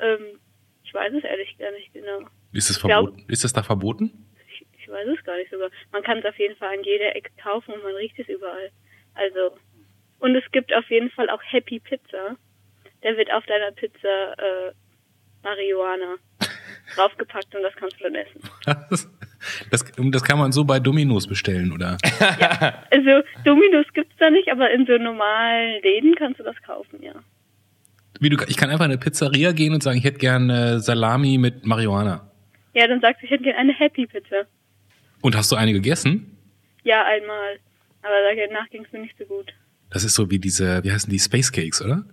Ähm, 0.00 0.40
ich 0.82 0.92
weiß 0.92 1.12
es 1.16 1.22
ehrlich 1.22 1.56
gar 1.58 1.70
nicht 1.70 1.92
genau. 1.92 2.26
ist 2.50 2.70
es 2.70 2.80
glaub- 2.80 2.90
verboten? 2.90 3.24
Ist 3.28 3.44
es 3.44 3.52
da 3.52 3.62
verboten? 3.62 4.26
Ich, 4.48 4.66
ich 4.80 4.88
weiß 4.88 5.06
es 5.16 5.24
gar 5.24 5.36
nicht 5.36 5.48
sogar. 5.48 5.70
Man 5.92 6.02
kann 6.02 6.18
es 6.18 6.24
auf 6.24 6.36
jeden 6.40 6.56
Fall 6.56 6.76
an 6.76 6.82
jeder 6.82 7.14
Ecke 7.14 7.30
kaufen 7.40 7.72
und 7.74 7.84
man 7.84 7.94
riecht 7.94 8.18
es 8.18 8.28
überall. 8.28 8.72
Also, 9.14 9.56
und 10.18 10.34
es 10.34 10.50
gibt 10.50 10.74
auf 10.74 10.90
jeden 10.90 11.10
Fall 11.10 11.30
auch 11.30 11.42
Happy 11.44 11.78
Pizza. 11.78 12.36
Da 13.02 13.16
wird 13.16 13.32
auf 13.32 13.46
deiner 13.46 13.70
Pizza 13.70 14.32
äh, 14.38 14.72
Marihuana 15.44 16.16
draufgepackt 16.96 17.54
und 17.54 17.62
das 17.62 17.76
kannst 17.76 18.00
du 18.00 18.02
dann 18.02 18.16
essen. 18.16 18.40
Das, 18.90 19.08
das, 19.70 19.84
das 19.96 20.24
kann 20.24 20.38
man 20.38 20.52
so 20.52 20.64
bei 20.64 20.80
Dominos 20.80 21.26
bestellen, 21.26 21.72
oder? 21.72 21.98
Also 22.90 23.22
Dominos 23.44 23.86
gibt's 23.94 24.14
da 24.18 24.30
nicht, 24.30 24.50
aber 24.50 24.70
in 24.70 24.86
so 24.86 24.96
normalen 24.98 25.82
Läden 25.82 26.14
kannst 26.16 26.40
du 26.40 26.44
das 26.44 26.56
kaufen, 26.62 27.02
ja. 27.02 27.14
Wie 28.20 28.30
du, 28.30 28.36
ich 28.48 28.56
kann 28.56 28.70
einfach 28.70 28.86
in 28.86 28.90
eine 28.90 28.98
Pizzeria 28.98 29.52
gehen 29.52 29.72
und 29.72 29.82
sagen, 29.82 29.98
ich 29.98 30.04
hätte 30.04 30.18
gerne 30.18 30.80
Salami 30.80 31.38
mit 31.38 31.66
Marihuana. 31.66 32.30
Ja, 32.74 32.86
dann 32.86 33.00
sagst 33.00 33.22
du, 33.22 33.26
ich 33.26 33.30
hätte 33.30 33.44
gerne 33.44 33.58
eine 33.58 33.72
Happy 33.74 34.06
Pizza. 34.06 34.46
Und 35.20 35.36
hast 35.36 35.52
du 35.52 35.56
eine 35.56 35.72
gegessen? 35.72 36.36
Ja, 36.84 37.04
einmal. 37.04 37.58
Aber 38.02 38.14
danach 38.34 38.68
ging 38.70 38.84
es 38.84 38.92
mir 38.92 39.00
nicht 39.00 39.16
so 39.18 39.24
gut. 39.24 39.52
Das 39.90 40.04
ist 40.04 40.14
so 40.14 40.30
wie 40.30 40.38
diese, 40.38 40.82
wie 40.84 40.92
heißen 40.92 41.10
die 41.10 41.18
Space 41.18 41.52
Cakes, 41.52 41.82
oder? 41.82 42.04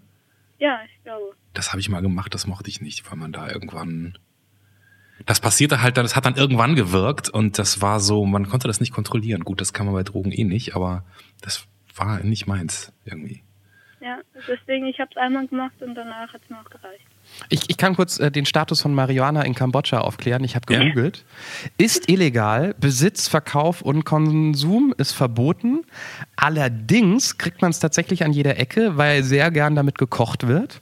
Ja, 0.60 0.80
ich 0.86 1.04
glaube. 1.04 1.36
das 1.54 1.72
habe 1.72 1.82
ich 1.82 1.90
mal 1.90 2.02
gemacht, 2.02 2.34
das 2.34 2.48
mochte 2.48 2.70
ich 2.70 2.82
nicht, 2.82 3.10
weil 3.10 3.18
man 3.18 3.32
da 3.32 3.50
irgendwann 3.50 4.18
das 5.26 5.40
passierte 5.40 5.82
halt 5.82 5.98
dann, 5.98 6.04
das 6.06 6.16
hat 6.16 6.26
dann 6.26 6.36
irgendwann 6.36 6.76
gewirkt 6.76 7.30
und 7.30 7.58
das 7.58 7.82
war 7.82 8.00
so, 8.00 8.26
man 8.26 8.50
konnte 8.50 8.68
das 8.68 8.80
nicht 8.80 8.92
kontrollieren. 8.94 9.44
Gut, 9.44 9.62
das 9.62 9.74
kann 9.74 9.86
man 9.86 9.96
bei 9.96 10.04
Drogen 10.04 10.32
eh 10.32 10.44
nicht, 10.44 10.76
aber 10.76 11.04
das 11.42 11.66
war 11.96 12.20
nicht 12.22 12.48
meins 12.48 12.92
irgendwie. 13.06 13.42
Ja, 14.02 14.20
deswegen, 14.48 14.86
ich 14.86 15.00
habe 15.00 15.10
es 15.12 15.18
einmal 15.18 15.48
gemacht 15.48 15.82
und 15.82 15.96
danach 15.96 16.32
hat 16.32 16.42
es 16.44 16.50
mir 16.50 16.60
auch 16.60 16.70
gereicht. 16.70 17.06
Ich, 17.50 17.70
ich 17.72 17.78
kann 17.78 17.96
kurz 17.96 18.20
äh, 18.20 18.30
den 18.30 18.46
Status 18.46 18.82
von 18.82 18.94
Marihuana 18.94 19.42
in 19.42 19.56
Kambodscha 19.56 20.00
aufklären. 20.00 20.44
Ich 20.44 20.56
habe 20.56 20.72
Ja. 20.72 20.80
gegoogelt. 20.84 21.26
Ist 21.80 22.08
illegal, 22.08 22.76
Besitz, 22.80 23.28
Verkauf 23.28 23.82
und 23.82 24.04
Konsum 24.04 24.94
ist 25.00 25.14
verboten. 25.14 25.86
Allerdings 26.36 27.40
kriegt 27.40 27.64
man 27.64 27.72
es 27.72 27.80
tatsächlich 27.80 28.24
an 28.24 28.32
jeder 28.32 28.60
Ecke, 28.60 28.96
weil 28.98 29.24
sehr 29.24 29.50
gern 29.50 29.74
damit 29.76 29.98
gekocht 29.98 30.46
wird. 30.48 30.82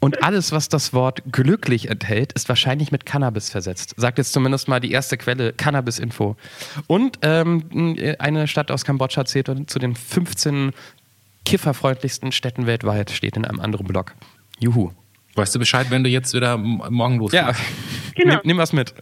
Und 0.00 0.22
alles, 0.22 0.52
was 0.52 0.68
das 0.68 0.92
Wort 0.92 1.22
glücklich 1.30 1.88
enthält, 1.88 2.32
ist 2.32 2.48
wahrscheinlich 2.48 2.92
mit 2.92 3.06
Cannabis 3.06 3.50
versetzt. 3.50 3.94
Sagt 3.96 4.18
jetzt 4.18 4.32
zumindest 4.32 4.68
mal 4.68 4.80
die 4.80 4.90
erste 4.92 5.16
Quelle, 5.16 5.52
Cannabis-Info. 5.52 6.36
Und 6.86 7.18
ähm, 7.22 7.96
eine 8.18 8.46
Stadt 8.48 8.70
aus 8.70 8.84
Kambodscha 8.84 9.24
zählt 9.24 9.48
zu 9.70 9.78
den 9.78 9.94
15 9.96 10.72
kifferfreundlichsten 11.44 12.32
Städten 12.32 12.66
weltweit, 12.66 13.10
steht 13.10 13.36
in 13.36 13.44
einem 13.44 13.60
anderen 13.60 13.86
Blog. 13.86 14.14
Juhu. 14.58 14.90
Weißt 15.36 15.54
du 15.54 15.58
Bescheid, 15.58 15.86
wenn 15.90 16.04
du 16.04 16.10
jetzt 16.10 16.34
wieder 16.34 16.56
morgen 16.58 17.16
los 17.18 17.32
Ja, 17.32 17.52
Genau. 18.14 18.34
nimm, 18.34 18.40
nimm 18.44 18.58
was 18.58 18.72
mit. 18.72 18.92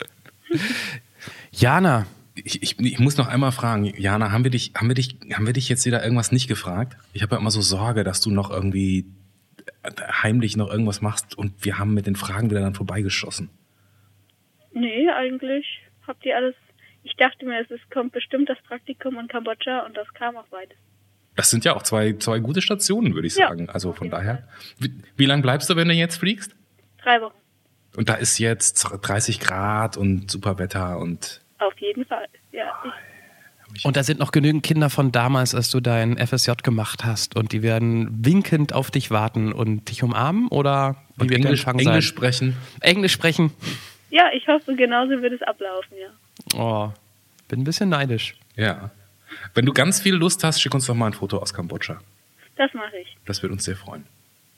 Jana, 1.50 2.06
Ich, 2.34 2.62
ich, 2.62 2.78
ich 2.78 2.98
muss 3.00 3.16
noch 3.16 3.26
einmal 3.26 3.50
fragen, 3.50 3.92
Jana, 3.96 4.30
haben 4.30 4.44
wir 4.44 4.50
dich, 4.52 4.72
haben 4.76 4.86
wir 4.88 4.94
dich, 4.94 5.16
haben 5.34 5.46
wir 5.46 5.52
dich 5.52 5.68
jetzt 5.68 5.84
wieder 5.86 6.04
irgendwas 6.04 6.30
nicht 6.30 6.46
gefragt? 6.46 6.96
Ich 7.12 7.22
habe 7.22 7.34
ja 7.34 7.40
immer 7.40 7.50
so 7.50 7.60
Sorge, 7.60 8.04
dass 8.04 8.20
du 8.20 8.30
noch 8.30 8.50
irgendwie 8.50 9.06
heimlich 10.22 10.56
noch 10.56 10.70
irgendwas 10.70 11.00
machst 11.00 11.36
und 11.36 11.64
wir 11.64 11.78
haben 11.78 11.94
mit 11.94 12.06
den 12.06 12.16
Fragen 12.16 12.50
wieder 12.50 12.60
dann 12.60 12.74
vorbeigeschossen. 12.74 13.50
Nee, 14.72 15.08
eigentlich 15.10 15.64
habt 16.06 16.24
ihr 16.24 16.36
alles. 16.36 16.54
Ich 17.02 17.14
dachte 17.16 17.44
mir, 17.46 17.60
es 17.60 17.70
ist, 17.70 17.90
kommt 17.90 18.12
bestimmt 18.12 18.48
das 18.48 18.58
Praktikum 18.66 19.18
in 19.18 19.28
Kambodscha 19.28 19.80
und 19.86 19.96
das 19.96 20.12
kam 20.14 20.36
auch 20.36 20.46
beides. 20.48 20.76
Das 21.36 21.50
sind 21.50 21.64
ja 21.64 21.74
auch 21.74 21.82
zwei, 21.82 22.14
zwei 22.14 22.40
gute 22.40 22.60
Stationen, 22.60 23.14
würde 23.14 23.28
ich 23.28 23.36
Ja. 23.36 23.48
sagen. 23.48 23.70
Also 23.70 23.92
von 23.92 24.10
daher. 24.10 24.48
Wie, 24.78 24.92
wie 25.16 25.26
lange 25.26 25.42
bleibst 25.42 25.70
du, 25.70 25.76
wenn 25.76 25.88
du 25.88 25.94
jetzt 25.94 26.16
fliegst? 26.16 26.54
Drei 27.02 27.20
Wochen. 27.20 27.36
Und 27.96 28.08
da 28.08 28.14
ist 28.14 28.38
jetzt 28.38 28.82
30 28.82 29.40
Grad 29.40 29.96
und 29.96 30.30
super 30.30 30.58
Wetter 30.58 30.98
und 30.98 31.40
Auf 31.58 31.76
jeden 31.78 32.04
Fall. 32.04 32.26
Ja, 32.52 32.72
ich, 32.84 32.92
und 33.84 33.96
da 33.96 34.02
sind 34.02 34.18
noch 34.18 34.32
genügend 34.32 34.62
Kinder 34.62 34.90
von 34.90 35.12
damals, 35.12 35.54
als 35.54 35.70
du 35.70 35.80
dein 35.80 36.16
FSJ 36.18 36.52
gemacht 36.62 37.04
hast 37.04 37.36
und 37.36 37.52
die 37.52 37.62
werden 37.62 38.24
winkend 38.24 38.72
auf 38.72 38.90
dich 38.90 39.10
warten 39.10 39.52
und 39.52 39.88
dich 39.88 40.02
umarmen 40.02 40.48
oder 40.48 40.96
wie 41.16 41.22
und 41.22 41.30
wird 41.30 41.44
Englisch, 41.44 41.64
dein 41.64 41.74
Empfang 41.74 41.86
Englisch 41.92 42.08
sein? 42.08 42.16
sprechen. 42.16 42.56
Englisch 42.80 43.12
sprechen. 43.12 43.52
ja, 44.10 44.24
ich 44.34 44.46
hoffe, 44.48 44.74
genauso 44.74 45.22
wird 45.22 45.32
es 45.32 45.42
ablaufen, 45.42 45.96
ja. 46.00 46.58
Oh, 46.58 46.92
bin 47.48 47.60
ein 47.60 47.64
bisschen 47.64 47.88
neidisch. 47.88 48.36
Ja. 48.56 48.90
Wenn 49.54 49.66
du 49.66 49.72
ganz 49.72 50.00
viel 50.00 50.14
Lust 50.14 50.44
hast, 50.44 50.60
schick 50.60 50.74
uns 50.74 50.86
doch 50.86 50.94
mal 50.94 51.06
ein 51.06 51.12
Foto 51.12 51.38
aus 51.38 51.52
Kambodscha. 51.52 52.00
Das 52.56 52.72
mache 52.74 52.96
ich. 53.02 53.16
Das 53.24 53.42
wird 53.42 53.52
uns 53.52 53.64
sehr 53.64 53.76
freuen. 53.76 54.04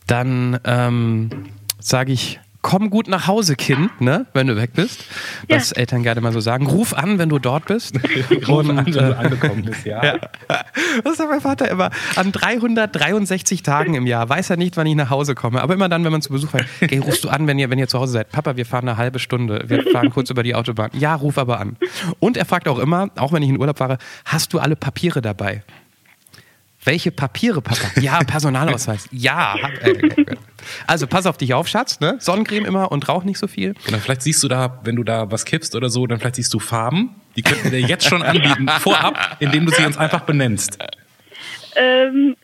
Dann 0.06 0.58
ähm, 0.64 1.30
sage 1.78 2.12
ich, 2.12 2.40
komm 2.62 2.90
gut 2.90 3.08
nach 3.08 3.26
Hause, 3.26 3.56
Kind, 3.56 4.00
ne, 4.00 4.26
wenn 4.34 4.46
du 4.46 4.56
weg 4.56 4.72
bist. 4.74 5.04
Ja. 5.48 5.56
Was 5.56 5.72
Eltern 5.72 6.02
gerne 6.02 6.20
mal 6.20 6.32
so 6.32 6.40
sagen. 6.40 6.66
Ruf 6.66 6.94
an, 6.94 7.18
wenn 7.18 7.28
du 7.28 7.38
dort 7.38 7.66
bist. 7.66 7.98
Und, 8.48 8.70
an, 8.70 8.86
wenn 8.86 8.94
äh, 8.94 9.08
du 9.08 9.18
angekommen 9.18 9.64
bist, 9.64 9.86
ja. 9.86 10.18
Das 11.04 11.16
sagt 11.16 11.30
mein 11.30 11.40
Vater 11.40 11.70
immer. 11.70 11.90
An 12.16 12.32
363 12.32 13.62
Tagen 13.62 13.94
im 13.94 14.06
Jahr 14.06 14.28
weiß 14.28 14.50
er 14.50 14.56
nicht, 14.56 14.76
wann 14.76 14.86
ich 14.86 14.94
nach 14.94 15.10
Hause 15.10 15.34
komme. 15.34 15.62
Aber 15.62 15.74
immer 15.74 15.88
dann, 15.88 16.04
wenn 16.04 16.12
man 16.12 16.22
zu 16.22 16.30
Besuch 16.30 16.50
fährt, 16.50 16.66
okay, 16.82 16.98
rufst 16.98 17.24
du 17.24 17.28
an, 17.28 17.46
wenn 17.46 17.58
ihr, 17.58 17.70
wenn 17.70 17.78
ihr 17.78 17.88
zu 17.88 17.98
Hause 17.98 18.12
seid. 18.12 18.30
Papa, 18.30 18.56
wir 18.56 18.66
fahren 18.66 18.88
eine 18.88 18.96
halbe 18.96 19.18
Stunde. 19.18 19.64
Wir 19.66 19.84
fahren 19.90 20.10
kurz 20.10 20.30
über 20.30 20.42
die 20.42 20.54
Autobahn. 20.54 20.90
Ja, 20.92 21.14
ruf 21.14 21.38
aber 21.38 21.60
an. 21.60 21.76
Und 22.18 22.36
er 22.36 22.44
fragt 22.44 22.68
auch 22.68 22.78
immer, 22.78 23.10
auch 23.16 23.32
wenn 23.32 23.42
ich 23.42 23.48
in 23.48 23.58
Urlaub 23.58 23.78
fahre, 23.78 23.98
hast 24.24 24.52
du 24.52 24.58
alle 24.58 24.76
Papiere 24.76 25.22
dabei? 25.22 25.62
Welche 26.84 27.10
Papiere, 27.10 27.60
Papa? 27.60 27.80
Ja, 28.00 28.20
Personalausweis. 28.24 29.08
Ja. 29.12 29.54
hab- 29.60 29.86
äh, 29.86 30.24
Also 30.86 31.06
pass 31.06 31.26
auf 31.26 31.36
dich 31.36 31.52
auf, 31.54 31.68
Schatz. 31.68 32.00
Ne? 32.00 32.16
Sonnencreme 32.20 32.64
immer 32.64 32.90
und 32.90 33.08
rauch 33.08 33.24
nicht 33.24 33.38
so 33.38 33.46
viel. 33.48 33.74
Genau, 33.84 33.98
vielleicht 33.98 34.22
siehst 34.22 34.42
du 34.42 34.48
da, 34.48 34.80
wenn 34.84 34.96
du 34.96 35.04
da 35.04 35.30
was 35.30 35.44
kippst 35.44 35.74
oder 35.74 35.90
so, 35.90 36.06
dann 36.06 36.18
vielleicht 36.18 36.36
siehst 36.36 36.54
du 36.54 36.58
Farben. 36.58 37.14
Die 37.36 37.42
könnten 37.42 37.64
wir 37.64 37.70
dir 37.72 37.80
jetzt 37.86 38.06
schon 38.06 38.22
anbieten, 38.22 38.68
vorab, 38.80 39.36
indem 39.40 39.66
du 39.66 39.72
sie 39.72 39.84
uns 39.84 39.96
einfach 39.98 40.20
benennst. 40.22 40.78
Ähm, 41.76 42.34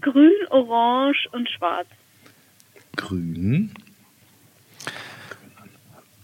grün, 0.00 0.32
orange 0.50 1.28
und 1.32 1.48
schwarz. 1.50 1.86
Grün. 2.96 3.72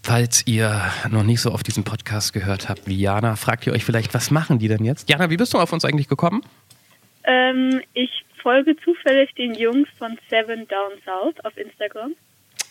Falls 0.02 0.46
ihr 0.46 0.80
noch 1.10 1.24
nicht 1.24 1.40
so 1.40 1.52
auf 1.52 1.62
diesen 1.62 1.84
Podcast 1.84 2.32
gehört 2.32 2.68
habt 2.68 2.86
wie 2.86 2.96
Jana, 2.98 3.36
fragt 3.36 3.66
ihr 3.66 3.72
euch 3.72 3.84
vielleicht, 3.84 4.14
was 4.14 4.30
machen 4.30 4.58
die 4.58 4.68
denn 4.68 4.84
jetzt? 4.84 5.08
Jana, 5.10 5.28
wie 5.30 5.36
bist 5.36 5.52
du 5.52 5.58
auf 5.58 5.72
uns 5.72 5.84
eigentlich 5.84 6.08
gekommen? 6.08 6.42
Ähm, 7.30 7.80
ich 7.94 8.24
folge 8.42 8.74
zufällig 8.84 9.32
den 9.34 9.54
Jungs 9.54 9.88
von 9.98 10.18
Seven 10.28 10.66
Down 10.66 10.92
South 11.04 11.34
auf 11.44 11.56
Instagram. 11.56 12.14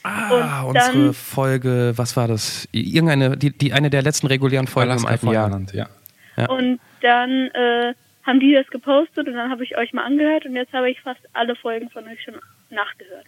Ah, 0.04 0.64
Und 0.64 0.76
unsere 0.76 1.06
dann- 1.06 1.14
Folge, 1.14 1.94
was 1.96 2.18
war 2.18 2.28
das? 2.28 2.68
Irgendeine, 2.72 3.38
die, 3.38 3.52
die 3.58 3.72
eine 3.74 3.90
der 3.90 4.02
letzten 4.02 4.28
regulären 4.28 4.68
Folgen 4.68 4.92
im 4.98 5.06
alten 5.06 5.32
Jahr. 5.32 5.62
Ja. 5.74 5.88
Ja. 6.36 6.50
Und 6.50 6.80
dann 7.02 7.48
äh, 7.52 7.94
haben 8.26 8.40
die 8.40 8.54
das 8.54 8.68
gepostet 8.68 9.28
und 9.28 9.34
dann 9.34 9.50
habe 9.50 9.64
ich 9.64 9.78
euch 9.78 9.94
mal 9.94 10.04
angehört 10.06 10.46
und 10.46 10.56
jetzt 10.56 10.74
habe 10.74 10.90
ich 10.90 11.00
fast 11.02 11.22
alle 11.34 11.56
Folgen 11.56 11.90
von 11.90 12.06
euch 12.08 12.22
schon 12.24 12.36
nachgehört. 12.70 13.28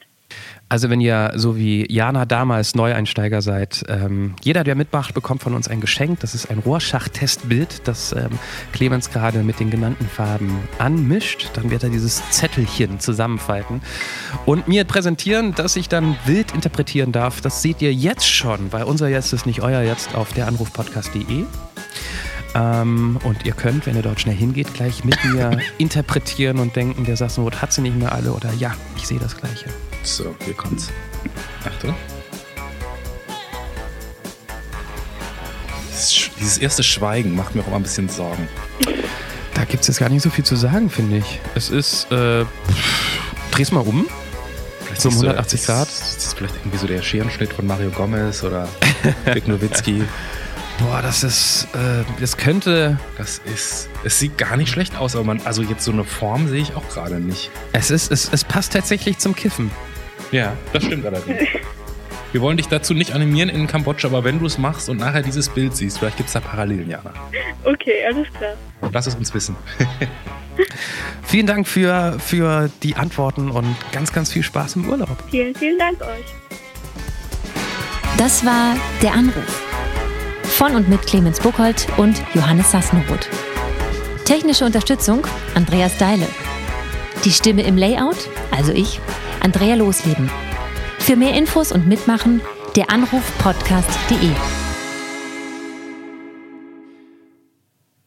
Also 0.72 0.90
wenn 0.90 1.02
ihr 1.02 1.34
so 1.36 1.58
wie 1.58 1.86
Jana 1.92 2.24
damals 2.24 2.76
Neueinsteiger 2.76 3.42
seid, 3.42 3.84
ähm, 3.90 4.36
jeder, 4.42 4.64
der 4.64 4.76
mitmacht, 4.76 5.14
bekommt 5.14 5.44
von 5.44 5.54
uns 5.54 5.68
ein 5.68 5.82
Geschenk. 5.82 6.22
Das 6.22 6.34
ist 6.34 6.50
ein 6.50 6.60
Rorschach-Testbild, 6.60 7.90
das 7.90 8.14
ähm, 8.14 8.40
Clemens 8.72 9.10
gerade 9.10 9.44
mit 9.44 9.60
den 9.60 9.70
genannten 9.70 10.08
Farben 10.08 10.62
anmischt. 10.78 11.50
Dann 11.56 11.72
wird 11.72 11.84
er 11.84 11.90
dieses 11.90 12.24
Zettelchen 12.30 13.02
zusammenfalten 13.02 13.82
und 14.46 14.70
mir 14.70 14.86
präsentieren, 14.86 15.54
dass 15.56 15.76
ich 15.76 15.90
dann 15.90 16.16
wild 16.24 16.54
interpretieren 16.54 17.12
darf. 17.12 17.42
Das 17.42 17.62
seht 17.62 17.82
ihr 17.82 17.94
jetzt 17.94 18.30
schon, 18.30 18.72
weil 18.72 18.84
unser 18.84 19.10
Jetzt 19.10 19.34
ist 19.34 19.46
nicht 19.46 19.62
euer 19.62 19.82
Jetzt 19.82 20.16
auf 20.16 20.32
deranrufpodcast.de. 20.32 21.44
Ähm, 22.54 23.18
und 23.24 23.46
ihr 23.46 23.54
könnt, 23.54 23.86
wenn 23.86 23.96
ihr 23.96 24.02
dort 24.02 24.20
schnell 24.20 24.36
hingeht, 24.36 24.74
gleich 24.74 25.04
mit 25.04 25.24
mir 25.34 25.58
interpretieren 25.78 26.60
und 26.60 26.76
denken, 26.76 27.06
der 27.06 27.16
Sassenrot 27.16 27.62
hat 27.62 27.72
sie 27.74 27.82
nicht 27.82 27.96
mehr 27.98 28.12
alle 28.12 28.34
oder 28.34 28.52
ja, 28.54 28.74
ich 28.98 29.08
sehe 29.08 29.20
das 29.20 29.38
Gleiche. 29.38 29.66
So, 30.04 30.36
hier 30.44 30.54
kommt's. 30.54 30.90
Achtung. 31.66 31.96
Dieses 36.40 36.58
erste 36.58 36.82
Schweigen 36.82 37.36
macht 37.36 37.54
mir 37.54 37.62
auch 37.62 37.68
immer 37.68 37.76
ein 37.76 37.84
bisschen 37.84 38.10
Sorgen. 38.10 38.48
Da 39.54 39.66
gibt 39.66 39.82
es 39.82 39.88
jetzt 39.88 40.00
gar 40.00 40.10
nicht 40.10 40.24
so 40.24 40.32
viel 40.32 40.44
zu 40.44 40.56
sagen, 40.56 40.90
finde 40.90 41.18
ich. 41.18 41.40
Es 41.54 41.70
ist, 41.70 42.12
äh, 42.12 42.46
dreh's 43.52 43.72
mal 43.72 43.82
um. 43.82 44.08
Vielleicht 44.86 45.02
So 45.04 45.10
um 45.10 45.14
siehst 45.14 45.24
du, 45.24 45.28
180 45.28 45.60
das 45.60 45.68
Grad. 45.68 45.88
Ist, 45.88 46.02
das 46.02 46.26
ist 46.26 46.34
vielleicht 46.34 46.56
irgendwie 46.56 46.78
so 46.78 46.88
der 46.88 47.04
Scherenschnitt 47.04 47.54
von 47.54 47.68
Mario 47.68 47.92
Gomez 47.92 48.44
oder 48.44 48.68
Dirk 49.28 49.48
Nowitzki. 49.48 50.04
Boah, 50.82 51.02
das 51.02 51.24
ist, 51.24 51.68
äh, 51.74 52.04
das 52.20 52.38
könnte, 52.38 52.98
Das 53.18 53.40
ist, 53.46 53.90
es 54.04 54.20
sieht 54.20 54.38
gar 54.38 54.58
nicht 54.58 54.70
schlecht 54.70 54.98
aus, 54.98 55.16
aber 55.16 55.26
man, 55.26 55.42
also 55.46 55.62
jetzt 55.62 55.84
so 55.84 55.92
eine 55.92 56.04
Form 56.04 56.48
sehe 56.48 56.62
ich 56.62 56.76
auch 56.76 56.88
gerade 56.90 57.20
nicht. 57.20 57.52
es 57.74 57.92
ist, 57.92 58.12
es, 58.12 58.30
es 58.32 58.44
passt 58.44 58.74
tatsächlich 58.74 59.18
zum 59.20 59.36
Kiffen. 59.36 59.70
Ja, 60.32 60.54
das 60.74 60.84
stimmt 60.84 61.06
allerdings. 61.06 61.42
Wir 62.32 62.40
wollen 62.40 62.56
dich 62.56 62.68
dazu 62.70 62.94
nicht 62.94 63.12
animieren 63.12 63.50
in 63.50 63.68
Kambodscha, 63.68 64.08
aber 64.08 64.24
wenn 64.24 64.40
du 64.40 64.46
es 64.46 64.58
machst 64.58 64.88
und 64.88 64.98
nachher 64.98 65.22
dieses 65.22 65.50
Bild 65.50 65.76
siehst, 65.76 66.00
vielleicht 66.00 66.16
gibt 66.16 66.28
es 66.28 66.34
da 66.34 66.40
Parallelen, 66.40 66.90
Jana. 66.90 67.12
Okay, 67.66 68.06
alles 68.10 68.28
klar. 68.32 68.54
Lass 68.94 69.06
es 69.08 69.16
uns 69.16 69.34
wissen. 69.34 69.58
Vielen 71.24 71.46
Dank 71.46 71.68
für, 71.68 72.18
für 72.20 72.70
die 72.84 72.96
Antworten 72.96 73.52
und 73.52 73.76
ganz, 73.92 74.14
ganz 74.14 74.32
viel 74.32 74.44
Spaß 74.44 74.78
im 74.78 74.88
Urlaub. 74.88 75.10
Vielen, 75.30 75.54
vielen 75.54 75.78
Dank 75.78 76.00
euch. 76.02 76.26
Das 78.18 78.46
war 78.46 78.78
Der 79.02 79.12
Anruf. 79.14 79.71
Von 80.62 80.76
und 80.76 80.88
mit 80.90 81.02
Clemens 81.08 81.40
Buchholz 81.40 81.88
und 81.98 82.22
Johannes 82.36 82.70
Sassenroth. 82.70 83.28
Technische 84.26 84.64
Unterstützung 84.64 85.26
Andreas 85.56 85.98
Deile. 85.98 86.28
Die 87.26 87.32
Stimme 87.32 87.64
im 87.64 87.78
Layout, 87.78 88.30
also 88.56 88.72
ich, 88.72 89.00
Andrea 89.40 89.74
Losleben. 89.74 90.30
Für 91.00 91.16
mehr 91.16 91.34
Infos 91.34 91.72
und 91.72 91.88
Mitmachen 91.88 92.42
der 92.76 92.92
Anruf 92.92 93.24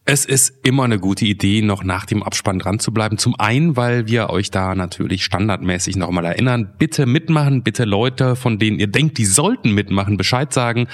Es 0.06 0.26
ist 0.26 0.52
immer 0.66 0.84
eine 0.84 0.98
gute 0.98 1.24
Idee, 1.24 1.62
noch 1.62 1.82
nach 1.82 2.04
dem 2.04 2.22
Abspann 2.22 2.58
dran 2.58 2.78
zu 2.78 2.92
bleiben. 2.92 3.16
Zum 3.16 3.40
einen, 3.40 3.74
weil 3.74 4.06
wir 4.06 4.28
euch 4.28 4.50
da 4.50 4.74
natürlich 4.74 5.24
standardmäßig 5.24 5.96
nochmal 5.96 6.26
erinnern. 6.26 6.74
Bitte 6.76 7.06
mitmachen, 7.06 7.62
bitte 7.62 7.86
Leute, 7.86 8.36
von 8.36 8.58
denen 8.58 8.78
ihr 8.78 8.88
denkt, 8.88 9.16
die 9.16 9.24
sollten 9.24 9.72
mitmachen, 9.72 10.18
Bescheid 10.18 10.52
sagen. 10.52 10.88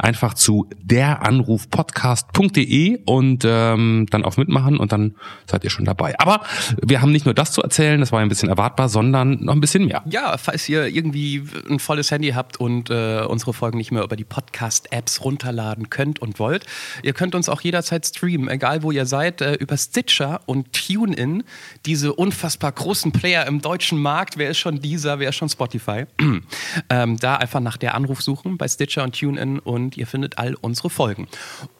Einfach 0.00 0.34
zu 0.34 0.68
deranrufpodcast.de 0.82 3.02
und 3.04 3.44
ähm, 3.46 4.06
dann 4.10 4.24
auf 4.24 4.36
mitmachen 4.36 4.78
und 4.78 4.90
dann 4.90 5.14
seid 5.48 5.62
ihr 5.62 5.70
schon 5.70 5.84
dabei. 5.84 6.18
Aber 6.18 6.40
wir 6.82 7.00
haben 7.00 7.12
nicht 7.12 7.24
nur 7.24 7.34
das 7.34 7.52
zu 7.52 7.62
erzählen, 7.62 8.00
das 8.00 8.10
war 8.10 8.18
ein 8.18 8.28
bisschen 8.28 8.48
erwartbar, 8.48 8.88
sondern 8.88 9.44
noch 9.44 9.52
ein 9.52 9.60
bisschen 9.60 9.84
mehr. 9.84 10.02
Ja, 10.10 10.38
falls 10.38 10.68
ihr 10.68 10.88
irgendwie 10.88 11.44
ein 11.70 11.78
volles 11.78 12.10
Handy 12.10 12.30
habt 12.30 12.58
und 12.58 12.90
äh, 12.90 13.22
unsere 13.28 13.52
Folgen 13.52 13.78
nicht 13.78 13.92
mehr 13.92 14.02
über 14.02 14.16
die 14.16 14.24
Podcast-Apps 14.24 15.22
runterladen 15.22 15.88
könnt 15.88 16.20
und 16.20 16.40
wollt, 16.40 16.66
ihr 17.04 17.12
könnt 17.12 17.36
uns 17.36 17.48
auch 17.48 17.60
jederzeit 17.60 18.04
streamen 18.04 18.55
egal 18.56 18.82
wo 18.82 18.90
ihr 18.90 19.06
seid, 19.06 19.40
äh, 19.40 19.54
über 19.54 19.76
Stitcher 19.76 20.40
und 20.46 20.72
TuneIn, 20.72 21.44
diese 21.86 22.12
unfassbar 22.12 22.72
großen 22.72 23.12
Player 23.12 23.46
im 23.46 23.60
deutschen 23.60 23.98
Markt. 23.98 24.36
Wer 24.36 24.50
ist 24.50 24.58
schon 24.58 24.80
dieser, 24.80 25.18
wer 25.18 25.28
ist 25.28 25.36
schon 25.36 25.48
Spotify? 25.48 26.06
ähm, 26.90 27.16
da 27.18 27.36
einfach 27.36 27.60
nach 27.60 27.76
der 27.76 27.94
Anruf 27.94 28.22
suchen 28.22 28.58
bei 28.58 28.68
Stitcher 28.68 29.04
und 29.04 29.18
TuneIn 29.18 29.58
und 29.58 29.96
ihr 29.96 30.06
findet 30.06 30.38
all 30.38 30.54
unsere 30.54 30.90
Folgen. 30.90 31.28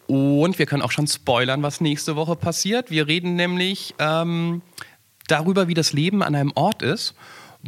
Und 0.07 0.59
wir 0.59 0.67
können 0.67 0.83
auch 0.83 0.93
schon 0.93 1.09
spoilern, 1.09 1.63
was 1.63 1.81
nächste 1.81 2.15
Woche 2.15 2.37
passiert. 2.37 2.91
Wir 2.91 3.09
reden 3.09 3.35
nämlich 3.35 3.95
ähm, 3.99 4.63
darüber, 5.27 5.67
wie 5.69 5.75
das 5.75 5.93
Leben 5.93 6.23
an 6.23 6.35
einem 6.35 6.53
Ort 6.55 6.83
ist 6.83 7.15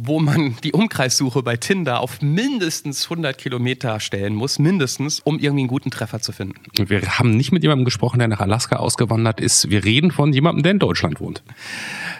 wo 0.01 0.19
man 0.19 0.55
die 0.63 0.71
Umkreissuche 0.71 1.43
bei 1.43 1.57
Tinder 1.57 1.99
auf 1.99 2.21
mindestens 2.21 3.03
100 3.05 3.37
Kilometer 3.37 3.99
stellen 3.99 4.33
muss, 4.33 4.57
mindestens, 4.57 5.19
um 5.19 5.39
irgendwie 5.39 5.61
einen 5.61 5.67
guten 5.67 5.91
Treffer 5.91 6.21
zu 6.21 6.31
finden. 6.31 6.61
Wir 6.77 7.19
haben 7.19 7.31
nicht 7.31 7.51
mit 7.51 7.63
jemandem 7.63 7.85
gesprochen, 7.85 8.19
der 8.19 8.27
nach 8.27 8.39
Alaska 8.39 8.77
ausgewandert 8.77 9.41
ist. 9.41 9.69
Wir 9.69 9.83
reden 9.83 10.11
von 10.11 10.31
jemandem, 10.31 10.63
der 10.63 10.71
in 10.71 10.79
Deutschland 10.79 11.19
wohnt. 11.19 11.43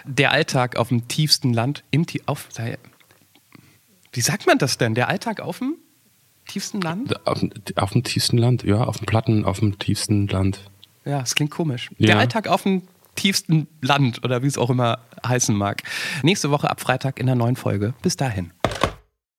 Der 0.04 0.32
Alltag 0.32 0.76
auf 0.76 0.88
dem 0.88 1.08
tiefsten 1.08 1.54
Land, 1.54 1.82
im 1.90 2.06
auf, 2.26 2.48
wie 4.12 4.20
sagt 4.20 4.46
man 4.46 4.58
das 4.58 4.78
denn? 4.78 4.94
Der 4.94 5.08
Alltag 5.08 5.40
auf 5.40 5.58
dem 5.58 5.76
tiefsten 6.48 6.80
Land? 6.80 7.26
Auf, 7.26 7.44
auf 7.76 7.90
dem 7.92 8.02
tiefsten 8.02 8.36
Land, 8.36 8.62
ja, 8.64 8.84
auf 8.84 8.98
dem 8.98 9.06
Platten, 9.06 9.44
auf 9.44 9.60
dem 9.60 9.78
tiefsten 9.78 10.26
Land. 10.28 10.70
Ja, 11.04 11.20
es 11.22 11.34
klingt 11.34 11.50
komisch. 11.50 11.90
Ja. 11.98 12.08
Der 12.08 12.18
Alltag 12.18 12.48
auf 12.48 12.64
dem 12.64 12.82
tiefsten 13.20 13.68
Land 13.82 14.24
oder 14.24 14.42
wie 14.42 14.46
es 14.46 14.56
auch 14.56 14.70
immer 14.70 14.98
heißen 15.26 15.54
mag. 15.54 15.82
Nächste 16.22 16.50
Woche 16.50 16.70
ab 16.70 16.80
Freitag 16.80 17.20
in 17.20 17.26
der 17.26 17.34
neuen 17.34 17.56
Folge. 17.56 17.92
Bis 18.02 18.16
dahin. 18.16 18.52